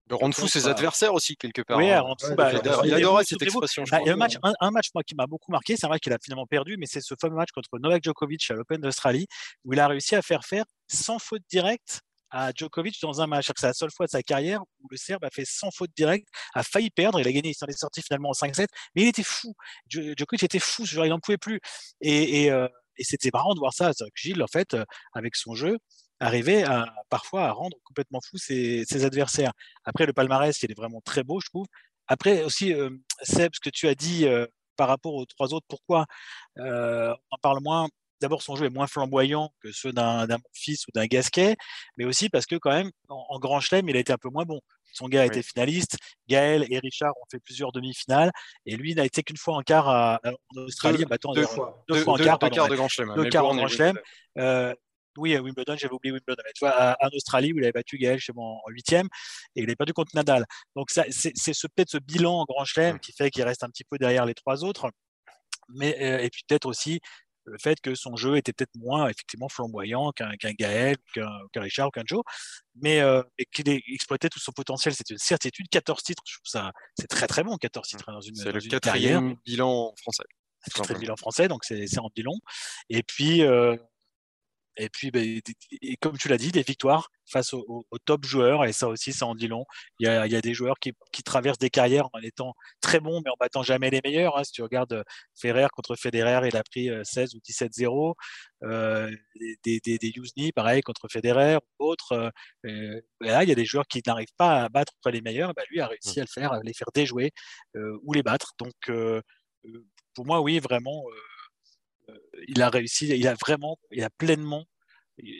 De 0.08 0.16
rendre 0.16 0.36
fou 0.36 0.48
ses 0.48 0.68
adversaires 0.68 1.14
aussi, 1.14 1.36
quelque 1.36 1.62
part. 1.62 1.78
Oui, 1.78 1.92
hein. 1.92 2.04
fou, 2.22 2.34
bah, 2.36 2.52
il 2.84 2.94
adorait 2.94 3.26
cette 3.26 3.42
expression. 3.42 3.84
Ah, 3.92 4.00
un, 4.06 4.16
match, 4.16 4.38
un, 4.42 4.72
match 4.72 4.88
moi, 4.94 5.04
qui 5.04 5.16
m'a 5.16 5.28
beaucoup 5.28 5.52
marqué, 5.52 5.76
c'est 5.76 5.88
vrai 5.88 6.00
qu'il 6.00 6.14
a 6.14 6.18
finalement 6.24 6.46
perdu, 6.46 6.78
mais 6.78 6.86
c'est 6.86 7.02
ce 7.02 7.14
fameux 7.20 7.36
match 7.36 7.50
contre 7.52 7.78
Novak 7.80 8.04
Djokovic 8.04 8.50
à 8.50 8.54
l'Open 8.54 8.80
d'Australie, 8.80 9.28
où 9.66 9.74
il 9.74 9.80
a 9.80 9.88
réussi 9.88 10.16
à 10.16 10.22
faire 10.22 10.46
faire 10.46 10.64
sans 10.88 11.20
faute 11.20 11.42
directe 11.50 12.02
à 12.30 12.52
Djokovic 12.54 13.02
dans 13.02 13.22
un 13.22 13.28
match. 13.28 13.52
C'est 13.56 13.68
la 13.68 13.74
seule 13.74 13.92
fois 13.92 14.06
de 14.06 14.12
sa 14.12 14.24
carrière 14.24 14.62
où 14.82 14.88
le 14.90 14.98
Serbe 14.98 15.24
a 15.24 15.30
fait 15.30 15.46
sans 15.46 15.72
faute 15.72 15.92
directe, 15.96 16.28
a 16.54 16.64
failli 16.64 16.90
perdre. 16.90 17.20
Il 17.20 17.28
a 17.28 17.32
gagné, 17.32 17.50
il 17.50 17.56
s'en 17.56 17.68
est 17.68 17.78
sorti 17.78 18.02
finalement 18.02 18.30
en 18.30 18.34
5-7, 18.34 18.68
mais 18.96 19.04
il 19.04 19.08
était 19.08 19.24
fou. 19.24 19.54
Djokovic 19.90 20.44
était 20.44 20.60
fou, 20.60 20.84
il 20.86 21.10
n'en 21.10 21.20
pouvait 21.20 21.38
plus. 21.38 21.60
Et, 22.02 22.44
et, 22.44 22.52
euh, 22.52 22.68
et 22.98 23.04
c'était 23.04 23.30
marrant 23.34 23.54
de 23.54 23.60
voir 23.60 23.74
ça. 23.74 23.92
Gilles, 24.16 24.42
en 24.42 24.48
fait, 24.48 24.74
euh, 24.74 24.84
avec 25.14 25.36
son 25.36 25.54
jeu, 25.54 25.78
arriver 26.20 26.64
à, 26.64 26.94
parfois 27.10 27.46
à 27.46 27.52
rendre 27.52 27.78
complètement 27.84 28.20
fou 28.22 28.38
ses, 28.38 29.06
adversaires. 29.06 29.54
Après, 29.86 30.06
le 30.06 30.14
palmarès, 30.14 30.62
il 30.64 30.72
est 30.72 30.78
vraiment 30.78 31.02
très 31.02 31.24
beau, 31.24 31.40
je 31.40 31.50
trouve. 31.50 31.68
Après 32.08 32.44
aussi, 32.44 32.74
euh, 32.74 32.90
Seb, 33.22 33.52
ce 33.54 33.60
que 33.60 33.70
tu 33.70 33.88
as 33.88 33.96
dit 33.96 34.26
par 34.76 34.88
rapport 34.88 35.16
aux 35.16 35.26
trois 35.26 35.54
autres, 35.54 35.66
pourquoi 35.68 36.06
on 36.58 37.16
en 37.32 37.38
parle 37.42 37.62
moins? 37.62 37.88
D'abord, 38.20 38.42
son 38.42 38.56
jeu 38.56 38.66
est 38.66 38.72
moins 38.72 38.88
flamboyant 38.88 39.52
que 39.62 39.72
ceux 39.72 39.92
d'un 39.92 40.26
fils 40.54 40.88
ou 40.88 40.92
d'un 40.92 41.06
Gasquet, 41.06 41.56
mais 41.98 42.06
aussi 42.06 42.30
parce 42.30 42.46
que 42.46 42.56
quand 42.56 42.72
même, 42.72 42.90
en, 43.10 43.38
Grand 43.40 43.60
Chelem, 43.60 43.88
il 43.90 43.96
a 43.96 44.00
été 44.00 44.12
un 44.12 44.18
peu 44.18 44.30
moins 44.30 44.46
bon. 44.46 44.60
Son 44.94 45.08
gars 45.08 45.22
a 45.22 45.26
été 45.26 45.44
finaliste. 45.44 45.98
Gaël 46.28 46.66
et 46.70 46.80
Richard 46.80 47.14
ont 47.18 47.26
fait 47.30 47.40
plusieurs 47.40 47.72
demi-finales. 47.72 48.32
Et 48.66 48.76
lui 48.76 48.96
n'a 48.96 49.06
été 49.06 49.22
qu'une 49.22 49.38
fois 49.38 49.56
en 49.56 49.62
quart 49.62 49.88
en 49.88 50.62
Australie. 50.62 51.06
Deux, 51.06 51.18
deux, 51.36 51.46
fois. 51.46 51.84
deux, 51.88 52.00
fois 52.00 52.14
en 52.14 52.18
quart, 52.18 52.40
de 52.40 52.76
Grand 52.76 52.88
Chelem. 52.88 53.14
Deux 53.16 53.30
quarts 53.30 53.46
en 53.46 53.56
Grand 53.56 53.68
Chelem. 53.68 54.00
Euh, 55.18 55.22
oui, 55.22 55.36
à 55.36 55.42
Wimbledon, 55.42 55.76
j'avais 55.78 55.94
oublié 55.94 56.14
Wimbledon. 56.14 56.42
tu 56.56 56.66
vois, 56.66 56.96
en 57.00 57.08
Australie, 57.14 57.54
où 57.54 57.58
il 57.58 57.64
avait 57.64 57.72
battu 57.72 57.98
Gaël 57.98 58.20
chez 58.20 58.34
moi 58.34 58.46
en 58.46 58.70
huitième 58.70 59.08
et 59.56 59.62
il 59.62 59.64
n'avait 59.64 59.76
pas 59.76 59.86
dû 59.86 59.94
contre 59.94 60.12
Nadal. 60.16 60.46
Donc, 60.76 60.90
c'est 60.92 61.12
ce, 61.12 61.68
peut-être 61.68 61.90
ce 61.90 61.98
bilan 61.98 62.42
en 62.42 62.46
Grand 62.46 62.66
Chelem 62.66 63.00
qui 63.00 63.14
fait 63.14 63.30
qu'il 63.30 63.44
reste 63.44 63.64
un 63.64 63.70
petit 63.70 63.84
peu 63.84 63.98
derrière 63.98 64.26
les 64.26 64.34
trois 64.34 64.64
autres. 64.64 64.92
Mais, 65.70 65.98
euh, 66.02 66.24
et 66.24 66.30
puis 66.30 66.44
peut-être 66.48 66.66
aussi 66.66 67.02
le 67.48 67.58
fait 67.58 67.80
que 67.80 67.96
son 67.96 68.16
jeu 68.16 68.38
était 68.38 68.52
peut-être 68.54 68.76
moins 68.76 69.08
effectivement 69.08 69.50
flamboyant 69.50 70.12
qu'un 70.12 70.34
Gaël, 70.60 70.98
qu'un 71.14 71.62
Richard 71.62 71.88
ou 71.88 71.92
qu'un 71.92 72.04
Joe, 72.06 72.22
mais, 72.76 73.00
euh, 73.00 73.24
qu'il 73.54 73.70
exploitait 73.70 74.30
tout 74.30 74.40
son 74.40 74.52
potentiel. 74.52 74.94
C'est 74.94 75.10
une 75.10 75.18
certitude. 75.18 75.68
14 75.70 76.04
titres, 76.04 76.24
je 76.26 76.36
trouve 76.36 76.50
ça, 76.50 76.72
c'est 77.00 77.08
très 77.08 77.28
très 77.28 77.44
bon, 77.44 77.58
14 77.58 77.88
titres 77.88 78.12
dans 78.12 78.22
une, 78.22 78.36
C'est 78.36 78.52
le 78.52 78.60
quatrième 78.60 79.36
bilan 79.46 79.94
français. 80.02 80.24
C'est 80.62 80.74
le 80.74 80.80
quatrième 80.80 81.02
bilan 81.02 81.16
français, 81.16 81.48
donc 81.48 81.64
c'est 81.64 82.00
en 82.00 82.10
bilan. 82.14 82.34
Et 82.90 83.04
puis, 83.04 83.44
euh, 83.44 83.78
et 84.78 84.90
puis, 84.90 85.12
bah, 85.12 85.20
et 85.22 85.98
comme 85.98 86.18
tu 86.18 86.28
l'as 86.28 86.38
dit, 86.38 86.52
des 86.52 86.62
victoires 86.62 87.10
face 87.30 87.54
aux, 87.54 87.86
top 88.06 88.26
joueurs, 88.26 88.64
et 88.66 88.72
ça 88.72 88.88
aussi, 88.88 89.12
ça 89.12 89.26
en 89.26 89.36
dit 89.36 89.48
long. 89.48 89.66
Il 90.00 90.08
y 90.08 90.10
a, 90.10 90.26
il 90.26 90.32
y 90.32 90.36
a 90.36 90.42
des 90.42 90.54
joueurs 90.54 90.80
qui, 90.80 90.94
qui, 91.12 91.24
traversent 91.24 91.58
des 91.58 91.70
carrières 91.70 92.08
en 92.14 92.20
étant 92.20 92.54
très 92.80 93.00
bons, 93.00 93.22
mais 93.24 93.30
en 93.30 93.36
battant 93.40 93.64
jamais 93.64 93.90
les 93.90 94.00
meilleurs. 94.04 94.38
Hein. 94.38 94.44
Si 94.44 94.54
tu 94.54 94.62
regardes 94.62 94.94
euh, 94.94 95.04
Ferrer 95.36 95.68
contre 95.74 95.96
Federer, 95.96 96.48
il 96.48 96.56
a 96.56 96.64
pris 96.64 96.90
16 97.04 97.34
euh, 97.34 97.38
ou 97.38 97.42
17-0. 97.42 98.16
Euh, 98.64 99.12
des, 99.64 99.80
des, 99.84 99.98
des 99.98 100.08
Yuzny, 100.08 100.52
pareil, 100.52 100.82
contre 100.82 101.08
Federer 101.10 101.58
ou 101.80 101.86
autres. 101.86 102.32
Euh, 102.66 103.02
là, 103.22 103.44
il 103.44 103.50
y 103.50 103.52
a 103.52 103.56
des 103.56 103.66
joueurs 103.66 103.88
qui 103.88 104.02
n'arrivent 104.06 104.34
pas 104.38 104.64
à 104.64 104.70
battre 104.70 104.94
les 105.12 105.22
meilleurs. 105.22 105.54
Bah, 105.54 105.64
lui 105.70 105.80
a 105.80 105.88
réussi 105.88 106.20
mmh. 106.20 106.22
à 106.22 106.24
le 106.24 106.42
faire, 106.42 106.54
à 106.54 106.60
les 106.64 106.74
faire 106.74 106.88
déjouer 106.94 107.32
euh, 107.76 108.00
ou 108.04 108.14
les 108.14 108.24
battre. 108.24 108.54
Donc, 108.58 108.74
pour 110.14 110.26
moi, 110.26 110.42
oui, 110.42 110.60
vraiment 110.60 111.04
il 112.48 112.62
a 112.62 112.70
réussi, 112.70 113.08
il 113.08 113.28
a 113.28 113.36
vraiment, 113.36 113.78
il 113.92 114.04
a 114.04 114.10
pleinement 114.10 114.66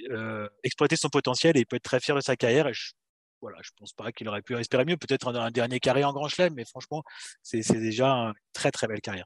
euh, 0.10 0.48
exploité 0.64 0.96
son 0.96 1.10
potentiel 1.10 1.56
et 1.56 1.62
il 1.62 1.66
peut 1.66 1.76
être 1.76 1.84
très 1.84 2.00
fier 2.00 2.16
de 2.16 2.22
sa 2.22 2.36
carrière. 2.36 2.68
Et 2.68 2.74
je, 2.74 2.94
voilà, 3.42 3.58
je 3.62 3.72
pense 3.78 3.94
pas 3.94 4.12
qu'il 4.12 4.28
aurait 4.28 4.42
pu 4.42 4.56
espérer 4.58 4.86
mieux. 4.86 4.98
Peut-être 4.98 5.36
un, 5.36 5.52
dernier 5.52 5.80
carré 5.80 6.04
en 6.04 6.14
Grand 6.14 6.28
Chelem, 6.28 6.54
mais 6.56 6.66
franchement, 6.66 7.04
c'est 7.44 7.62
déjà 7.74 8.08
une 8.08 8.34
très 8.54 8.72
très 8.72 8.88
belle 8.88 9.02
carrière. 9.02 9.26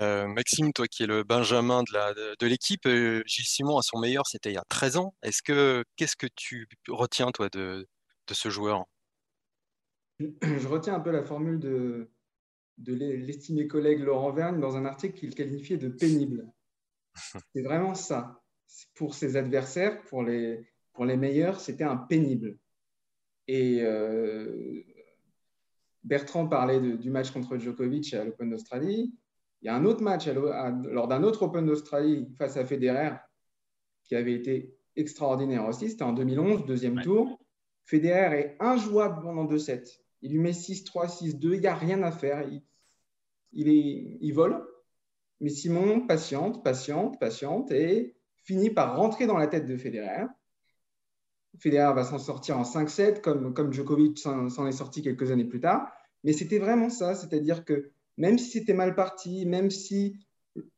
Euh, 0.00 0.26
Maxime, 0.28 0.72
toi 0.72 0.86
qui 0.86 1.02
es 1.02 1.06
le 1.06 1.24
Benjamin 1.24 1.82
de 1.82 2.46
l'équipe, 2.46 2.84
de, 2.84 2.90
euh, 2.90 3.22
Gilles 3.26 3.44
Simon 3.44 3.76
à 3.76 3.82
son 3.82 3.98
meilleur, 3.98 4.26
c'était 4.26 4.50
il 4.50 4.54
y 4.54 4.58
a 4.58 4.64
13 4.68 4.96
ans. 4.96 5.14
Est-ce 5.22 5.42
que 5.42 5.84
qu'est-ce 5.96 6.16
que 6.16 6.28
tu 6.34 6.66
retiens 6.88 7.30
toi 7.32 7.48
de, 7.50 7.86
de 8.26 8.34
ce 8.34 8.48
joueur? 8.48 8.84
Je 10.20 10.68
retiens 10.68 10.94
un 10.94 11.00
peu 11.00 11.10
la 11.10 11.22
formule 11.22 11.58
de, 11.58 12.10
de 12.78 12.94
l'estimé 12.94 13.66
collègue 13.66 14.00
Laurent 14.00 14.32
Vergne 14.32 14.60
dans 14.60 14.76
un 14.76 14.86
article 14.86 15.18
qu'il 15.18 15.34
qualifiait 15.34 15.76
de 15.76 15.88
pénible. 15.88 16.50
C'est 17.54 17.62
vraiment 17.62 17.94
ça. 17.94 18.40
Pour 18.94 19.14
ses 19.14 19.36
adversaires, 19.36 20.02
pour 20.04 20.22
les, 20.22 20.66
pour 20.92 21.04
les 21.04 21.16
meilleurs, 21.16 21.60
c'était 21.60 21.84
un 21.84 21.96
pénible. 21.96 22.56
Et 23.48 23.80
euh, 23.82 24.82
Bertrand 26.04 26.46
parlait 26.46 26.80
du 26.80 27.10
match 27.10 27.30
contre 27.30 27.58
Djokovic 27.58 28.14
à 28.14 28.24
l'Open 28.24 28.50
d'Australie. 28.50 29.12
Il 29.62 29.66
y 29.66 29.68
a 29.68 29.74
un 29.74 29.84
autre 29.84 30.02
match 30.02 30.28
lors 30.28 31.08
d'un 31.08 31.22
autre 31.22 31.42
Open 31.42 31.66
d'Australie 31.66 32.28
face 32.38 32.56
à 32.56 32.64
Federer 32.64 33.16
qui 34.04 34.14
avait 34.14 34.34
été 34.34 34.74
extraordinaire 34.96 35.66
aussi. 35.66 35.90
C'était 35.90 36.04
en 36.04 36.12
2011, 36.12 36.64
deuxième 36.64 37.00
tour. 37.02 37.40
Federer 37.84 38.38
est 38.38 38.56
injouable 38.60 39.22
pendant 39.22 39.44
deux 39.44 39.58
sets. 39.58 40.00
Il 40.22 40.32
lui 40.32 40.38
met 40.38 40.52
6-3, 40.52 41.08
6-2, 41.08 41.54
il 41.54 41.60
n'y 41.60 41.66
a 41.66 41.74
rien 41.74 42.02
à 42.02 42.12
faire. 42.12 42.46
Il, 42.48 42.62
il, 43.52 43.68
est, 43.68 44.18
il 44.20 44.32
vole. 44.32 44.64
Mais 45.40 45.50
Simon 45.50 46.06
patiente, 46.06 46.62
patiente, 46.62 47.18
patiente 47.18 47.70
et 47.70 48.14
finit 48.44 48.70
par 48.70 48.96
rentrer 48.96 49.26
dans 49.26 49.38
la 49.38 49.46
tête 49.46 49.66
de 49.66 49.76
Federer. 49.76 50.26
Federer 51.58 51.94
va 51.94 52.04
s'en 52.04 52.18
sortir 52.18 52.58
en 52.58 52.62
5-7, 52.62 53.20
comme, 53.20 53.54
comme 53.54 53.72
Djokovic 53.72 54.18
s'en 54.18 54.66
est 54.66 54.72
sorti 54.72 55.02
quelques 55.02 55.30
années 55.30 55.44
plus 55.44 55.60
tard. 55.60 55.90
Mais 56.24 56.32
c'était 56.32 56.58
vraiment 56.58 56.90
ça, 56.90 57.14
c'est-à-dire 57.14 57.64
que 57.64 57.90
même 58.18 58.38
si 58.38 58.50
c'était 58.50 58.74
mal 58.74 58.94
parti, 58.94 59.46
même 59.46 59.70
si 59.70 60.18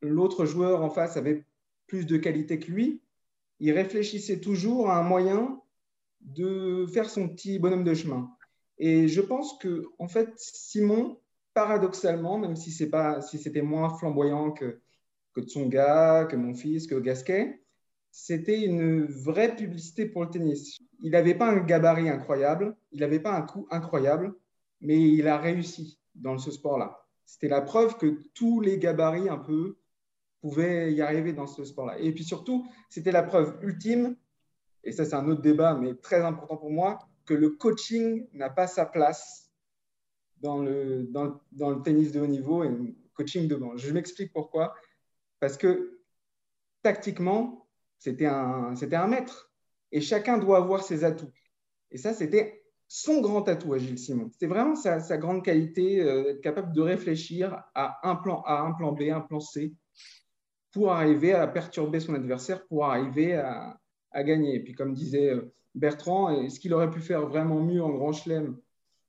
l'autre 0.01 0.45
joueur 0.45 0.83
en 0.83 0.91
face 0.91 1.17
avait 1.17 1.45
plus 1.87 2.07
de 2.07 2.17
qualité 2.17 2.59
que 2.59 2.71
lui, 2.71 3.03
il 3.59 3.73
réfléchissait 3.73 4.41
toujours 4.41 4.91
à 4.91 4.99
un 4.99 5.03
moyen 5.03 5.61
de 6.21 6.87
faire 6.93 7.11
son 7.11 7.29
petit 7.29 7.59
bonhomme 7.59 7.85
de 7.85 7.95
chemin. 7.95 8.31
Et 8.79 9.09
je 9.09 9.21
pense 9.21 9.59
que, 9.59 9.87
en 9.99 10.09
fait, 10.09 10.31
Simon 10.37 11.19
paradoxalement, 11.55 12.39
même 12.39 12.57
si 12.57 12.71
c'est 12.71 12.91
pas, 12.91 13.21
si 13.21 13.39
c'était 13.39 13.63
moins 13.63 13.91
flamboyant 13.91 14.53
que, 14.53 14.81
que 15.35 15.41
Tsonga, 15.41 16.27
que 16.27 16.37
mon 16.37 16.55
fils, 16.55 16.87
que 16.87 16.95
Gasquet, 16.95 17.63
c'était 18.11 18.63
une 18.63 19.07
vraie 19.07 19.57
publicité 19.57 20.07
pour 20.07 20.23
le 20.23 20.31
tennis. 20.31 20.79
Il 21.03 21.13
n'avait 21.13 21.35
pas 21.35 21.51
un 21.51 21.61
gabarit 21.61 22.09
incroyable, 22.09 22.77
il 22.93 23.01
n'avait 23.01 23.21
pas 23.21 23.35
un 23.35 23.43
coup 23.43 23.67
incroyable, 23.71 24.35
mais 24.81 25.01
il 25.01 25.27
a 25.29 25.39
réussi 25.39 25.99
dans 26.15 26.37
ce 26.39 26.51
sport-là. 26.51 27.07
C'était 27.25 27.49
la 27.49 27.63
preuve 27.63 27.97
que 27.97 28.23
tous 28.35 28.61
les 28.61 28.79
gabarits 28.79 29.31
un 29.31 29.39
peu 29.39 29.79
pouvaient 30.43 30.93
y 30.93 31.01
arriver 31.01 31.33
dans 31.33 31.47
ce 31.47 31.65
sport-là. 31.65 31.99
Et 31.99 32.13
puis 32.13 32.25
surtout, 32.25 32.67
c'était 32.91 33.13
la 33.13 33.23
preuve 33.23 33.59
ultime, 33.63 34.17
et 34.85 34.93
ça 34.93 35.05
c'est 35.05 35.15
un 35.15 35.27
autre 35.29 35.41
débat, 35.41 35.75
mais 35.75 35.95
très 35.95 36.23
important 36.23 36.59
pour 36.59 36.71
moi, 36.71 36.99
que 37.25 37.35
le 37.35 37.51
coaching 37.51 38.27
n'a 38.35 38.51
pas 38.51 38.67
sa 38.67 38.85
place 38.85 39.42
dans 40.43 40.61
le, 40.63 41.09
tennis 41.85 42.13
de 42.13 42.21
haut 42.21 42.27
niveau 42.27 42.65
et 42.65 42.71
coaching 43.15 43.49
de 43.49 43.57
banc. 43.57 43.77
Je 43.77 43.93
m'explique 43.93 44.33
pourquoi. 44.33 44.75
Parce 45.41 45.57
que 45.57 46.01
tactiquement, 46.83 47.69
c'était 47.99 48.27
un, 48.27 48.75
un 48.75 49.07
maître. 49.07 49.53
Et 49.93 50.01
chacun 50.01 50.39
doit 50.39 50.59
avoir 50.59 50.83
ses 50.83 51.05
atouts. 51.05 51.31
Et 51.91 51.99
ça, 51.99 52.15
c'était 52.15 52.65
son 52.89 53.21
grand 53.21 53.47
atout 53.49 53.75
à 53.75 53.79
Gilles 53.79 53.99
Simon. 53.99 54.29
C'était 54.33 54.47
vraiment 54.47 54.75
sa, 54.75 54.99
grande 55.19 55.45
qualité, 55.45 56.03
euh, 56.03 56.39
capable 56.43 56.75
de 56.75 56.81
réfléchir 56.81 57.63
à 57.75 58.01
un 58.09 58.17
plan 58.17 58.43
A, 58.47 58.63
un 58.63 58.73
plan 58.73 58.93
B, 58.93 59.03
un 59.03 59.21
plan 59.21 59.41
C, 59.41 59.75
pour 60.73 60.93
arriver 60.93 61.33
à 61.33 61.47
perturber 61.47 62.01
son 62.01 62.15
adversaire, 62.15 62.67
pour 62.67 62.87
arriver 62.87 63.35
à, 63.35 63.79
à 64.11 64.23
gagner. 64.23 64.57
Et 64.57 64.61
puis, 64.61 64.75
comme 64.75 64.95
disait 64.95 65.31
euh, 65.31 65.53
Bertrand, 65.75 66.31
est-ce 66.43 66.61
qu'il 66.61 66.75
aurait 66.75 66.91
pu 66.91 67.01
faire 67.01 67.27
vraiment 67.27 67.61
mieux 67.61 67.83
en 67.83 67.91
Grand 67.91 68.13
Chelem 68.13 68.57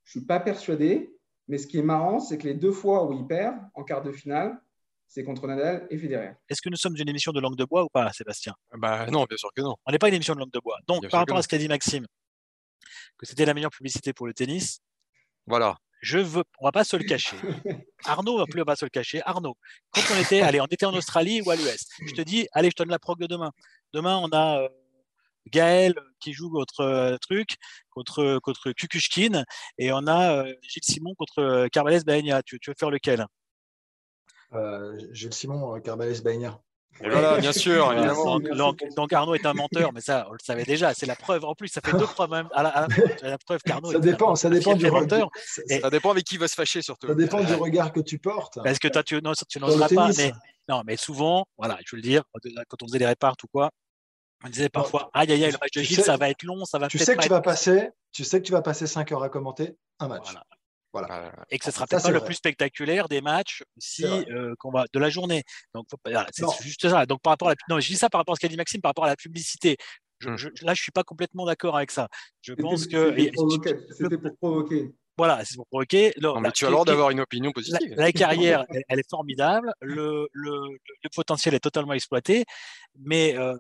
Je 0.04 0.17
ne 0.17 0.22
suis 0.22 0.28
pas 0.28 0.39
persuadé. 0.39 1.12
Mais 1.47 1.58
ce 1.58 1.67
qui 1.67 1.77
est 1.77 1.84
marrant, 1.84 2.19
c'est 2.19 2.38
que 2.38 2.47
les 2.47 2.53
deux 2.53 2.71
fois 2.71 3.06
où 3.06 3.13
il 3.13 3.27
perd 3.27 3.58
en 3.73 3.84
quart 3.84 4.01
de 4.01 4.12
finale, 4.12 4.60
c'est 5.08 5.23
contre 5.23 5.45
Nadal 5.45 5.88
et 5.91 5.97
Federer. 5.97 6.34
Est-ce 6.49 6.62
que 6.62 6.69
nous 6.69 6.77
sommes 6.77 6.95
une 6.97 7.10
émission 7.10 7.32
de 7.32 7.39
langue 7.39 7.56
de 7.56 7.65
bois 7.65 7.84
ou 7.84 7.89
pas, 7.89 8.12
Sébastien? 8.13 8.56
Bah 8.77 9.06
non, 9.12 9.25
bien 9.25 9.38
sûr 9.38 9.49
que 9.56 9.62
non. 9.62 9.75
On 9.86 9.91
n'est 9.91 9.99
pas 9.99 10.08
une 10.08 10.15
émission 10.15 10.34
de 10.34 10.39
langue 10.39 10.51
de 10.51 10.60
bois. 10.60 10.79
Donc, 10.88 11.08
par 11.10 11.19
rapport 11.19 11.38
à 11.38 11.43
ce 11.43 11.47
qu'a 11.47 11.58
dit 11.58 11.67
Maxime, 11.67 12.08
que 13.17 13.25
c'était 13.25 13.45
la 13.45 13.53
meilleure 13.53 13.71
publicité 13.71 14.13
pour 14.13 14.27
le 14.27 14.34
tennis. 14.34 14.79
Voilà. 15.45 15.77
Je 16.01 16.17
veux, 16.17 16.43
on 16.60 16.65
va 16.65 16.71
pas 16.71 16.84
se 16.84 16.97
le 16.97 17.03
cacher. 17.03 17.38
Arnaud, 18.06 18.38
va 18.38 18.45
plus, 18.45 18.60
on 18.60 18.65
va 18.65 18.73
pas 18.73 18.75
se 18.75 18.86
le 18.86 18.89
cacher. 18.89 19.21
Arnaud, 19.23 19.56
quand 19.91 20.01
on 20.13 20.19
était, 20.19 20.41
allez, 20.41 20.60
on 20.60 20.65
était 20.65 20.86
en 20.86 20.93
Australie 20.93 21.41
ou 21.41 21.49
à 21.49 21.56
l'US. 21.56 21.88
Je 22.06 22.13
te 22.13 22.21
dis, 22.21 22.47
allez, 22.51 22.69
je 22.69 22.75
te 22.75 22.84
donne 22.84 22.91
la 22.91 22.99
prog 22.99 23.19
de 23.19 23.27
demain. 23.27 23.51
Demain, 23.93 24.17
on 24.17 24.29
a 24.32 24.63
euh, 24.63 24.69
Gaël 25.51 25.93
qui 26.19 26.34
joue 26.34 26.49
contre 26.49 26.82
euh, 26.82 27.17
truc, 27.17 27.58
contre, 27.91 28.39
contre 28.39 28.71
Kukushkin, 28.71 29.43
et 29.77 29.91
on 29.91 30.08
a 30.08 30.43
euh, 30.43 30.53
Gilles 30.62 30.84
Simon 30.84 31.13
contre 31.15 31.39
euh, 31.39 31.67
Carbales 31.71 32.03
Baena. 32.03 32.41
Tu, 32.43 32.60
veux 32.67 32.73
faire 32.77 32.89
lequel? 32.89 33.25
Gilles 35.12 35.34
Simon, 35.34 35.79
Carbales 35.82 36.21
Baena. 36.23 36.60
Voilà, 36.99 37.38
bien 37.39 37.51
sûr, 37.51 37.91
évidemment. 37.91 38.39
Donc, 38.95 39.13
Arnaud 39.13 39.34
est 39.36 39.45
un 39.45 39.53
menteur, 39.53 39.91
mais 39.93 40.01
ça, 40.01 40.27
on 40.29 40.34
le 40.34 40.39
savait 40.43 40.63
déjà. 40.63 40.93
C'est 40.93 41.06
la 41.08 41.15
preuve. 41.15 41.43
En 41.43 41.56
plus, 41.56 41.67
ça 41.67 41.82
fait 41.84 41.97
deux 41.97 42.06
preuves 42.06 42.29
même. 42.29 42.47
À 42.53 42.63
la, 42.63 43.38
preuve 43.39 43.62
qu'Arnaud 43.63 43.91
ça 43.91 43.99
dépend, 43.99 44.36
ça 44.36 44.49
dépend 44.49 44.75
du 44.75 44.89
menteur. 44.89 45.29
Ça, 45.67 45.89
dépend 45.89 46.12
avec 46.12 46.23
qui 46.23 46.38
va 46.38 46.47
se 46.47 46.56
fâcher 46.56 46.82
surtout. 46.82 47.08
Ça 47.08 47.15
dépend 47.15 47.43
du 47.43 47.53
regard 47.56 47.91
que 47.91 47.99
tu 47.99 48.19
portes. 48.19 48.60
Parce 48.63 48.79
que 48.79 48.88
toi, 48.88 49.03
tu, 49.03 49.19
tu 49.49 49.60
n'oseras 49.60 49.89
pas. 49.89 50.10
Mais, 50.17 50.34
non, 50.69 50.82
mais 50.86 50.95
souvent, 50.95 51.45
voilà, 51.58 51.77
je 51.86 51.95
veux 51.95 52.01
le 52.01 52.08
dire, 52.08 52.23
quand 52.67 52.84
on 52.84 52.88
faisait 52.88 52.99
les 52.99 53.08
réparts 53.08 53.36
ou 53.43 53.47
quoi, 53.47 53.71
on 54.43 54.49
disait 54.49 54.69
parfois, 54.69 55.10
aïe 55.13 55.32
aïe 55.32 55.43
aïe, 55.45 55.51
le 55.51 55.58
match 55.60 55.71
de 55.75 55.82
Gilles, 55.82 56.03
ça 56.03 56.17
va 56.17 56.29
être 56.29 56.43
long, 56.43 56.65
ça 56.65 56.77
va 56.77 56.88
tu 56.88 56.99
sais 56.99 57.15
que 57.15 57.21
tu 57.21 57.29
vas 57.29 57.41
passer, 57.41 57.89
Tu 58.12 58.23
sais 58.23 58.41
que 58.41 58.45
tu 58.45 58.51
vas 58.51 58.62
passer 58.62 58.88
5 58.88 59.12
heures 59.12 59.23
à 59.23 59.29
commenter 59.29 59.77
un 59.99 60.08
match. 60.08 60.34
Voilà. 60.91 61.32
Et 61.49 61.58
que 61.58 61.65
ce 61.65 61.71
sera 61.71 61.88
peut-être 61.88 62.03
pas 62.03 62.12
le 62.12 62.19
plus 62.19 62.36
spectaculaire 62.36 63.10
des 63.10 63.21
matchs 63.21 63.63
si, 63.79 64.06
euh, 64.06 64.53
qu'on 64.60 64.69
va, 64.69 64.86
de 64.93 64.99
la 64.99 65.10
journée. 65.10 65.43
Donc, 65.73 65.88
c'est 66.32 66.45
juste 66.62 66.88
ça. 66.88 67.08
Donc, 67.08 67.21
par 67.21 67.32
rapport 67.32 67.47
à 67.47 67.51
la, 67.51 67.56
non, 67.67 67.79
je 67.79 67.88
dis 67.88 67.97
ça 67.97 68.10
par 68.10 68.19
rapport 68.19 68.34
à 68.34 68.36
ce 68.36 68.41
qu'a 68.41 68.47
dit 68.47 68.58
Maxime, 68.58 68.79
par 68.79 68.89
rapport 68.91 69.06
à 69.06 69.08
la 69.08 69.15
publicité. 69.15 69.77
Mmh. 70.21 70.36
là, 70.62 70.73
je 70.73 70.82
suis 70.82 70.91
pas 70.91 71.03
complètement 71.03 71.45
d'accord 71.45 71.75
avec 71.75 71.89
ça. 71.89 72.08
Je 72.41 72.53
pense 72.53 72.86
que 72.86 73.15
c'était 73.97 74.17
pour 74.17 74.38
provoquer. 74.38 74.93
Voilà, 75.17 75.43
c'est 75.45 75.56
pour 75.56 75.67
provoquer. 75.67 76.13
Non, 76.21 76.39
mais 76.39 76.51
tu 76.51 76.65
as 76.65 76.69
droit 76.69 76.86
d'avoir 76.86 77.10
une 77.10 77.19
opinion 77.19 77.51
positive. 77.51 77.93
La, 77.95 78.12
carrière, 78.12 78.65
elle, 78.88 78.99
est 78.99 79.10
formidable. 79.10 79.73
Le, 79.82 80.27
le, 80.32 80.58
le, 81.03 81.10
potentiel 81.13 81.53
est 81.53 81.60
totalement 81.60 81.93
exploité. 81.93 82.45
Mais 82.99 83.38
euh, 83.38 83.58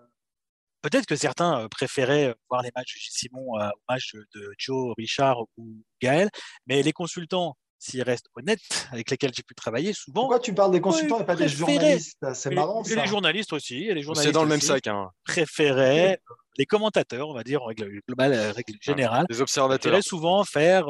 peut-être 0.83 1.07
que 1.07 1.15
certains 1.15 1.61
euh, 1.61 1.67
préféraient 1.67 2.27
euh, 2.27 2.33
voir 2.49 2.61
les 2.61 2.69
matchs 2.75 2.93
de 2.93 2.99
Simon 2.99 3.57
euh, 3.59 3.67
aux 3.69 3.91
matchs 3.91 4.13
de 4.35 4.53
Joe, 4.59 4.93
Richard 4.97 5.41
ou 5.57 5.81
Gaël. 6.01 6.29
Mais 6.67 6.83
les 6.83 6.91
consultants, 6.91 7.55
s'ils 7.79 8.03
restent 8.03 8.27
honnêtes, 8.35 8.87
avec 8.91 9.09
lesquels 9.09 9.31
j'ai 9.33 9.41
pu 9.41 9.55
travailler, 9.55 9.93
souvent. 9.93 10.21
Pourquoi 10.21 10.39
tu 10.39 10.53
parles 10.53 10.71
des 10.71 10.81
consultants 10.81 11.19
et 11.19 11.25
pas 11.25 11.35
des 11.35 11.47
journalistes? 11.47 12.19
C'est 12.33 12.53
marrant. 12.53 12.83
Et 12.83 12.95
les 12.95 13.07
journalistes 13.07 13.53
aussi. 13.53 13.89
C'est 14.15 14.31
dans 14.31 14.43
le 14.43 14.49
même 14.49 14.61
sac. 14.61 14.85
Hein. 14.87 15.09
Préféraient 15.25 16.19
les 16.57 16.65
commentateurs, 16.65 17.29
on 17.29 17.33
va 17.33 17.43
dire 17.43 17.63
en 17.63 17.65
règle 17.65 17.99
globale, 18.07 18.33
règle 18.51 18.77
générale. 18.79 19.25
Les 19.29 19.41
observateurs. 19.41 20.03
souvent 20.03 20.43
faire 20.43 20.85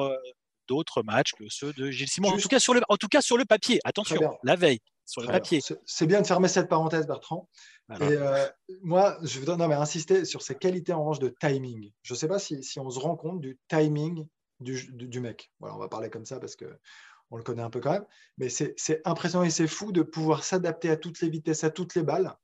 d'autres 0.67 1.03
matchs 1.03 1.32
que 1.38 1.43
ceux 1.49 1.73
de 1.73 1.91
Gilles 1.91 2.08
Simon. 2.08 2.29
En, 2.29 2.38
tout 2.38 2.47
cas 2.47 2.60
sur 2.60 2.73
le, 2.73 2.82
en 2.89 2.97
tout 2.97 3.08
cas, 3.08 3.21
sur 3.21 3.38
le 3.38 3.45
papier. 3.45 3.79
Attention, 3.84 4.19
la 4.43 4.56
veille, 4.56 4.79
sur 5.06 5.22
le 5.22 5.28
papier. 5.28 5.62
C'est 5.86 6.08
bien 6.08 6.22
de 6.22 6.28
fermer 6.28 6.48
cette 6.48 6.70
parenthèse, 6.70 7.08
Bertrand. 7.08 7.50
Et 8.00 8.04
euh, 8.04 8.48
moi, 8.82 9.18
je 9.24 9.39
voudrais 9.39 9.58
non, 9.58 9.68
mais 9.68 9.76
insister 9.76 10.26
sur 10.26 10.42
ses 10.42 10.56
qualités 10.56 10.94
en 10.94 11.02
revanche 11.02 11.20
de 11.20 11.34
timing. 11.39 11.92
Je 12.02 12.13
ne 12.13 12.18
sais 12.18 12.28
pas 12.28 12.39
si, 12.39 12.63
si, 12.63 12.80
on 12.80 12.89
se 12.89 13.00
rend 13.00 13.16
compte 13.16 13.42
du 13.42 13.60
timing 13.68 14.28
du, 14.60 14.89
du, 14.94 15.20
mec. 15.20 15.52
Voilà, 15.60 15.76
on 15.76 15.80
va 15.80 15.89
parler 15.89 16.10
comme 16.10 16.26
ça 16.26 16.39
parce 16.39 16.56
que 16.56 16.66
on 17.32 17.38
le 17.38 17.44
connaît 17.44 17.63
un 17.63 17.70
peu 17.70 17.80
quand 17.80 17.92
même. 17.92 18.06
Mais 18.38 18.50
c'est 18.50 19.02
impressionnant 19.06 19.44
et 19.44 19.50
c'est 19.50 19.68
fou 19.68 19.92
de 19.92 20.02
pouvoir 20.02 20.44
s'adapter 20.44 20.89
à 20.89 20.98
toutes 20.98 21.20
les 21.22 21.30
vitesses, 21.30 21.63
à 21.63 21.70
toutes 21.70 21.96
les 21.96 22.04
balles 22.04 22.36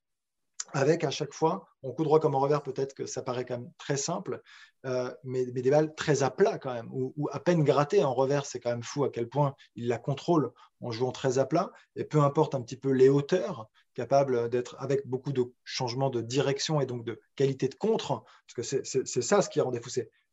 avec 0.74 1.04
à 1.04 1.10
chaque 1.10 1.34
fois, 1.34 1.68
en 1.84 1.92
coup 1.92 2.04
droit 2.04 2.20
comme 2.20 2.36
en 2.36 2.40
revers, 2.40 2.64
peut-être 2.64 2.94
que 2.94 3.06
ça 3.06 3.22
paraît 3.22 3.46
quand 3.46 3.60
même 3.60 3.72
très 3.78 3.98
simple, 3.98 4.42
euh, 4.86 5.14
mais, 5.24 5.46
des 5.46 5.70
balles 5.70 5.94
très 5.96 6.24
à 6.24 6.30
plat 6.30 6.58
quand 6.58 6.74
même, 6.74 6.90
ou, 6.92 7.30
à 7.32 7.40
peine 7.40 7.64
grattées 7.64 8.04
en 8.04 8.14
revers, 8.14 8.46
c'est 8.46 8.60
quand 8.60 8.70
même 8.70 8.84
fou 8.84 9.04
à 9.04 9.12
quel 9.12 9.28
point 9.28 9.56
il 9.76 9.88
la 9.88 9.98
contrôle 9.98 10.52
en 10.82 10.92
jouant 10.92 11.12
très 11.12 11.40
à 11.40 11.46
plat, 11.46 11.72
et 11.96 12.06
peu 12.06 12.22
importe 12.22 12.56
un 12.56 12.62
petit 12.62 12.78
peu 12.78 12.92
les 12.92 13.10
hauteurs, 13.10 13.68
capable 13.94 14.50
d'être 14.50 14.76
avec 14.80 15.06
beaucoup 15.06 15.34
de 15.34 15.52
changements 15.64 16.10
de 16.10 16.22
direction 16.22 16.80
et 16.80 16.86
donc 16.86 17.04
de 17.04 17.20
qualité 17.36 17.68
de 17.68 17.76
contre, 17.76 18.24
parce 18.48 18.70
que 18.72 18.94
c'est 18.96 19.22
ça 19.22 19.42
ce 19.42 19.50
qui 19.50 19.60
rend 19.60 19.72
des 19.72 19.82
fou, 19.82 19.90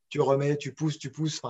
tu 0.09 0.20
remets, 0.20 0.57
tu 0.57 0.72
pousses, 0.72 0.99
tu 0.99 1.11
pousses, 1.11 1.42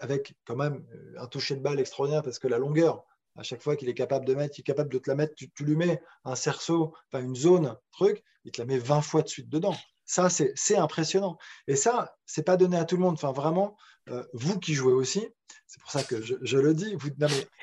avec 0.00 0.34
quand 0.44 0.56
même 0.56 0.84
un 1.16 1.26
toucher 1.26 1.54
de 1.54 1.60
balle 1.60 1.78
extraordinaire, 1.78 2.22
parce 2.22 2.38
que 2.38 2.48
la 2.48 2.58
longueur, 2.58 3.04
à 3.36 3.42
chaque 3.42 3.62
fois 3.62 3.76
qu'il 3.76 3.88
est 3.88 3.94
capable 3.94 4.24
de 4.26 4.34
mettre, 4.34 4.58
il 4.58 4.60
est 4.60 4.64
capable 4.64 4.92
de 4.92 4.98
te 4.98 5.08
la 5.08 5.16
mettre, 5.16 5.34
tu, 5.34 5.50
lui 5.60 5.76
mets 5.76 6.00
un 6.24 6.34
cerceau, 6.34 6.94
enfin 7.10 7.24
une 7.24 7.36
zone, 7.36 7.76
truc, 7.92 8.22
il 8.44 8.52
te 8.52 8.60
la 8.60 8.66
met 8.66 8.78
20 8.78 9.02
fois 9.02 9.22
de 9.22 9.28
suite 9.28 9.48
dedans. 9.48 9.76
Ça, 10.04 10.28
c'est 10.28 10.76
impressionnant. 10.76 11.38
Et 11.68 11.76
ça, 11.76 12.16
c'est 12.26 12.42
pas 12.42 12.56
donné 12.56 12.76
à 12.76 12.84
tout 12.84 12.96
le 12.96 13.02
monde. 13.02 13.14
Enfin, 13.14 13.30
vraiment, 13.30 13.76
euh, 14.08 14.24
vous 14.32 14.58
qui 14.58 14.74
jouez 14.74 14.92
aussi, 14.92 15.28
c'est 15.68 15.80
pour 15.80 15.92
ça 15.92 16.02
que 16.02 16.20
je, 16.20 16.58
le 16.58 16.74
dis. 16.74 16.96
Vous, 16.96 17.10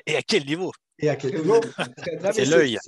et 0.06 0.16
à 0.16 0.22
quel 0.22 0.46
niveau? 0.46 0.72
Et 0.98 1.10
à 1.10 1.16
quel 1.16 1.34
niveau? 1.36 1.60
C'est 2.32 2.46
l'œil. 2.46 2.78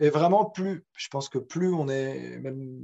Et 0.00 0.10
vraiment, 0.10 0.46
plus, 0.46 0.84
je 0.96 1.06
pense 1.08 1.28
que 1.28 1.38
plus 1.38 1.72
on 1.72 1.88
est, 1.88 2.38
même 2.38 2.80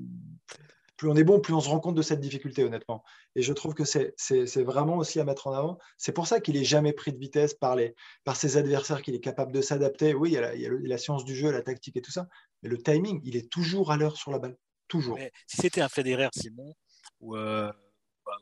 plus 0.96 1.08
on 1.08 1.16
est 1.16 1.24
bon, 1.24 1.40
plus 1.40 1.54
on 1.54 1.60
se 1.60 1.68
rend 1.68 1.80
compte 1.80 1.94
de 1.94 2.02
cette 2.02 2.20
difficulté, 2.20 2.64
honnêtement. 2.64 3.02
Et 3.34 3.42
je 3.42 3.52
trouve 3.52 3.74
que 3.74 3.84
c'est 3.84 4.62
vraiment 4.62 4.96
aussi 4.96 5.20
à 5.20 5.24
mettre 5.24 5.46
en 5.46 5.52
avant. 5.52 5.78
C'est 5.98 6.12
pour 6.12 6.26
ça 6.26 6.40
qu'il 6.40 6.54
n'est 6.54 6.64
jamais 6.64 6.92
pris 6.92 7.12
de 7.12 7.18
vitesse 7.18 7.54
par, 7.54 7.76
ses 8.34 8.56
adversaires, 8.56 9.02
qu'il 9.02 9.14
est 9.14 9.20
capable 9.20 9.52
de 9.52 9.60
s'adapter. 9.60 10.14
Oui, 10.14 10.30
il 10.30 10.60
y, 10.60 10.66
a 10.66 10.70
la, 10.70 10.98
science 10.98 11.24
du 11.24 11.34
jeu, 11.34 11.50
la 11.50 11.62
tactique 11.62 11.96
et 11.96 12.02
tout 12.02 12.12
ça, 12.12 12.28
mais 12.62 12.68
le 12.68 12.78
timing, 12.78 13.20
il 13.24 13.36
est 13.36 13.50
toujours 13.50 13.90
à 13.90 13.96
l'heure 13.96 14.16
sur 14.16 14.30
la 14.30 14.38
balle. 14.38 14.56
Toujours. 14.86 15.18
si 15.46 15.56
c'était 15.56 15.80
un 15.80 15.88
Federer, 15.88 16.28
Simon, 16.34 16.74
ou 17.20 17.36
euh, 17.36 17.72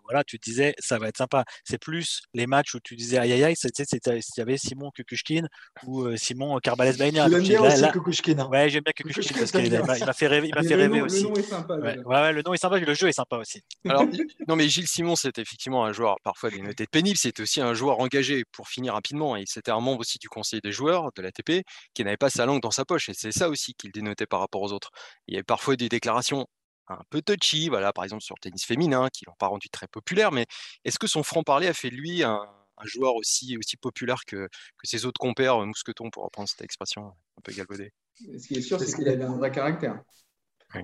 voilà, 0.05 0.25
tu 0.25 0.38
te 0.38 0.45
disais, 0.45 0.75
ça 0.79 0.99
va 0.99 1.09
être 1.09 1.16
sympa. 1.16 1.45
C'est 1.64 1.79
plus 1.79 2.23
les 2.35 2.47
matchs 2.47 2.75
où 2.75 2.81
tu 2.81 2.97
disais 2.97 3.18
aïe 3.18 3.33
aïe 3.33 3.45
aïe, 3.45 3.57
c'était 3.57 3.85
s'il 3.85 4.21
y 4.37 4.40
avait 4.40 4.57
Simon 4.57 4.90
Kukushkin 4.90 5.47
ou 5.85 6.03
euh, 6.03 6.16
Simon 6.16 6.59
Carbales 6.59 6.97
Baïna. 6.97 7.29
J'aime 7.29 7.42
bien 7.42 7.62
aussi 7.62 7.90
Kukushkin. 7.92 8.38
Hein. 8.38 8.49
Ouais, 8.49 8.68
j'aime 8.68 8.83
bien 8.83 8.92
Kukushkin 8.92 9.35
parce 9.38 9.51
qu'il 9.51 9.71
m'a 10.07 10.12
fait 10.12 10.27
rêver, 10.27 10.49
il 10.49 10.55
m'a 10.55 10.62
fait 10.62 10.75
rêver 10.75 11.01
aussi. 11.01 11.23
Le 11.23 11.29
nom 11.29 11.35
est 11.35 11.42
sympa. 11.42 11.75
Ouais, 11.77 11.99
ouais, 12.05 12.33
le 12.33 12.42
nom 12.42 12.55
est 12.55 12.59
sympa, 12.59 12.79
le 12.79 12.95
jeu 12.95 13.09
est 13.09 13.12
sympa 13.12 13.37
aussi. 13.37 13.62
Alors, 13.88 14.05
non, 14.49 14.57
mais 14.57 14.68
Gilles 14.68 14.88
Simon, 14.88 15.16
c'était 15.16 15.42
effectivement 15.42 15.85
un 15.85 15.92
joueur 15.92 16.16
parfois 16.23 16.51
dénoté 16.51 16.87
pénible, 16.87 17.16
c'était 17.16 17.42
aussi 17.42 17.61
un 17.61 17.75
joueur 17.75 18.01
engagé 18.01 18.45
pour 18.53 18.68
finir 18.68 18.95
rapidement. 18.95 19.37
Et 19.37 19.45
c'était 19.47 19.71
un 19.71 19.81
membre 19.81 20.01
aussi 20.01 20.18
du 20.18 20.29
conseil 20.29 20.61
des 20.61 20.73
joueurs 20.73 21.11
de 21.16 21.23
l'ATP 21.23 21.64
qui 21.95 22.05
n'avait 22.05 22.16
pas 22.16 22.31
sa 22.31 22.47
langue 22.47 22.62
dans 22.62 22.71
sa 22.71 22.85
poche. 22.85 23.09
Et 23.09 23.14
c'est 23.14 23.33
ça 23.33 23.49
aussi 23.49 23.75
qu'il 23.75 23.92
dénotait 23.92 24.27
par 24.27 24.40
rapport 24.40 24.62
aux 24.62 24.73
autres. 24.73 24.90
Il 25.27 25.35
y 25.35 25.37
avait 25.37 25.45
parfois 25.45 25.77
des 25.77 25.88
déclarations 25.88 26.47
un 26.88 27.03
peu 27.11 27.23
touchy, 27.23 27.68
voilà, 27.68 27.92
par 27.92 28.05
exemple 28.05 28.23
sur 28.23 28.35
le 28.37 28.40
tennis 28.40 28.64
féminin, 28.64 29.09
qui 29.12 29.25
l'ont 29.27 29.35
pas 29.38 29.47
rendu 29.47 29.68
très 29.68 29.87
populaire, 29.88 30.33
mais 30.33 30.47
est-ce 30.85 30.99
que 30.99 31.07
son 31.07 31.23
franc-parler 31.23 31.68
a 31.68 31.75
fait 31.75 31.90
de 31.90 31.97
lui 31.97 32.23
un, 32.23 32.47
joueur 32.85 33.14
aussi, 33.14 33.57
aussi 33.57 33.77
populaire 33.77 34.25
que, 34.27 34.49
que 34.49 34.87
ses 34.87 35.07
autres 35.07 35.21
compères, 35.21 35.62
euh, 35.62 35.66
mousquetons, 35.66 36.11
pour 36.11 36.25
reprendre 36.25 36.49
cette 36.49 36.62
expression 36.62 37.07
un 37.07 37.40
peu 37.45 37.53
galvaudée? 37.53 37.92
Ce 38.16 38.49
qui 38.49 38.55
est 38.55 38.61
sûr, 38.61 38.81
c'est 38.81 38.97
qu'il 38.97 39.09
avait 39.09 39.23
un 39.23 39.37
vrai 39.37 39.53
caractère. 39.53 40.03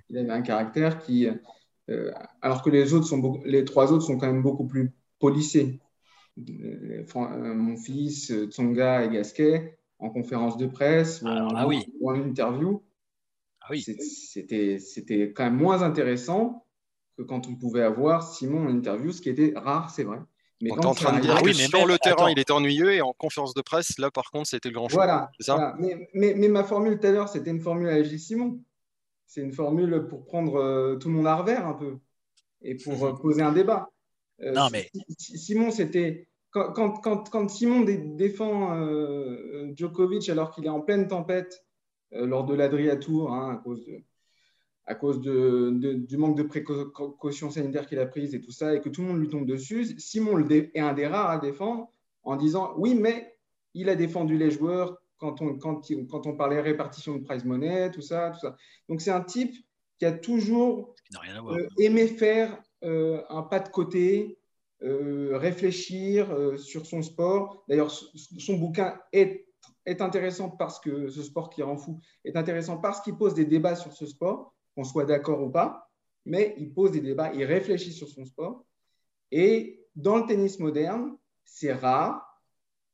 Il 0.09 0.19
avait 0.19 0.31
un 0.31 0.43
caractère 0.43 0.99
qui, 0.99 1.29
euh, 1.91 2.13
alors 2.41 2.63
que 2.63 2.71
les, 2.71 2.95
autres 2.95 3.07
sont 3.07 3.41
les 3.45 3.65
trois 3.65 3.93
autres 3.93 4.05
sont 4.05 4.17
quand 4.17 4.29
même 4.29 4.43
beaucoup 4.43 4.67
plus 4.67 4.93
polissés. 5.19 5.81
Euh, 6.39 7.05
mon 7.17 7.77
fils, 7.77 8.33
Tsonga 8.51 9.05
et 9.05 9.09
Gasquet, 9.09 9.79
en 9.99 10.11
conférence 10.11 10.57
de 10.57 10.67
presse 10.67 11.23
ah 11.27 11.67
oui. 11.67 11.85
ou 12.01 12.13
en 12.13 12.15
interview, 12.15 12.85
ah 13.69 13.75
c'était 13.79 15.33
quand 15.35 15.45
même 15.45 15.57
moins 15.57 15.83
intéressant 15.83 16.67
que 17.17 17.23
quand 17.23 17.49
on 17.49 17.57
pouvait 17.57 17.83
avoir 17.83 18.23
Simon 18.23 18.67
en 18.67 18.69
interview, 18.69 19.13
ce 19.13 19.21
qui 19.21 19.29
était 19.29 19.53
rare, 19.57 19.91
c'est 19.91 20.05
vrai. 20.05 20.19
Mais 20.61 20.73
on 20.73 20.81
est 20.81 20.87
en 20.87 20.95
train 20.95 21.17
de 21.17 21.21
dire 21.21 21.37
ah 21.37 21.43
que 21.43 21.53
sur 21.53 21.87
le 21.87 21.99
terrain, 21.99 22.31
il 22.31 22.39
était 22.39 22.53
ennuyeux 22.53 22.93
et 22.93 23.01
en 23.01 23.13
conférence 23.13 23.55
de 23.55 23.63
presse, 23.63 23.99
là, 23.99 24.11
par 24.11 24.31
contre, 24.31 24.49
c'était 24.49 24.69
le 24.69 24.75
grand 24.75 24.89
voilà, 24.89 25.31
Ça 25.39 25.77
Mais, 25.79 26.09
mais, 26.15 26.49
ma 26.49 26.65
formule 26.65 26.99
tout 26.99 27.07
à 27.07 27.13
l'heure, 27.13 27.29
c'était 27.29 27.51
une 27.51 27.61
formule 27.61 27.89
à 27.89 28.03
Gilles 28.03 28.19
Simon. 28.19 28.61
C'est 29.27 29.43
une 29.43 29.53
formule 29.53 30.07
pour 30.09 30.25
prendre 30.25 30.57
euh, 30.57 30.97
tout 30.97 31.09
le 31.09 31.15
monde 31.15 31.27
à 31.27 31.37
revers 31.37 31.67
un 31.67 31.75
peu 31.75 31.99
et 32.63 32.75
pour 32.77 33.05
euh, 33.05 33.13
poser 33.15 33.43
un 33.43 33.53
débat. 33.53 33.91
Euh, 34.41 34.53
non, 34.53 34.69
mais... 34.73 34.91
Simon, 35.19 35.71
c'était. 35.71 36.29
Quand, 36.51 36.73
quand, 36.73 37.29
quand, 37.29 37.51
Simon 37.51 37.81
défend 37.81 38.75
Djokovic 39.77 40.31
alors 40.31 40.51
qu'il 40.51 40.65
est 40.65 40.71
en 40.71 40.81
pleine 40.81 41.07
tempête 41.07 41.63
lors 42.13 42.45
de 42.45 42.55
l'Adriatour 42.55 43.33
hein, 43.33 43.51
à 43.53 43.57
cause, 43.57 43.85
de, 43.85 44.03
à 44.87 44.95
cause 44.95 45.21
de, 45.21 45.71
du 45.95 46.17
manque 46.17 46.37
de 46.37 46.43
précautions 46.43 47.51
sanitaires 47.51 47.87
qu'il 47.87 47.99
a 47.99 48.07
prises 48.07 48.35
et 48.35 48.41
tout 48.41 48.51
ça, 48.51 48.75
et 48.75 48.81
que 48.81 48.89
tout 48.89 49.03
le 49.03 49.09
monde 49.09 49.21
lui 49.21 49.29
tombe 49.29 49.47
dessus. 49.47 49.99
Simon 49.99 50.39
est 50.49 50.79
un 50.79 50.95
des 50.95 51.07
rares 51.07 51.31
à 51.31 51.39
défendre 51.39 51.91
en 52.23 52.37
disant 52.37 52.75
oui, 52.77 52.95
mais 52.95 53.37
il 53.75 53.89
a 53.89 53.95
défendu 53.95 54.39
les 54.39 54.51
joueurs 54.51 54.99
quand 55.19 55.43
on, 55.43 55.59
quand, 55.59 55.83
quand 56.09 56.27
on 56.27 56.37
parlait 56.37 56.61
répartition 56.61 57.17
de 57.17 57.25
prize 57.25 57.45
money, 57.45 57.91
tout 57.91 58.03
ça, 58.03 58.31
tout 58.31 58.41
ça. 58.41 58.57
Donc 58.89 59.01
c'est 59.01 59.11
un 59.11 59.21
type 59.21 59.55
qui 59.99 60.07
a 60.07 60.13
toujours 60.13 60.95
euh, 61.25 61.67
aimé 61.79 62.07
faire 62.07 62.63
euh, 62.85 63.23
un 63.29 63.43
pas 63.43 63.61
de 63.61 63.69
côté, 63.69 64.39
réfléchir 64.81 66.29
sur 66.57 66.87
son 66.87 67.03
sport. 67.03 67.65
D'ailleurs, 67.69 67.91
son 67.91 68.57
bouquin 68.59 68.97
est 69.13 69.48
est 69.89 70.01
intéressant 70.01 70.51
parce 70.51 70.79
que 70.79 71.09
ce 71.09 71.23
sport 71.23 71.51
qui 71.51 71.63
rend 71.63 71.77
fou 71.77 72.01
est 72.25 72.37
intéressant 72.37 72.79
parce 72.79 73.01
qu'il 73.01 73.17
pose 73.17 73.35
des 73.35 73.45
débats 73.45 73.77
sur 73.77 73.93
ce 73.93 74.07
sport, 74.07 74.55
qu'on 74.75 74.85
soit 74.85 75.05
d'accord 75.05 75.43
ou 75.43 75.51
pas, 75.51 75.91
mais 76.25 76.55
il 76.59 76.73
pose 76.73 76.93
des 76.93 77.01
débats, 77.01 77.33
il 77.35 77.45
réfléchit 77.45 77.93
sur 77.93 78.09
son 78.09 78.25
sport. 78.25 78.65
Et 79.31 79.87
dans 79.97 80.19
le 80.19 80.27
tennis 80.27 80.59
moderne, 80.59 81.17
c'est 81.45 81.73
rare 81.73 82.25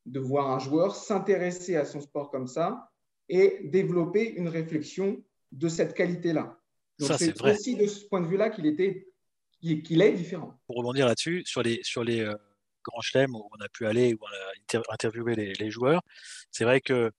de 0.07 0.21
voir 0.21 0.51
un 0.51 0.59
joueur 0.59 0.95
s'intéresser 0.95 1.77
à 1.77 1.85
son 1.85 2.01
sport 2.01 2.31
comme 2.31 2.47
ça 2.47 2.91
et 3.29 3.61
développer 3.65 4.35
une 4.35 4.49
réflexion 4.49 5.23
de 5.51 5.69
cette 5.69 5.95
qualité-là. 5.95 6.59
Donc 6.99 7.13
c'est 7.19 7.41
aussi 7.43 7.77
de 7.77 7.87
ce 7.87 8.07
point 8.07 8.21
de 8.21 8.27
vue-là 8.27 8.51
qu'il 8.51 8.67
était 8.67 9.09
qu'il 9.61 10.03
est 10.03 10.13
différent. 10.13 10.53
Pour 10.67 10.77
rebondir 10.77 11.07
là-dessus, 11.07 11.43
sur 11.47 11.63
les, 11.63 11.81
sur 11.83 12.05
les, 12.05 12.21
euh, 12.21 12.35
Grand 12.85 13.01
Chelem 13.01 13.35
où 13.35 13.49
on 13.53 13.65
a 13.65 13.69
pu 13.69 13.87
aller, 13.87 14.15
où 14.15 14.19
on 14.23 14.79
a 14.79 14.83
interviewé 14.93 15.35
les, 15.35 15.71
joueurs. 15.71 16.03
C'est 16.51 16.65
vrai 16.65 16.81
que 16.81 17.11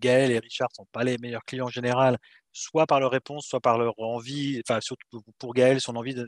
Gaël 0.00 0.30
et 0.32 0.38
Richard 0.38 0.68
sont 0.74 0.86
pas 0.92 1.04
les 1.04 1.18
meilleurs 1.18 1.44
clients 1.44 1.66
en 1.66 1.70
général, 1.70 2.18
soit 2.52 2.86
par 2.86 3.00
leur 3.00 3.10
réponse, 3.10 3.46
soit 3.46 3.60
par 3.60 3.78
leur 3.78 3.94
envie, 4.00 4.60
enfin 4.66 4.80
surtout 4.80 5.22
pour 5.38 5.54
Gaël, 5.54 5.80
son 5.80 5.96
envie 5.96 6.14
de, 6.14 6.26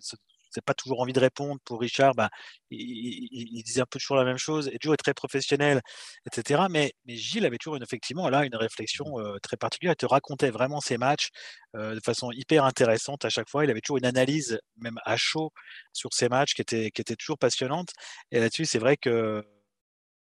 c'est 0.54 0.64
pas 0.64 0.74
toujours 0.74 1.00
envie 1.00 1.12
de 1.12 1.20
répondre. 1.20 1.60
Pour 1.64 1.80
Richard, 1.80 2.14
bah, 2.14 2.30
il, 2.70 3.62
disait 3.64 3.80
un 3.80 3.86
peu 3.86 3.98
toujours 3.98 4.16
la 4.16 4.24
même 4.24 4.38
chose. 4.38 4.68
Et 4.68 4.78
Joe 4.80 4.94
est 4.94 4.96
très 4.96 5.14
professionnel, 5.14 5.82
etc. 6.26 6.64
Mais, 6.70 6.94
mais 7.06 7.16
Gilles 7.16 7.44
avait 7.46 7.58
toujours 7.58 7.76
une, 7.76 7.82
effectivement 7.82 8.28
là 8.28 8.44
une 8.44 8.56
réflexion 8.56 9.18
euh, 9.18 9.38
très 9.42 9.56
particulière. 9.56 9.94
Il 9.94 9.96
te 9.96 10.06
racontait 10.06 10.50
vraiment 10.50 10.80
ses 10.80 10.98
matchs 10.98 11.30
euh, 11.76 11.94
de 11.94 12.00
façon 12.00 12.30
hyper 12.32 12.64
intéressante 12.64 13.24
à 13.24 13.30
chaque 13.30 13.48
fois. 13.48 13.64
Il 13.64 13.70
avait 13.70 13.80
toujours 13.80 13.98
une 13.98 14.06
analyse, 14.06 14.60
même 14.76 14.98
à 15.04 15.16
chaud, 15.16 15.52
sur 15.92 16.12
ses 16.12 16.28
matchs 16.28 16.54
qui 16.54 16.62
était, 16.62 16.90
qui 16.90 17.00
était 17.00 17.16
toujours 17.16 17.38
passionnante. 17.38 17.90
Et 18.30 18.40
là-dessus, 18.40 18.66
c'est 18.66 18.78
vrai 18.78 18.96
que 18.96 19.44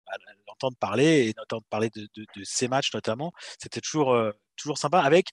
bah, 0.06 0.14
l'entendre 0.48 0.78
parler 0.80 1.28
et 1.28 1.34
d'entendre 1.34 1.64
parler 1.70 1.90
de, 1.96 2.08
de, 2.16 2.44
ces 2.44 2.68
matchs 2.68 2.94
notamment, 2.94 3.32
c'était 3.60 3.82
toujours, 3.82 4.14
euh, 4.14 4.32
toujours 4.58 4.78
sympa 4.78 5.00
avec 5.00 5.28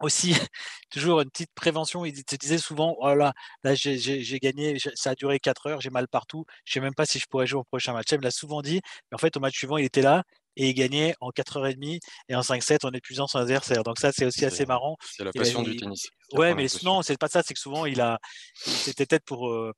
aussi 0.00 0.34
toujours 0.90 1.20
une 1.20 1.30
petite 1.30 1.52
prévention. 1.54 2.04
Il 2.04 2.24
te 2.24 2.36
disait 2.36 2.58
souvent 2.58 2.96
oh 2.98 3.14
là, 3.14 3.32
là 3.64 3.74
j'ai 3.74 4.38
gagné, 4.40 4.78
ça 4.94 5.10
a 5.10 5.14
duré 5.14 5.38
4 5.38 5.66
heures, 5.66 5.80
j'ai 5.80 5.90
mal 5.90 6.08
partout, 6.08 6.44
je 6.64 6.72
sais 6.74 6.80
même 6.80 6.94
pas 6.94 7.06
si 7.06 7.18
je 7.18 7.26
pourrais 7.28 7.46
jouer 7.46 7.60
au 7.60 7.64
prochain 7.64 7.92
match. 7.92 8.06
Il 8.12 8.18
me 8.18 8.22
l'a 8.22 8.30
souvent 8.30 8.62
dit, 8.62 8.80
mais 9.10 9.16
en 9.16 9.18
fait, 9.18 9.36
au 9.36 9.40
match 9.40 9.56
suivant, 9.56 9.76
il 9.76 9.84
était 9.84 10.02
là 10.02 10.22
et 10.56 10.68
il 10.68 10.74
gagnait 10.74 11.14
en 11.20 11.30
4h30 11.30 12.00
et 12.28 12.34
en 12.34 12.40
5-7 12.40 12.86
en 12.86 12.90
épuisant 12.90 13.26
son 13.26 13.38
adversaire. 13.38 13.82
Donc, 13.82 13.98
ça, 13.98 14.12
c'est 14.12 14.26
aussi 14.26 14.44
assez 14.44 14.66
marrant. 14.66 14.96
C'est 15.00 15.24
la 15.24 15.32
passion 15.32 15.62
du 15.62 15.76
tennis. 15.76 16.08
Ouais, 16.32 16.54
mais 16.54 16.66
non, 16.82 17.02
c'est 17.02 17.18
pas 17.18 17.28
ça, 17.28 17.42
c'est 17.42 17.54
que 17.54 17.60
souvent, 17.60 17.86
il 17.86 18.00
a. 18.00 18.18
C'était 18.54 19.06
peut-être 19.06 19.24
pour. 19.24 19.48
Euh, 19.48 19.72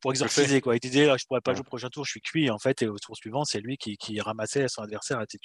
pour 0.00 0.12
exorciser 0.12 0.60
quoi. 0.60 0.76
Il 0.76 0.80
disait 0.80 1.06
là, 1.06 1.16
je 1.18 1.24
pourrais 1.26 1.40
pas 1.40 1.52
jouer 1.52 1.60
au 1.60 1.64
prochain 1.64 1.88
tour, 1.88 2.04
je 2.04 2.12
suis 2.12 2.20
cuit 2.20 2.50
en 2.50 2.58
fait 2.58 2.82
et 2.82 2.88
au 2.88 2.98
tour 2.98 3.16
suivant 3.16 3.44
c'est 3.44 3.60
lui 3.60 3.76
qui, 3.76 3.96
qui, 3.96 4.20
ramassait 4.20 4.68
son 4.68 4.82
adversaire 4.82 5.18
à 5.18 5.26
tête 5.26 5.40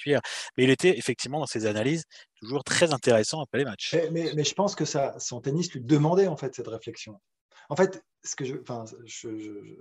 Mais 0.56 0.64
il 0.64 0.70
était 0.70 0.96
effectivement 0.98 1.40
dans 1.40 1.46
ses 1.46 1.66
analyses 1.66 2.04
toujours 2.40 2.64
très 2.64 2.92
intéressant 2.92 3.42
après 3.42 3.58
les 3.58 3.64
matchs. 3.64 3.94
Mais, 4.12 4.32
mais, 4.34 4.44
je 4.44 4.54
pense 4.54 4.74
que 4.74 4.84
ça, 4.84 5.14
son 5.18 5.40
tennis 5.40 5.72
lui 5.72 5.80
demandait 5.80 6.26
en 6.26 6.36
fait 6.36 6.54
cette 6.54 6.68
réflexion. 6.68 7.20
En 7.68 7.76
fait, 7.76 8.02
ce 8.24 8.36
que 8.36 8.44
je, 8.44 8.56
enfin, 8.60 8.84
je, 9.04 9.76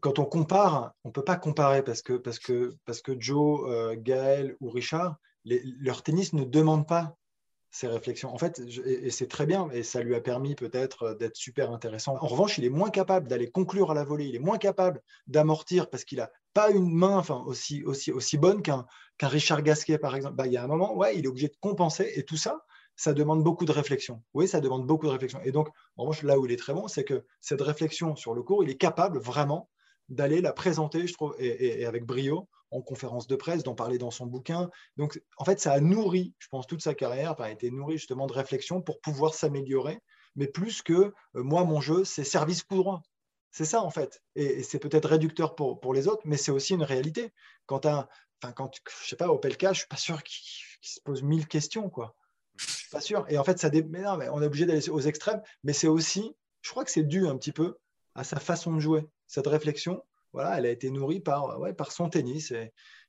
quand 0.00 0.18
on 0.18 0.24
compare, 0.24 0.92
on 1.04 1.10
peut 1.10 1.24
pas 1.24 1.36
comparer 1.36 1.82
parce 1.82 2.02
que 2.02 2.14
parce 2.14 2.38
que 2.38 2.74
parce 2.84 3.02
que 3.02 3.18
Joe, 3.20 3.68
euh, 3.68 3.96
Gaël 3.98 4.56
ou 4.60 4.70
Richard, 4.70 5.16
leur 5.44 6.02
tennis 6.02 6.32
ne 6.32 6.44
demande 6.44 6.86
pas 6.86 7.16
ces 7.72 7.88
réflexions. 7.88 8.32
En 8.32 8.38
fait, 8.38 8.60
et, 8.84 9.10
c'est 9.10 9.26
très 9.26 9.46
bien, 9.46 9.68
et 9.70 9.82
ça 9.82 10.02
lui 10.02 10.14
a 10.14 10.20
permis 10.20 10.54
peut-être 10.54 11.02
euh, 11.04 11.14
d'être 11.14 11.36
super 11.36 11.72
intéressant. 11.72 12.16
En 12.20 12.26
revanche, 12.26 12.58
il 12.58 12.64
est 12.64 12.70
moins 12.70 12.90
capable 12.90 13.26
d'aller 13.26 13.50
conclure 13.50 13.90
à 13.90 13.94
la 13.94 14.04
volée, 14.04 14.26
il 14.26 14.36
est 14.36 14.40
moins 14.40 14.58
capable 14.58 15.02
d'amortir 15.26 15.88
parce 15.88 16.04
qu'il 16.04 16.18
n'a 16.18 16.30
pas 16.52 16.70
une 16.70 16.92
main 16.92 17.22
aussi, 17.46 17.82
aussi 17.84 18.36
bonne 18.36 18.62
qu'un 18.62 18.86
Richard 19.22 19.62
Gasquet, 19.62 19.96
par 19.96 20.14
exemple. 20.14 20.36
Bah, 20.36 20.46
il 20.46 20.52
y 20.52 20.58
a 20.58 20.62
un 20.62 20.66
moment, 20.66 20.94
ouais, 20.94 21.16
il 21.16 21.24
est 21.24 21.28
obligé 21.28 21.48
de 21.48 21.56
compenser, 21.60 22.12
et 22.14 22.24
tout 22.24 22.36
ça, 22.36 22.62
ça 22.94 23.14
demande 23.14 23.42
beaucoup 23.42 23.64
de 23.64 23.72
réflexion. 23.72 24.22
Oui, 24.34 24.46
ça 24.46 24.60
demande 24.60 24.86
beaucoup 24.86 25.06
de 25.06 25.12
réflexion. 25.12 25.40
Et 25.42 25.50
donc, 25.50 25.68
en 25.96 26.02
revanche, 26.02 26.22
là 26.22 26.38
où 26.38 26.44
il 26.44 26.52
est 26.52 26.56
très 26.56 26.74
bon, 26.74 26.88
c'est 26.88 27.04
que 27.04 27.24
cette 27.40 27.62
réflexion 27.62 28.16
sur 28.16 28.34
le 28.34 28.42
cours, 28.42 28.62
il 28.62 28.68
est 28.68 28.76
capable 28.76 29.18
vraiment 29.18 29.70
d'aller 30.10 30.42
la 30.42 30.52
présenter, 30.52 31.06
je 31.06 31.14
trouve, 31.14 31.34
et 31.38 31.86
avec 31.86 32.04
brio, 32.04 32.48
en 32.72 32.80
conférence 32.80 33.26
de 33.26 33.36
presse, 33.36 33.62
d'en 33.62 33.74
parler 33.74 33.98
dans 33.98 34.10
son 34.10 34.26
bouquin. 34.26 34.70
Donc, 34.96 35.22
en 35.36 35.44
fait, 35.44 35.60
ça 35.60 35.72
a 35.72 35.80
nourri, 35.80 36.34
je 36.38 36.48
pense, 36.48 36.66
toute 36.66 36.82
sa 36.82 36.94
carrière, 36.94 37.40
a 37.40 37.50
été 37.50 37.70
nourri 37.70 37.98
justement 37.98 38.26
de 38.26 38.32
réflexion 38.32 38.80
pour 38.80 39.00
pouvoir 39.00 39.34
s'améliorer. 39.34 40.00
Mais 40.34 40.46
plus 40.46 40.82
que 40.82 40.92
euh, 40.92 41.12
moi, 41.34 41.64
mon 41.64 41.80
jeu, 41.80 42.04
c'est 42.04 42.24
service 42.24 42.62
coup 42.62 42.76
droit. 42.76 43.02
C'est 43.50 43.66
ça, 43.66 43.82
en 43.82 43.90
fait. 43.90 44.22
Et, 44.34 44.62
c'est 44.62 44.78
peut-être 44.78 45.08
réducteur 45.08 45.54
pour, 45.54 45.80
pour, 45.80 45.92
les 45.92 46.08
autres, 46.08 46.22
mais 46.24 46.38
c'est 46.38 46.50
aussi 46.50 46.72
une 46.72 46.82
réalité. 46.82 47.32
Quand, 47.66 47.84
un, 47.84 48.08
quand 48.40 48.70
je 49.02 49.08
sais 49.08 49.16
pas, 49.16 49.28
Opelka, 49.28 49.68
je 49.68 49.70
ne 49.70 49.74
suis 49.80 49.88
pas 49.88 49.96
sûr 49.96 50.22
qu'il 50.22 50.42
se 50.80 51.00
pose 51.00 51.22
mille 51.22 51.46
questions, 51.46 51.90
quoi. 51.90 52.16
Je 52.56 52.70
suis 52.70 52.90
pas 52.90 53.00
sûr. 53.00 53.26
Et 53.28 53.36
en 53.36 53.44
fait, 53.44 53.58
ça 53.58 53.70
mais 53.70 54.00
non, 54.00 54.16
mais 54.16 54.28
on 54.30 54.40
est 54.42 54.46
obligé 54.46 54.64
d'aller 54.66 54.88
aux 54.88 55.00
extrêmes, 55.00 55.42
mais 55.62 55.74
c'est 55.74 55.88
aussi, 55.88 56.34
je 56.62 56.70
crois 56.70 56.84
que 56.84 56.90
c'est 56.90 57.02
dû 57.02 57.26
un 57.26 57.36
petit 57.36 57.52
peu 57.52 57.76
à 58.14 58.24
sa 58.24 58.40
façon 58.40 58.72
de 58.74 58.80
jouer. 58.80 59.06
Cette 59.26 59.46
réflexion, 59.46 60.02
voilà, 60.32 60.58
elle 60.58 60.66
a 60.66 60.70
été 60.70 60.90
nourrie 60.90 61.20
par, 61.20 61.60
ouais, 61.60 61.72
par 61.72 61.92
son 61.92 62.08
tennis 62.08 62.52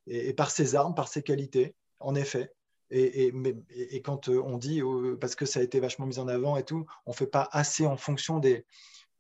et, 0.08 0.34
par 0.34 0.52
ses 0.52 0.76
armes, 0.76 0.96
par 0.96 1.08
ses 1.08 1.24
qualités, 1.24 1.76
en 2.00 2.16
effet. 2.16 2.52
Et, 2.90 3.34
et, 3.76 4.02
quand 4.04 4.30
euh, 4.30 4.40
on 4.44 4.58
dit, 4.58 4.82
euh, 4.82 5.18
parce 5.20 5.34
que 5.34 5.46
ça 5.46 5.60
a 5.60 5.64
été 5.64 5.80
vachement 5.80 6.06
mis 6.06 6.20
en 6.20 6.28
avant 6.28 6.58
et 6.58 6.64
tout, 6.64 6.86
on 7.08 7.12
ne 7.12 7.16
fait 7.16 7.28
pas 7.28 7.50
assez 7.52 7.88
en 7.88 7.98
fonction 7.98 8.38
des, 8.38 8.68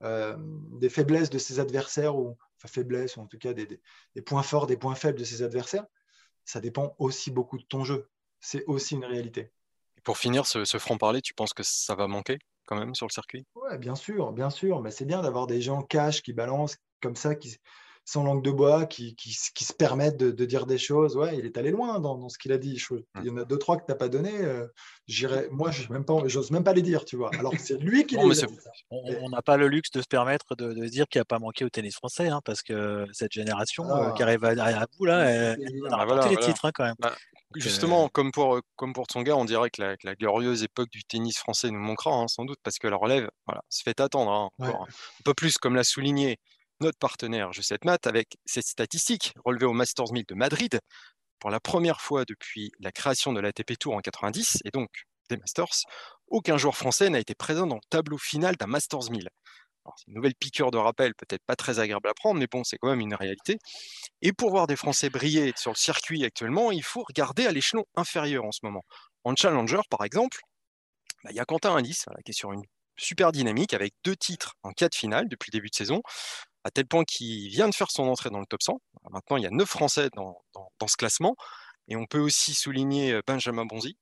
euh, 0.04 0.36
des 0.80 0.89
faiblesses 0.89 1.32
de 1.32 1.39
ses 1.39 1.60
adversaires, 1.60 2.16
ou 2.16 2.38
enfin 2.58 2.68
faiblesses, 2.68 3.18
ou 3.18 3.22
en 3.22 3.26
tout 3.26 3.39
cas 3.39 3.54
des, 3.54 3.66
des, 4.14 4.22
points 4.22 4.43
forts, 4.43 4.68
des 4.68 4.78
points 4.78 4.93
faibles 4.93 5.18
de 5.18 5.24
ses 5.24 5.41
adversaires, 5.41 5.86
ça 6.45 6.60
dépend 6.60 6.95
aussi 6.99 7.32
beaucoup 7.32 7.58
de 7.58 7.64
ton 7.64 7.84
jeu. 7.84 8.08
C'est 8.39 8.64
aussi 8.66 8.93
une 8.93 9.06
réalité. 9.06 9.51
pour 10.04 10.20
finir, 10.20 10.45
ce, 10.45 10.66
ce 10.66 10.78
franc-parler, 10.78 11.22
tu 11.22 11.34
penses 11.34 11.54
que 11.54 11.64
ça 11.64 11.95
va 11.95 12.08
manquer 12.08 12.38
quand 12.68 12.78
même 12.78 12.93
sur 12.93 13.08
le 13.08 13.12
circuit? 13.12 13.45
Oui, 13.56 13.78
bien 13.80 13.95
sûr, 13.95 14.34
bien 14.34 14.49
sûr. 14.49 14.82
Mais 14.82 14.91
c'est 14.91 15.06
bien 15.06 15.22
d'avoir 15.22 15.47
des 15.47 15.62
gens 15.62 15.82
cash 15.82 16.22
qui 16.22 16.34
balancent 16.34 16.78
comme 17.01 17.16
ça, 17.16 17.36
qui, 17.36 17.58
sans 18.06 18.24
langue 18.24 18.43
de 18.43 18.51
bois, 18.51 18.86
qui, 18.86 19.16
qui, 19.16 19.34
se 19.34 19.74
permettent 19.74 20.18
de, 20.18 20.45
dire 20.45 20.66
des 20.66 20.78
choses. 20.78 21.16
Ouais, 21.16 21.38
il 21.38 21.45
est 21.45 21.58
allé 21.58 21.72
loin 21.72 21.99
dans, 21.99 22.28
ce 22.30 22.38
qu'il 22.38 22.51
a 22.51 22.58
dit. 22.58 22.82
Mmh. 22.89 22.97
Il 23.22 23.26
y 23.28 23.30
en 23.30 23.38
a 23.38 23.45
deux, 23.45 23.58
trois 23.58 23.78
que 23.78 23.86
tu 23.86 23.91
n'as 23.91 23.97
pas 23.97 24.10
donné. 24.10 24.32
Euh, 24.34 24.68
moi, 25.51 25.72
je 25.72 25.82
n'ose 25.84 25.89
même, 25.89 26.06
pas, 26.06 26.16
même 26.51 26.64
pas 26.64 26.74
les 26.74 26.82
dire, 26.82 27.06
tu 27.06 27.16
vois. 27.16 27.32
Alors 27.39 27.51
que 27.51 27.62
c'est 27.62 27.78
lui 27.78 28.06
qui 28.06 28.18
les 28.18 28.45
On 28.91 29.30
n'a 29.30 29.41
pas 29.41 29.58
le 29.58 29.68
luxe 29.68 29.91
de 29.91 30.01
se 30.01 30.08
permettre 30.08 30.56
de, 30.56 30.74
de 30.74 30.86
dire 30.88 31.08
qu'il 31.08 31.22
n'a 31.22 31.26
pas 31.26 31.39
manqué 31.39 31.64
au 31.64 31.70
tennis 31.70 31.95
français, 31.95 32.28
hein, 32.28 32.41
parce 32.43 32.62
que 32.62 33.06
cette 33.14 33.32
génération 33.32 33.89
euh, 33.89 34.12
qui 34.12 34.24
ah. 34.24 34.26
arrive 34.26 34.43
à, 34.43 34.86
bout, 34.97 35.06
là, 35.06 35.24
elle, 35.24 35.60
a 35.89 35.97
ah, 35.97 36.30
les 36.30 36.38
titres 36.38 36.66
hein, 36.66 36.72
quand 36.74 36.84
même. 36.84 36.95
Bah, 36.99 37.16
justement, 37.56 38.10
comme 38.10 38.32
pour, 38.32 38.60
comme 38.76 38.93
pour 38.93 39.06
Tsonga, 39.06 39.36
on 39.36 39.45
dirait 39.45 39.70
que 39.70 39.82
la, 39.82 40.16
glorieuse 40.16 40.64
époque 40.64 40.89
du 40.89 41.04
tennis 41.04 41.38
français 41.38 41.72
nous 41.72 41.80
manquera, 41.80 42.12
hein, 42.12 42.28
sans 42.28 42.45
doute, 42.45 42.60
parce 42.64 42.80
que 42.80 42.88
la 42.88 42.97
relève 42.97 43.30
voilà, 43.45 43.62
se 43.70 43.84
fait 43.84 43.99
attendre 43.99 44.32
encore, 44.32 44.88
un 44.89 45.24
peu 45.24 45.34
plus, 45.34 45.58
comme 45.58 45.76
l'a 45.76 45.84
souligné 45.84 46.39
notre 46.80 46.97
partenaire 46.97 47.51
G7 47.51 47.78
Math 47.86 48.07
avec 48.07 48.38
cette 48.45 48.67
statistique 48.67 49.34
relevée 49.45 49.65
au 49.65 49.74
Masters 49.74 50.11
1000 50.11 50.26
de 50.28 50.36
Madrid 50.36 50.80
pour 51.39 51.49
la 51.49 51.59
première 51.59 52.01
fois 52.01 52.26
depuis 52.26 52.71
la 52.80 52.91
création 52.91 53.34
de 53.34 53.39
l'ATP 53.39 53.78
Tour 53.78 53.95
en 53.95 53.99
90 53.99 54.59
et 54.65 54.71
donc 54.71 54.89
des 55.30 55.38
Masters, 55.38 55.84
aucun 56.28 56.57
joueur 56.57 56.76
français 56.76 57.09
n'a 57.09 57.19
été 57.19 57.36
présent 57.36 57.67
dans 57.67 57.76
le 57.76 57.89
tableau 57.89 58.17
final 58.17 58.55
d'un 58.55 58.67
Masters 58.67 59.11
1000. 59.11 59.30
C'est 59.97 60.07
une 60.07 60.13
nouvelle 60.13 60.36
piqûre 60.36 60.71
de 60.71 60.78
rappel, 60.78 61.13
peut-être 61.15 61.43
pas 61.45 61.55
très 61.55 61.80
agréable 61.80 62.07
à 62.07 62.13
prendre, 62.13 62.39
mais 62.39 62.47
bon, 62.49 62.63
c'est 62.63 62.78
quand 62.78 62.88
même 62.88 63.01
une 63.01 63.15
réalité. 63.15 63.57
Et 64.21 64.32
pour 64.32 64.49
voir 64.49 64.67
des 64.67 64.78
Français 64.78 65.09
briller 65.09 65.51
sur 65.57 65.71
le 65.71 65.76
circuit 65.76 66.24
actuellement, 66.24 66.71
il 66.71 66.84
faut 66.84 67.03
regarder 67.03 67.45
à 67.45 67.51
l'échelon 67.51 67.84
inférieur 67.95 68.45
en 68.45 68.51
ce 68.51 68.59
moment. 68.63 68.86
En 69.26 69.36
Challenger, 69.36 69.82
par 69.89 70.05
exemple, 70.05 70.39
bah, 71.24 71.32
il 71.32 71.36
y 71.36 71.39
a 71.39 71.45
Quentin 71.45 71.76
Indice 71.76 72.05
qui 72.24 72.32
est 72.32 72.34
sur 72.34 72.53
une 72.53 72.63
super 72.95 73.32
dynamique 73.32 73.74
avec 73.74 73.93
deux 74.03 74.15
titres 74.15 74.55
en 74.63 74.71
quatre 74.71 74.95
finales 74.95 75.28
depuis 75.28 75.51
début 75.51 75.69
de 75.69 75.76
saison 75.76 76.01
à 76.64 76.72
tel 76.72 76.86
point 76.86 77.03
qu'il 77.03 77.49
vient 77.49 77.70
de 77.70 77.76
faire 77.76 77.91
son 77.91 78.07
entrée 78.07 78.30
dans 78.30 78.39
le 78.39 78.45
top 78.45 78.61
100. 78.61 78.82
Maintenant, 79.11 79.38
il 79.38 79.43
y 79.43 79.47
a 79.47 79.51
9 79.51 79.68
Français 79.68 80.09
dans, 80.16 80.41
ce 80.88 80.97
classement. 80.97 81.36
Et 81.89 81.97
on 81.97 82.05
peut 82.05 82.20
aussi 82.20 82.53
souligner 82.53 83.11
euh, 83.11 83.22
Benjamin 83.28 83.66
Bonzi, 83.66 83.97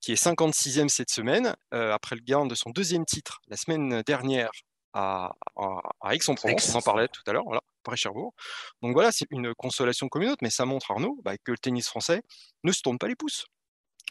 qui 0.00 0.12
est 0.12 0.22
56e 0.22 0.88
cette 0.88 1.10
semaine, 1.10 1.56
euh, 1.72 1.92
après 1.94 2.16
le 2.16 2.20
gain 2.20 2.44
de 2.44 2.54
son 2.54 2.68
deuxième 2.68 3.06
titre 3.06 3.40
la 3.48 3.56
semaine 3.56 4.02
dernière 4.06 4.50
à, 4.92 5.32
Aix-en-Provence. 6.10 6.74
On 6.74 6.78
en 6.78 6.82
parlait 6.82 7.08
tout 7.08 7.22
à 7.26 7.32
l'heure, 7.32 7.44
voilà, 7.44 7.62
après 7.82 7.96
Cherbourg. 7.96 8.34
Donc 8.82 8.92
voilà, 8.92 9.10
c'est 9.10 9.26
une 9.30 9.54
consolation 9.54 10.08
comme 10.08 10.22
une 10.22 10.30
autre, 10.30 10.42
mais 10.42 10.50
ça 10.50 10.66
montre, 10.66 10.90
Arnaud, 10.90 11.18
bah, 11.24 11.38
que 11.38 11.50
le 11.50 11.58
tennis 11.58 11.88
français 11.88 12.22
ne 12.64 12.72
se 12.72 12.82
tourne 12.82 12.98
pas 12.98 13.08
les 13.08 13.16
pouces 13.16 13.46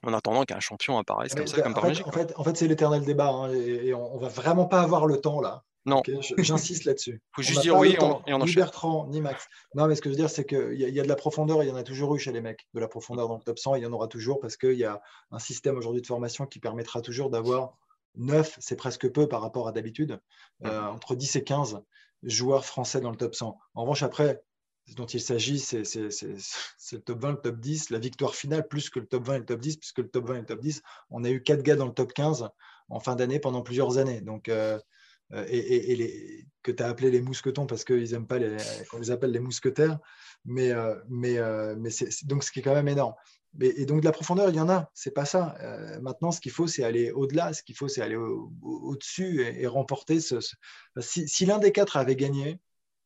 en 0.04 0.14
attendant 0.14 0.44
qu'un 0.44 0.60
champion 0.60 0.98
apparaisse 0.98 1.34
comme 1.34 1.48
ça, 1.48 1.62
comme 1.62 1.74
par 1.74 1.86
magique. 1.86 2.08
En 2.08 2.12
fait, 2.12 2.34
en 2.36 2.44
fait 2.44 2.56
c'est 2.56 2.68
l'éternel 2.68 3.04
débat, 3.04 3.30
hein, 3.30 3.52
et, 3.52 3.94
on, 3.94 4.16
ne 4.16 4.22
va 4.22 4.28
vraiment 4.28 4.66
pas 4.66 4.82
avoir 4.82 5.06
le 5.06 5.20
temps 5.20 5.42
là 5.42 5.64
non. 5.88 6.04
J'insiste 6.38 6.86
là-dessus. 6.86 7.22
Il 7.22 7.22
faut 7.36 7.42
juste 7.42 7.62
dire 7.62 7.78
oui 7.78 7.96
et 8.28 8.34
on 8.34 8.46
Ni 8.46 8.54
Bertrand, 8.54 9.08
ni 9.08 9.22
Max. 9.22 9.48
Non, 9.74 9.88
mais 9.88 9.96
ce 9.96 10.02
que 10.02 10.10
je 10.10 10.16
veux 10.16 10.20
dire, 10.20 10.30
c'est 10.30 10.46
qu'il 10.46 10.74
y, 10.74 10.84
y, 10.84 11.00
a 11.00 11.04
de 11.04 11.08
la 11.08 11.16
profondeur, 11.16 11.64
il 11.64 11.70
y 11.70 11.72
en 11.72 11.76
a 11.76 11.84
toujours 11.84 12.16
eu 12.16 12.20
chez 12.20 12.32
les 12.32 12.42
mecs. 12.42 12.68
De 12.74 12.80
la 12.80 12.88
profondeur 12.88 13.28
dans 13.28 13.38
le 13.38 13.44
top 13.44 13.58
100, 13.58 13.76
il 13.76 13.84
y 13.84 13.86
en 13.86 13.94
aura 13.94 14.08
toujours 14.08 14.40
parce 14.40 14.58
qu'il 14.58 14.74
y 14.74 14.84
a 14.84 15.02
un 15.32 15.40
système 15.40 15.78
aujourd'hui 15.78 16.02
de 16.02 16.08
formation 16.08 16.46
qui 16.46 16.60
permettra 16.60 17.02
toujours 17.02 17.30
d'avoir 17.30 17.78
9, 18.16 18.58
c'est 18.60 18.76
presque 18.76 19.10
peu 19.10 19.28
par 19.28 19.42
rapport 19.42 19.68
à 19.68 19.72
d'habitude, 19.72 20.20
euh, 20.66 20.82
entre 20.88 21.16
10 21.16 21.38
et 21.38 21.44
15 21.44 21.82
joueurs 22.24 22.66
français 22.66 23.00
dans 23.00 23.12
le 23.12 23.18
top 23.18 23.36
100. 23.36 23.58
En 23.76 23.82
revanche, 23.82 24.04
après, 24.04 24.44
ce 24.88 24.96
dont 24.96 25.06
il 25.06 25.22
s'agit, 25.22 25.60
c'est 25.60 25.84
le 25.84 27.00
top 27.00 27.20
20, 27.20 27.32
le 27.32 27.38
top 27.38 27.60
10, 27.60 27.90
la 27.92 28.00
victoire 28.00 28.36
finale, 28.36 28.68
plus 28.68 28.90
que 28.90 29.00
le 29.00 29.06
top 29.06 29.24
20 29.24 29.36
et 29.36 29.40
le 29.40 29.46
top 29.46 29.60
10, 29.60 29.78
puisque 29.78 30.00
le 30.00 30.10
top 30.10 30.28
20 30.28 30.36
et 30.36 30.40
le 30.40 30.46
top 30.46 30.60
10, 30.60 30.82
on 31.12 31.24
a 31.24 31.30
eu 31.30 31.44
4 31.44 31.62
gars 31.62 31.76
dans 31.76 31.86
le 31.86 31.94
top 31.94 32.14
15 32.14 32.50
en 32.90 33.00
fin 33.00 33.16
d'année 33.16 33.40
pendant 33.40 33.62
plusieurs 33.62 33.98
années. 33.98 34.22
Donc, 34.22 34.50
euh, 34.50 34.80
euh, 35.34 35.46
et, 35.50 35.96
les, 35.96 36.48
que 36.64 36.72
tu 36.72 36.84
as 36.84 36.88
appelé 36.88 37.12
les 37.12 37.22
mousquetons 37.22 37.66
parce 37.66 37.84
qu'ils 37.84 38.12
n'aiment 38.12 38.28
pas 38.28 38.40
qu'on 38.90 39.00
les 39.00 39.12
appelle 39.12 39.32
les 39.32 39.40
mousquetaires. 39.40 40.00
Mais, 40.46 40.72
euh, 40.72 40.96
mais, 41.10 41.38
euh, 41.38 41.76
mais 41.78 41.90
c'est, 41.90 42.26
donc 42.26 42.44
ce 42.44 42.52
qui 42.52 42.60
est 42.60 42.62
quand 42.62 42.74
même 42.74 42.88
énorme. 42.88 43.14
et 43.60 43.86
donc 43.86 44.02
de 44.02 44.06
la 44.06 44.12
profondeur, 44.12 44.50
il 44.50 44.56
y 44.56 44.60
en 44.60 44.70
a, 44.70 44.90
c'est 44.94 45.12
pas 45.12 45.26
ça. 45.26 45.58
maintenant, 46.02 46.32
ce 46.32 46.40
qu'il 46.40 46.52
faut, 46.52 46.68
c'est 46.68 46.84
aller 46.84 47.12
au-delà, 47.12 47.54
ce 47.54 47.64
qu'il 47.64 47.76
faut, 47.76 47.88
c'est 47.88 48.02
aller 48.02 48.16
au, 48.16 48.96
dessus 49.00 49.42
et, 49.42 49.68
remporter 49.68 50.20
ce. 50.20 50.36
Si, 51.00 51.46
l'un 51.46 51.58
des 51.58 51.72
quatre 51.72 51.98
avait 51.98 52.16
gagné 52.16 52.60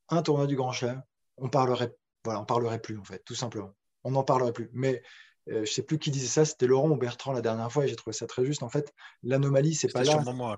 un 0.10 0.22
tournoi 0.22 0.48
du 0.48 0.56
Grand 0.56 0.72
Chelem, 0.72 1.02
on 1.38 1.50
parlerait, 1.50 1.96
voilà, 2.26 2.42
on 2.42 2.46
parlerait 2.46 2.82
plus 2.82 2.98
en 2.98 3.04
fait, 3.04 3.24
tout 3.26 3.36
simplement. 3.36 3.74
On 4.04 4.12
n'en 4.12 4.24
parlerait 4.24 4.54
plus. 4.54 4.70
Mais 4.74 5.02
je 5.48 5.66
sais 5.66 5.84
plus 5.84 5.98
qui 6.00 6.12
disait 6.12 6.28
ça, 6.28 6.46
c'était 6.46 6.68
Laurent 6.68 6.90
ou 6.90 6.98
Bertrand 6.98 7.32
la 7.32 7.42
dernière 7.42 7.72
fois, 7.72 7.86
et 7.86 7.88
j'ai 7.88 7.96
trouvé 7.96 8.14
ça 8.14 8.28
très 8.28 8.46
juste. 8.46 8.62
En 8.62 8.70
fait, 8.70 8.94
l'anomalie, 9.24 9.74
c'est 9.74 9.92
pas 9.92 10.04
là. 10.04 10.22
Moi, 10.34 10.58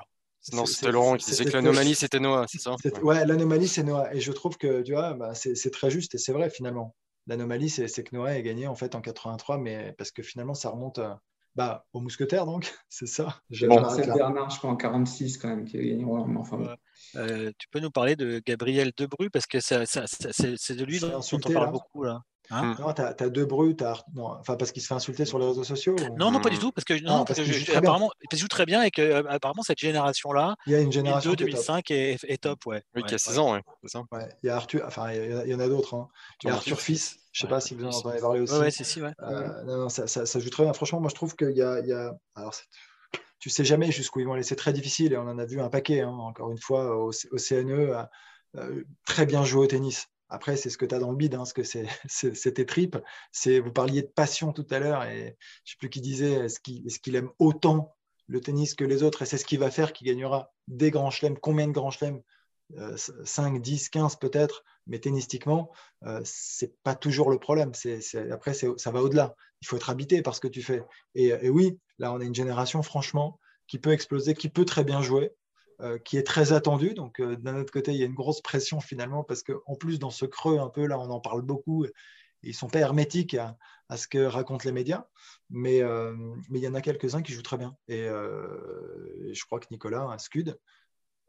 non, 0.51 0.65
c'était 0.65 0.91
Laurent 0.91 1.15
qui 1.15 1.29
disait 1.29 1.45
que 1.45 1.51
l'anomalie, 1.51 1.95
c'était 1.95 2.19
Noah, 2.19 2.45
c'est 2.49 2.59
ça 2.59 2.75
Ouais, 3.01 3.25
l'anomalie, 3.25 3.67
c'est 3.67 3.83
Noah. 3.83 4.13
Et 4.13 4.19
je 4.19 4.31
trouve 4.31 4.57
que, 4.57 4.81
tu 4.81 4.91
vois, 4.91 5.13
bah, 5.13 5.33
c'est 5.35 5.71
très 5.71 5.89
juste 5.89 6.15
et 6.15 6.17
c'est 6.17 6.33
vrai 6.33 6.49
finalement. 6.49 6.95
L'anomalie, 7.27 7.69
c'est 7.69 7.87
que 8.03 8.15
Noah 8.15 8.35
ait 8.37 8.43
gagné 8.43 8.67
en 8.67 8.75
fait 8.75 8.95
en 8.95 9.01
83, 9.01 9.57
mais 9.57 9.93
parce 9.97 10.11
que 10.11 10.21
finalement, 10.21 10.53
ça 10.53 10.69
remonte 10.69 10.99
bah, 11.55 11.85
aux 11.93 11.99
mousquetaires, 11.99 12.45
donc, 12.45 12.73
c'est 12.89 13.07
ça. 13.07 13.41
c'est 13.51 13.67
Bernard, 13.67 14.49
je 14.49 14.57
crois, 14.57 14.71
en 14.71 14.75
46 14.75 15.37
quand 15.37 15.49
même, 15.49 15.65
qui 15.65 15.77
a 15.77 15.81
gagné. 15.81 16.05
Enfin, 16.05 16.75
euh, 17.15 17.51
tu 17.57 17.67
peux 17.69 17.79
nous 17.79 17.91
parler 17.91 18.15
de 18.15 18.41
Gabriel 18.45 18.91
Debru, 18.95 19.29
parce 19.29 19.45
que 19.45 19.59
c'est 19.59 19.75
de 19.75 20.83
lui 20.83 20.99
dont 20.99 21.19
on 21.19 21.39
parle 21.39 21.71
beaucoup 21.71 22.03
là. 22.03 22.21
Hein 22.49 22.75
non, 22.77 22.93
t'as 22.93 23.13
as 23.17 23.29
deux 23.29 23.45
bruts, 23.45 23.77
enfin 24.15 24.55
parce 24.57 24.71
qu'il 24.71 24.81
se 24.81 24.87
fait 24.87 24.93
insulter 24.93 25.25
sur 25.25 25.39
les 25.39 25.47
réseaux 25.47 25.63
sociaux. 25.63 25.95
Non, 26.17 26.29
non, 26.29 26.41
pas 26.41 26.49
du 26.49 26.59
tout, 26.59 26.71
parce 26.71 26.83
que, 26.83 27.01
non, 27.01 27.23
parce, 27.23 27.39
que 27.39 27.75
apparemment, 27.75 28.11
il 28.31 28.37
joue 28.37 28.47
très 28.47 28.65
bien 28.65 28.83
et 28.83 28.91
que 28.91 29.01
euh, 29.01 29.23
apparemment 29.29 29.63
cette 29.63 29.79
génération-là, 29.79 30.55
il 30.67 30.73
y 30.73 30.75
a 30.75 30.81
une 30.81 30.91
génération 30.91 31.31
2002, 31.31 31.51
2005 31.51 31.91
est, 31.91 32.23
est, 32.27 32.37
top, 32.37 32.65
ouais. 32.65 32.83
Oui, 32.95 33.03
qui 33.03 33.15
a 33.15 33.17
16 33.17 33.39
ans, 33.39 33.53
ouais. 33.53 33.61
Il 34.43 34.47
y 34.47 34.49
a 34.49 34.57
Arthur, 34.57 34.83
enfin 34.85 35.13
il 35.13 35.49
y, 35.49 35.55
en 35.55 35.59
a 35.59 35.67
d'autres. 35.67 35.95
Hein. 35.95 36.09
Il 36.43 36.47
y 36.47 36.49
a 36.51 36.55
Arthur 36.55 36.79
Fils, 36.81 37.17
je 37.33 37.41
sais 37.41 37.47
pas 37.47 37.59
si 37.59 37.73
vous 37.73 37.83
en 37.83 38.09
avez 38.09 38.21
parlé 38.21 38.39
aussi. 38.39 38.53
Ouais, 38.53 38.71
c'est 38.71 38.83
si, 38.83 39.01
ouais. 39.01 39.11
Euh, 39.21 39.63
non, 39.63 39.77
non, 39.77 39.89
ça, 39.89 40.07
ça, 40.07 40.39
joue 40.39 40.49
très 40.49 40.63
bien. 40.63 40.73
Franchement, 40.73 41.01
moi 41.01 41.09
je 41.09 41.15
trouve 41.15 41.35
qu'il 41.35 41.51
y 41.51 41.63
a, 41.63 41.79
il 41.79 41.87
y 41.87 41.91
a... 41.91 42.15
alors 42.35 42.53
tu 43.39 43.49
sais 43.49 43.65
jamais 43.65 43.91
jusqu'où 43.91 44.19
ils 44.21 44.25
vont 44.25 44.33
aller. 44.33 44.43
C'est 44.43 44.55
très 44.55 44.71
difficile 44.71 45.13
et 45.13 45.17
on 45.17 45.27
en 45.27 45.39
a 45.39 45.45
vu 45.45 45.59
un 45.59 45.69
paquet, 45.69 46.01
hein, 46.01 46.09
encore 46.09 46.51
une 46.51 46.59
fois, 46.59 46.95
au, 46.95 47.09
au 47.09 47.37
CNE, 47.37 48.07
euh, 48.55 48.83
très 49.05 49.25
bien 49.25 49.43
joué 49.43 49.63
au 49.63 49.67
tennis. 49.67 50.07
Après, 50.29 50.55
c'est 50.57 50.69
ce 50.69 50.77
que 50.77 50.85
tu 50.85 50.95
as 50.95 50.99
dans 50.99 51.11
le 51.11 51.17
bide, 51.17 51.35
hein, 51.35 51.45
ce 51.45 51.53
que 51.53 51.63
c'est 51.63 51.87
tes 52.53 52.65
tripes. 52.65 52.97
Vous 53.45 53.71
parliez 53.71 54.03
de 54.03 54.07
passion 54.07 54.53
tout 54.53 54.65
à 54.69 54.79
l'heure, 54.79 55.03
et 55.03 55.19
je 55.19 55.25
ne 55.25 55.29
sais 55.65 55.77
plus 55.77 55.89
qui 55.89 56.01
disait 56.01 56.45
est-ce 56.45 56.59
qu'il 56.59 57.15
aime 57.15 57.29
autant 57.39 57.95
le 58.27 58.41
tennis 58.41 58.75
que 58.75 58.85
les 58.85 59.03
autres, 59.03 59.23
et 59.23 59.25
c'est 59.25 59.37
ce 59.37 59.45
qui 59.45 59.57
va 59.57 59.69
faire 59.69 59.91
qu'il 59.91 60.07
gagnera 60.07 60.53
des 60.67 60.91
grands 60.91 61.11
chelems. 61.11 61.37
Combien 61.37 61.67
de 61.67 61.73
grands 61.73 61.91
chelems 61.91 62.21
5, 63.25 63.61
10, 63.61 63.89
15 63.89 64.15
peut-être, 64.15 64.63
mais 64.87 64.99
tennistiquement, 64.99 65.71
euh, 66.03 66.21
ce 66.23 66.65
n'est 66.65 66.73
pas 66.83 66.95
toujours 66.95 67.29
le 67.29 67.39
problème. 67.39 67.71
après, 68.31 68.53
ça 68.53 68.91
va 68.91 69.01
au-delà. 69.01 69.35
Il 69.61 69.67
faut 69.67 69.77
être 69.77 69.89
habité 69.89 70.21
par 70.21 70.35
ce 70.35 70.41
que 70.41 70.47
tu 70.47 70.61
fais. 70.61 70.83
et, 71.15 71.49
oui, 71.49 71.79
là, 71.99 72.13
on 72.13 72.19
a 72.19 72.23
une 72.23 72.35
génération, 72.35 72.81
franchement, 72.83 73.39
qui 73.67 73.79
peut 73.79 73.91
exploser, 73.91 74.33
qui 74.33 74.49
peut 74.49 74.65
très 74.65 74.83
bien 74.83 75.01
jouer. 75.01 75.33
Euh, 75.81 75.97
qui 75.97 76.17
est 76.17 76.23
très 76.23 76.53
attendu. 76.53 76.93
Donc, 76.93 77.19
euh, 77.19 77.35
d'un 77.35 77.59
autre 77.59 77.73
côté, 77.73 77.91
il 77.91 77.97
y 77.97 78.03
a 78.03 78.05
une 78.05 78.13
grosse 78.13 78.41
pression 78.41 78.79
finalement, 78.79 79.23
parce 79.23 79.43
qu'en 79.43 79.75
plus, 79.75 79.99
dans 79.99 80.11
ce 80.11 80.25
creux 80.25 80.59
un 80.59 80.69
peu, 80.69 80.85
là, 80.85 80.99
on 80.99 81.09
en 81.09 81.19
parle 81.19 81.41
beaucoup, 81.41 81.85
ils 82.43 82.53
sont 82.53 82.67
pas 82.69 82.79
hermétiques 82.79 83.33
à, 83.35 83.57
ce 83.97 84.07
que 84.07 84.19
racontent 84.19 84.63
les 84.65 84.71
médias, 84.71 85.05
mais, 85.49 85.81
euh, 85.81 86.15
mais 86.49 86.59
il 86.59 86.63
y 86.63 86.67
en 86.67 86.73
a 86.73 86.81
quelques-uns 86.81 87.21
qui 87.21 87.33
jouent 87.33 87.41
très 87.41 87.57
bien. 87.57 87.75
Et, 87.87 88.03
je 88.03 89.45
crois 89.45 89.59
que 89.59 89.67
Nicolas 89.71 90.15
Scud, 90.19 90.57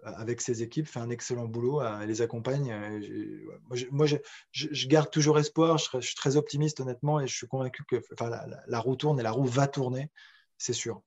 avec 0.05 0.41
ses 0.41 0.63
équipes, 0.63 0.87
fait 0.87 1.01
un 1.01 1.11
excellent 1.11 1.47
boulot, 1.47 1.83
elle 1.83 2.09
les 2.09 2.23
accompagne. 2.23 2.75
Moi, 3.91 4.07
je, 4.07 4.87
garde 4.87 5.11
toujours 5.11 5.39
espoir, 5.39 5.79
je, 5.79 6.01
suis 6.01 6.15
très 6.15 6.37
optimiste 6.37 6.81
honnêtement, 6.81 7.21
et 7.21 7.27
je 7.27 7.35
suis 7.35 7.47
convaincu 7.47 7.85
que 7.85 8.03
la, 8.21 8.47
la 8.67 8.81
roue 8.81 8.97
tourne 8.97 9.19
et 9.21 9.23
la 9.23 9.31
roue 9.31 9.47
va 9.47 9.67
tourner, 9.67 10.11
c'est 10.59 10.73
sûr 10.73 11.03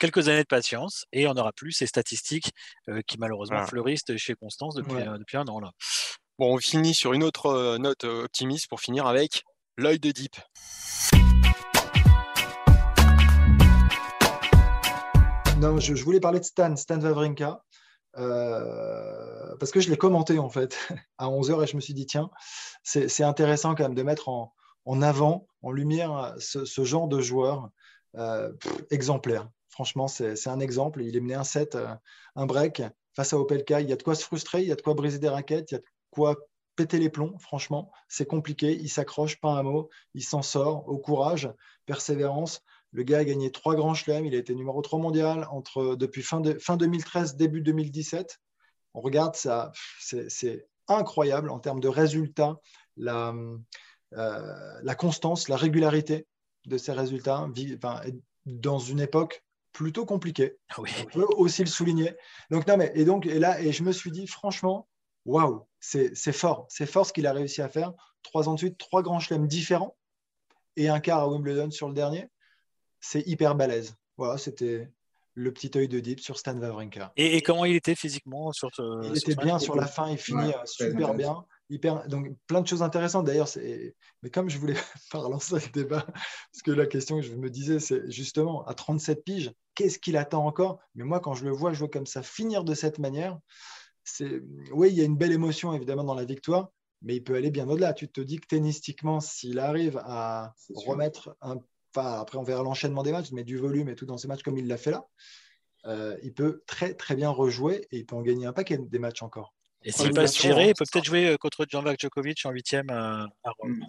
quelques 0.00 0.28
années 0.28 0.42
de 0.42 0.48
patience 0.48 1.04
et 1.12 1.28
on 1.28 1.34
n'aura 1.34 1.52
plus 1.52 1.72
ces 1.72 1.86
statistiques 1.86 2.52
euh, 2.88 3.02
qui 3.06 3.18
malheureusement 3.18 3.64
fleurissent 3.66 4.04
chez 4.16 4.34
Constance 4.34 4.74
depuis, 4.74 4.94
depuis 4.94 5.36
un 5.36 5.46
an. 5.46 5.60
Là. 5.60 5.70
Bon, 6.38 6.54
on 6.54 6.58
finit 6.58 6.94
sur 6.94 7.12
une 7.12 7.22
autre 7.22 7.46
euh, 7.46 7.78
note 7.78 8.04
euh, 8.04 8.24
optimiste 8.24 8.68
pour 8.68 8.80
finir 8.80 9.06
avec 9.06 9.44
l'œil 9.76 10.00
de 10.00 10.10
Deep. 10.10 10.36
Non, 15.58 15.78
je, 15.78 15.92
voulais 16.02 16.20
parler 16.20 16.40
de 16.40 16.44
Stan, 16.44 16.74
Stan 16.76 16.98
Wawrinka, 16.98 17.62
parce 18.14 19.70
que 19.72 19.80
je 19.80 19.90
l'ai 19.90 19.96
commenté 19.96 20.38
en 20.38 20.50
fait 20.50 20.76
à 21.18 21.28
11h 21.28 21.62
et 21.62 21.66
je 21.66 21.76
me 21.76 21.80
suis 21.80 21.94
dit, 21.94 22.06
tiens, 22.06 22.30
c'est 22.82 23.22
intéressant 23.22 23.74
quand 23.74 23.84
même 23.84 23.94
de 23.94 24.02
mettre 24.02 24.28
en, 24.28 24.52
en 24.84 25.02
avant, 25.02 25.46
en 25.62 25.70
lumière, 25.70 26.34
ce, 26.38 26.84
genre 26.84 27.08
de 27.08 27.20
joueur 27.20 27.70
exemplaire. 28.90 29.48
Franchement, 29.70 30.08
c'est 30.08 30.48
un 30.48 30.60
exemple. 30.60 31.02
Il 31.02 31.16
est 31.16 31.20
mené 31.20 31.34
un 31.34 31.44
set, 31.44 31.74
euh, 31.74 31.94
un 32.36 32.46
break 32.46 32.82
face 33.14 33.32
à 33.32 33.38
Opelka. 33.38 33.80
Il 33.80 33.88
y 33.88 33.92
a 33.92 33.96
de 33.96 34.02
quoi 34.02 34.14
se 34.14 34.24
frustrer, 34.24 34.62
il 34.62 34.68
y 34.68 34.72
a 34.72 34.74
de 34.74 34.82
quoi 34.82 34.94
briser 34.94 35.18
des 35.18 35.28
raquettes, 35.28 35.70
il 35.70 35.74
y 35.74 35.76
a 35.76 35.80
de 35.80 35.84
quoi 36.10 36.36
péter 36.76 36.98
les 36.98 37.08
plombs. 37.08 37.38
Franchement, 37.38 37.90
c'est 38.08 38.26
compliqué. 38.26 38.72
Il 38.72 38.90
s'accroche, 38.90 39.40
pas 39.40 39.52
un 39.52 39.62
mot. 39.62 39.88
Il 40.14 40.24
s'en 40.24 40.42
sort 40.42 40.88
au 40.88 40.98
courage, 40.98 41.50
persévérance. 41.86 42.62
Le 42.92 43.02
gars 43.02 43.18
a 43.18 43.24
gagné 43.24 43.52
trois 43.52 43.74
grands 43.74 43.94
chelems. 43.94 44.26
Il 44.26 44.34
a 44.34 44.38
été 44.38 44.54
numéro 44.54 44.82
3 44.82 44.98
mondial 44.98 45.46
entre, 45.50 45.94
depuis 45.96 46.22
fin, 46.22 46.40
de, 46.40 46.58
fin 46.58 46.76
2013, 46.76 47.36
début 47.36 47.60
2017. 47.60 48.40
On 48.94 49.00
regarde 49.00 49.36
ça, 49.36 49.72
c'est 50.00 50.66
incroyable 50.88 51.50
en 51.50 51.60
termes 51.60 51.80
de 51.80 51.88
résultats, 51.88 52.56
la, 52.96 53.32
euh, 54.14 54.80
la 54.82 54.94
constance, 54.96 55.48
la 55.48 55.56
régularité 55.56 56.26
de 56.66 56.76
ces 56.78 56.92
résultats. 56.92 57.48
Dans 58.46 58.78
une 58.78 59.00
époque 59.00 59.44
plutôt 59.72 60.06
compliqué. 60.06 60.56
Ah 60.70 60.76
On 60.78 61.04
peut 61.04 61.26
aussi 61.36 61.62
le 61.62 61.68
souligner. 61.68 62.14
Donc, 62.50 62.66
non, 62.66 62.76
mais, 62.76 62.90
et 62.94 63.04
donc, 63.04 63.26
et 63.26 63.38
là, 63.38 63.60
et 63.60 63.70
je 63.70 63.84
me 63.84 63.92
suis 63.92 64.10
dit, 64.10 64.26
franchement, 64.26 64.88
waouh, 65.24 65.66
c'est 65.78 66.32
fort. 66.32 66.66
C'est 66.68 66.86
fort 66.86 67.06
ce 67.06 67.12
qu'il 67.12 67.26
a 67.26 67.32
réussi 67.32 67.62
à 67.62 67.68
faire. 67.68 67.92
Trois 68.22 68.48
ans 68.48 68.54
de 68.54 68.58
suite, 68.58 68.78
trois 68.78 69.02
grands 69.02 69.20
chelems 69.20 69.46
différents 69.46 69.96
et 70.76 70.88
un 70.88 71.00
quart 71.00 71.20
à 71.20 71.28
Wimbledon 71.28 71.70
sur 71.70 71.88
le 71.88 71.94
dernier. 71.94 72.28
C'est 73.00 73.26
hyper 73.26 73.54
balèze. 73.54 73.96
Voilà, 74.16 74.38
c'était 74.38 74.90
le 75.34 75.52
petit 75.52 75.70
œil 75.76 75.88
de 75.88 76.00
Deep 76.00 76.20
sur 76.20 76.38
Stan 76.38 76.56
Wawrinka. 76.56 77.12
Et, 77.16 77.40
comment 77.40 77.64
il 77.64 77.76
était 77.76 77.94
physiquement 77.94 78.52
sur 78.52 78.70
Il 79.04 79.16
était 79.16 79.36
bien 79.36 79.58
sur 79.58 79.74
la 79.74 79.86
fin, 79.86 80.10
il 80.10 80.18
finit 80.18 80.52
euh, 80.52 80.64
super 80.64 81.14
bien 81.14 81.44
donc 82.08 82.36
plein 82.46 82.60
de 82.60 82.66
choses 82.66 82.82
intéressantes. 82.82 83.26
D'ailleurs, 83.26 83.48
mais 84.22 84.30
comme 84.30 84.48
je 84.48 84.58
voulais 84.58 84.74
pas 85.10 85.18
relancer 85.18 85.54
le 85.54 85.72
débat, 85.72 86.04
parce 86.06 86.62
que 86.64 86.70
la 86.70 86.86
question 86.86 87.16
que 87.16 87.22
je 87.22 87.34
me 87.34 87.50
disais, 87.50 87.78
c'est 87.78 88.10
justement 88.10 88.64
à 88.66 88.74
37 88.74 89.24
piges, 89.24 89.52
qu'est-ce 89.74 89.98
qu'il 89.98 90.16
attend 90.16 90.46
encore? 90.46 90.80
Mais 90.94 91.04
moi, 91.04 91.20
quand 91.20 91.34
je 91.34 91.44
le 91.44 91.50
vois 91.50 91.72
jouer 91.72 91.88
comme 91.88 92.06
ça, 92.06 92.22
finir 92.22 92.64
de 92.64 92.74
cette 92.74 92.98
manière, 92.98 93.38
c'est 94.04 94.42
oui, 94.72 94.88
il 94.90 94.96
y 94.96 95.00
a 95.00 95.04
une 95.04 95.16
belle 95.16 95.32
émotion 95.32 95.72
évidemment 95.72 96.04
dans 96.04 96.14
la 96.14 96.24
victoire, 96.24 96.70
mais 97.02 97.16
il 97.16 97.22
peut 97.22 97.36
aller 97.36 97.50
bien 97.50 97.68
au-delà. 97.68 97.92
Tu 97.92 98.08
te 98.08 98.20
dis 98.20 98.40
que 98.40 98.46
tennistiquement, 98.46 99.20
s'il 99.20 99.58
arrive 99.58 100.00
à 100.04 100.54
remettre 100.74 101.36
un, 101.40 101.58
enfin 101.94 102.20
après 102.20 102.38
on 102.38 102.42
verra 102.42 102.62
l'enchaînement 102.62 103.02
des 103.02 103.12
matchs, 103.12 103.32
mais 103.32 103.44
du 103.44 103.56
volume 103.56 103.88
et 103.88 103.94
tout 103.94 104.06
dans 104.06 104.18
ces 104.18 104.28
matchs 104.28 104.42
comme 104.42 104.58
il 104.58 104.66
l'a 104.66 104.76
fait 104.76 104.90
là, 104.90 105.06
euh, 105.86 106.16
il 106.22 106.32
peut 106.32 106.62
très 106.66 106.94
très 106.94 107.14
bien 107.14 107.30
rejouer 107.30 107.86
et 107.90 107.98
il 107.98 108.06
peut 108.06 108.16
en 108.16 108.22
gagner 108.22 108.46
un 108.46 108.52
paquet 108.52 108.78
des 108.78 108.98
matchs 108.98 109.22
encore. 109.22 109.54
Et 109.82 109.92
s'il 109.92 110.12
passe 110.12 110.40
gérer, 110.40 110.68
il 110.68 110.74
peut 110.74 110.84
peut-être 110.90 111.04
jouer 111.04 111.28
euh, 111.28 111.36
contre 111.36 111.66
Novak 111.72 111.98
Djokovic 111.98 112.44
en 112.44 112.50
huitième 112.50 112.90
à, 112.90 113.28
Rome. 113.58 113.72
Hmm. 113.72 113.84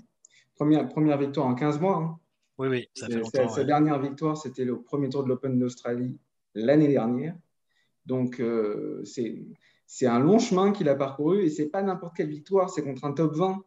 Première, 0.55 0.87
première 0.87 1.17
victoire 1.17 1.47
en 1.47 1.55
15 1.55 1.79
mois. 1.79 1.97
Hein. 1.97 2.19
Oui, 2.57 2.67
oui, 2.67 2.89
ça 2.93 3.07
fait 3.07 3.15
longtemps. 3.15 3.49
Sa, 3.49 3.63
dernière 3.63 3.99
victoire, 3.99 4.37
c'était 4.37 4.63
le 4.63 4.81
premier 4.81 5.09
tour 5.09 5.23
de 5.23 5.29
l'Open 5.29 5.57
d'Australie 5.57 6.17
l'année 6.53 6.87
dernière. 6.87 7.35
Donc, 8.05 8.39
euh, 8.39 9.03
c'est 9.03 10.05
un 10.05 10.19
long 10.19 10.39
chemin 10.39 10.71
qu'il 10.71 10.87
a 10.87 10.95
parcouru 10.95 11.43
et 11.43 11.49
c'est 11.49 11.69
pas 11.69 11.81
n'importe 11.81 12.15
quelle 12.15 12.29
victoire, 12.29 12.69
c'est 12.69 12.83
contre 12.83 13.05
un 13.05 13.13
top 13.13 13.35
20. 13.35 13.63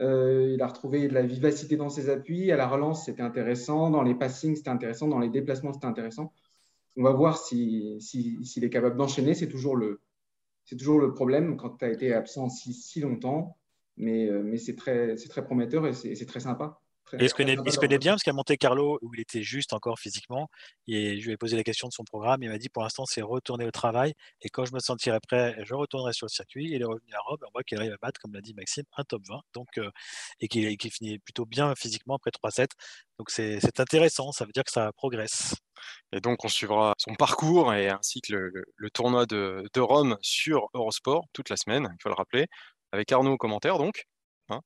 Euh, 0.00 0.52
il 0.54 0.62
a 0.62 0.66
retrouvé 0.66 1.08
de 1.08 1.14
la 1.14 1.22
vivacité 1.22 1.76
dans 1.76 1.88
ses 1.88 2.08
appuis. 2.10 2.50
À 2.50 2.56
la 2.56 2.66
relance, 2.66 3.06
c'était 3.06 3.22
intéressant. 3.22 3.90
Dans 3.90 4.02
les 4.02 4.14
passings, 4.14 4.56
c'était 4.56 4.70
intéressant. 4.70 5.08
Dans 5.08 5.18
les 5.18 5.28
déplacements, 5.28 5.72
c'était 5.72 5.86
intéressant. 5.86 6.32
On 6.96 7.02
va 7.02 7.12
voir 7.12 7.38
s'il 7.38 8.00
si, 8.00 8.44
si, 8.44 8.64
est 8.64 8.70
capable 8.70 8.96
d'enchaîner. 8.96 9.34
C'est 9.34 9.48
toujours 9.48 9.76
le, 9.76 10.00
toujours 10.78 10.98
le 10.98 11.14
problème 11.14 11.56
quand 11.56 11.78
tu 11.78 11.84
as 11.84 11.90
été 11.90 12.12
absent 12.12 12.48
si, 12.48 12.72
si 12.74 13.00
longtemps, 13.00 13.56
mais, 13.96 14.28
euh, 14.28 14.42
mais 14.42 14.58
c'est 14.58 14.76
très, 14.76 15.14
très 15.16 15.44
prometteur 15.44 15.86
et 15.86 15.92
c'est 15.92 16.26
très 16.26 16.40
sympa. 16.40 16.81
Il 17.18 17.28
se 17.28 17.34
connaît, 17.34 17.98
bien 17.98 18.12
parce 18.12 18.22
qu'à 18.22 18.32
Monte 18.32 18.56
Carlo, 18.58 18.98
où 19.02 19.14
il 19.14 19.20
était 19.20 19.42
juste 19.42 19.72
encore 19.72 19.98
physiquement, 19.98 20.48
et 20.86 21.20
je 21.20 21.26
lui 21.26 21.32
ai 21.32 21.36
posé 21.36 21.56
la 21.56 21.64
question 21.64 21.88
de 21.88 21.92
son 21.92 22.04
programme, 22.04 22.42
il 22.42 22.48
m'a 22.48 22.58
dit 22.58 22.68
pour 22.68 22.82
l'instant 22.82 23.04
c'est 23.06 23.22
retourner 23.22 23.66
au 23.66 23.70
travail, 23.70 24.14
et 24.40 24.48
quand 24.48 24.64
je 24.64 24.72
me 24.72 24.80
sentirai 24.80 25.18
prêt, 25.20 25.56
je 25.64 25.74
retournerai 25.74 26.12
sur 26.12 26.26
le 26.26 26.30
circuit. 26.30 26.70
Il 26.70 26.80
est 26.82 26.84
revenu 26.84 27.12
à 27.14 27.20
Rome, 27.20 27.38
on 27.46 27.50
voit 27.52 27.62
qu'il 27.62 27.78
arrive 27.78 27.92
à 27.92 27.96
battre, 28.00 28.20
comme 28.20 28.32
l'a 28.34 28.40
dit 28.40 28.54
Maxime, 28.54 28.84
un 28.96 29.04
top 29.04 29.22
20, 29.28 29.40
donc, 29.54 29.68
euh, 29.78 29.90
et 30.40 30.48
qu'il 30.48 30.90
finit 30.90 31.18
plutôt 31.18 31.46
bien 31.46 31.74
physiquement 31.74 32.16
après 32.16 32.30
3-7. 32.30 32.68
Donc 33.18 33.30
c'est 33.30 33.80
intéressant, 33.80 34.32
ça 34.32 34.44
veut 34.44 34.52
dire 34.52 34.64
que 34.64 34.72
ça 34.72 34.92
progresse. 34.92 35.54
Et 36.12 36.20
donc, 36.20 36.44
on 36.44 36.48
suivra 36.48 36.94
son 36.98 37.14
parcours 37.14 37.72
et 37.74 37.88
ainsi 37.88 38.20
que 38.20 38.32
le, 38.32 38.90
tournoi 38.90 39.26
de, 39.26 39.68
Rome 39.76 40.16
sur 40.20 40.68
Eurosport 40.74 41.26
toute 41.32 41.48
la 41.48 41.56
semaine, 41.56 41.88
il 41.98 42.02
faut 42.02 42.08
le 42.08 42.14
rappeler, 42.14 42.46
avec 42.92 43.10
Arnaud 43.12 43.32
au 43.32 43.38
commentaire, 43.38 43.78
donc. 43.78 44.04
Hein. 44.48 44.60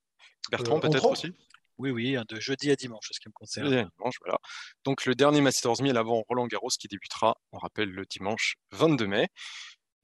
Bertrand, 0.51 0.77
euh, 0.77 0.81
peut-être 0.81 1.07
aussi 1.07 1.33
Oui, 1.79 1.91
oui, 1.91 2.17
de 2.29 2.41
jeudi 2.41 2.71
à 2.71 2.77
dimanche, 2.77 3.09
ce 3.11 3.21
qui 3.21 3.29
me 3.29 3.33
concerne. 3.33 3.69
dimanche, 3.69 4.17
voilà. 4.21 4.39
Donc, 4.85 5.05
le 5.05 5.15
dernier 5.15 5.41
Masters 5.41 5.83
1000 5.83 5.97
avant 5.97 6.25
Roland 6.29 6.47
Garros 6.47 6.69
qui 6.69 6.89
débutera, 6.89 7.37
on 7.53 7.59
rappelle, 7.59 7.91
le 7.91 8.05
dimanche 8.07 8.57
22 8.73 9.07
mai. 9.07 9.29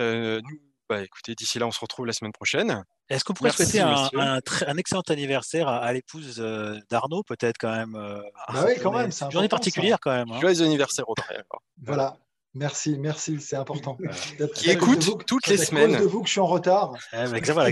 Euh, 0.00 0.40
bah, 0.88 1.02
écoutez, 1.02 1.34
d'ici 1.34 1.58
là, 1.58 1.66
on 1.66 1.70
se 1.70 1.80
retrouve 1.80 2.06
la 2.06 2.12
semaine 2.12 2.32
prochaine. 2.32 2.84
Est-ce 3.08 3.24
qu'on 3.24 3.32
pourrait 3.32 3.50
souhaiter 3.50 3.80
un, 3.80 4.10
un, 4.14 4.76
excellent 4.76 5.02
anniversaire 5.08 5.68
à, 5.68 5.92
l'épouse 5.92 6.36
euh, 6.38 6.78
d'Arnaud, 6.90 7.22
peut-être 7.22 7.56
quand 7.58 7.74
même 7.74 7.94
euh, 7.94 8.20
bah 8.52 8.64
oui, 8.66 8.74
quand 8.82 8.92
même, 8.92 9.10
c'est 9.10 9.24
une 9.24 9.30
journée 9.30 9.48
particulière 9.48 9.98
quand 10.00 10.12
même. 10.12 10.30
Hein. 10.30 10.40
Joyeux 10.40 10.62
anniversaire 10.62 11.08
au 11.08 11.14
Voilà. 11.82 12.18
Merci, 12.54 12.98
merci, 12.98 13.40
c'est 13.40 13.56
important. 13.56 13.96
qui 14.54 14.70
écoute 14.70 15.24
toutes 15.26 15.46
les 15.46 15.56
semaines. 15.56 15.92
de 15.92 16.04
vous 16.04 16.20
que 16.20 16.26
je 16.26 16.32
suis 16.32 16.40
en 16.40 16.46
retard. 16.46 16.92
Eh, 17.12 17.16
exactement. 17.34 17.64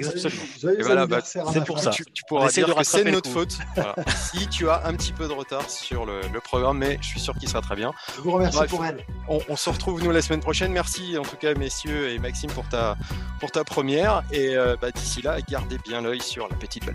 voilà, 0.80 1.06
bah, 1.06 1.20
c'est 1.22 1.64
pour 1.64 1.78
ça. 1.78 1.90
Tu, 1.90 2.04
pourras 2.26 2.48
dire 2.48 2.74
que 2.74 2.84
c'est 2.84 3.04
notre 3.04 3.28
faute. 3.28 3.58
si 4.32 4.48
tu 4.48 4.70
as 4.70 4.86
un 4.86 4.94
petit 4.94 5.12
peu 5.12 5.28
de 5.28 5.32
retard 5.32 5.68
sur 5.68 6.06
le, 6.06 6.20
programme, 6.42 6.78
mais 6.78 6.96
je 7.02 7.06
suis 7.06 7.20
sûr 7.20 7.34
qu'il 7.34 7.48
sera 7.48 7.60
très 7.60 7.76
bien. 7.76 7.92
Je 8.16 8.22
vous 8.22 8.30
remercie 8.30 8.66
pour 8.68 8.84
elle. 8.84 9.04
On, 9.28 9.56
se 9.56 9.68
retrouve 9.68 10.02
nous 10.02 10.10
la 10.10 10.22
semaine 10.22 10.40
prochaine. 10.40 10.72
Merci 10.72 11.18
en 11.18 11.22
tout 11.22 11.36
cas, 11.36 11.54
messieurs 11.54 12.08
et 12.08 12.18
Maxime, 12.18 12.50
pour 12.50 12.66
ta, 12.68 12.96
pour 13.38 13.50
ta 13.50 13.64
première. 13.64 14.22
Et 14.32 14.56
euh, 14.56 14.76
bah, 14.80 14.90
d'ici 14.90 15.20
là, 15.20 15.36
gardez 15.42 15.76
bien 15.78 16.00
l'œil 16.00 16.22
sur 16.22 16.48
la 16.48 16.56
petite 16.56 16.86
balle 16.86 16.94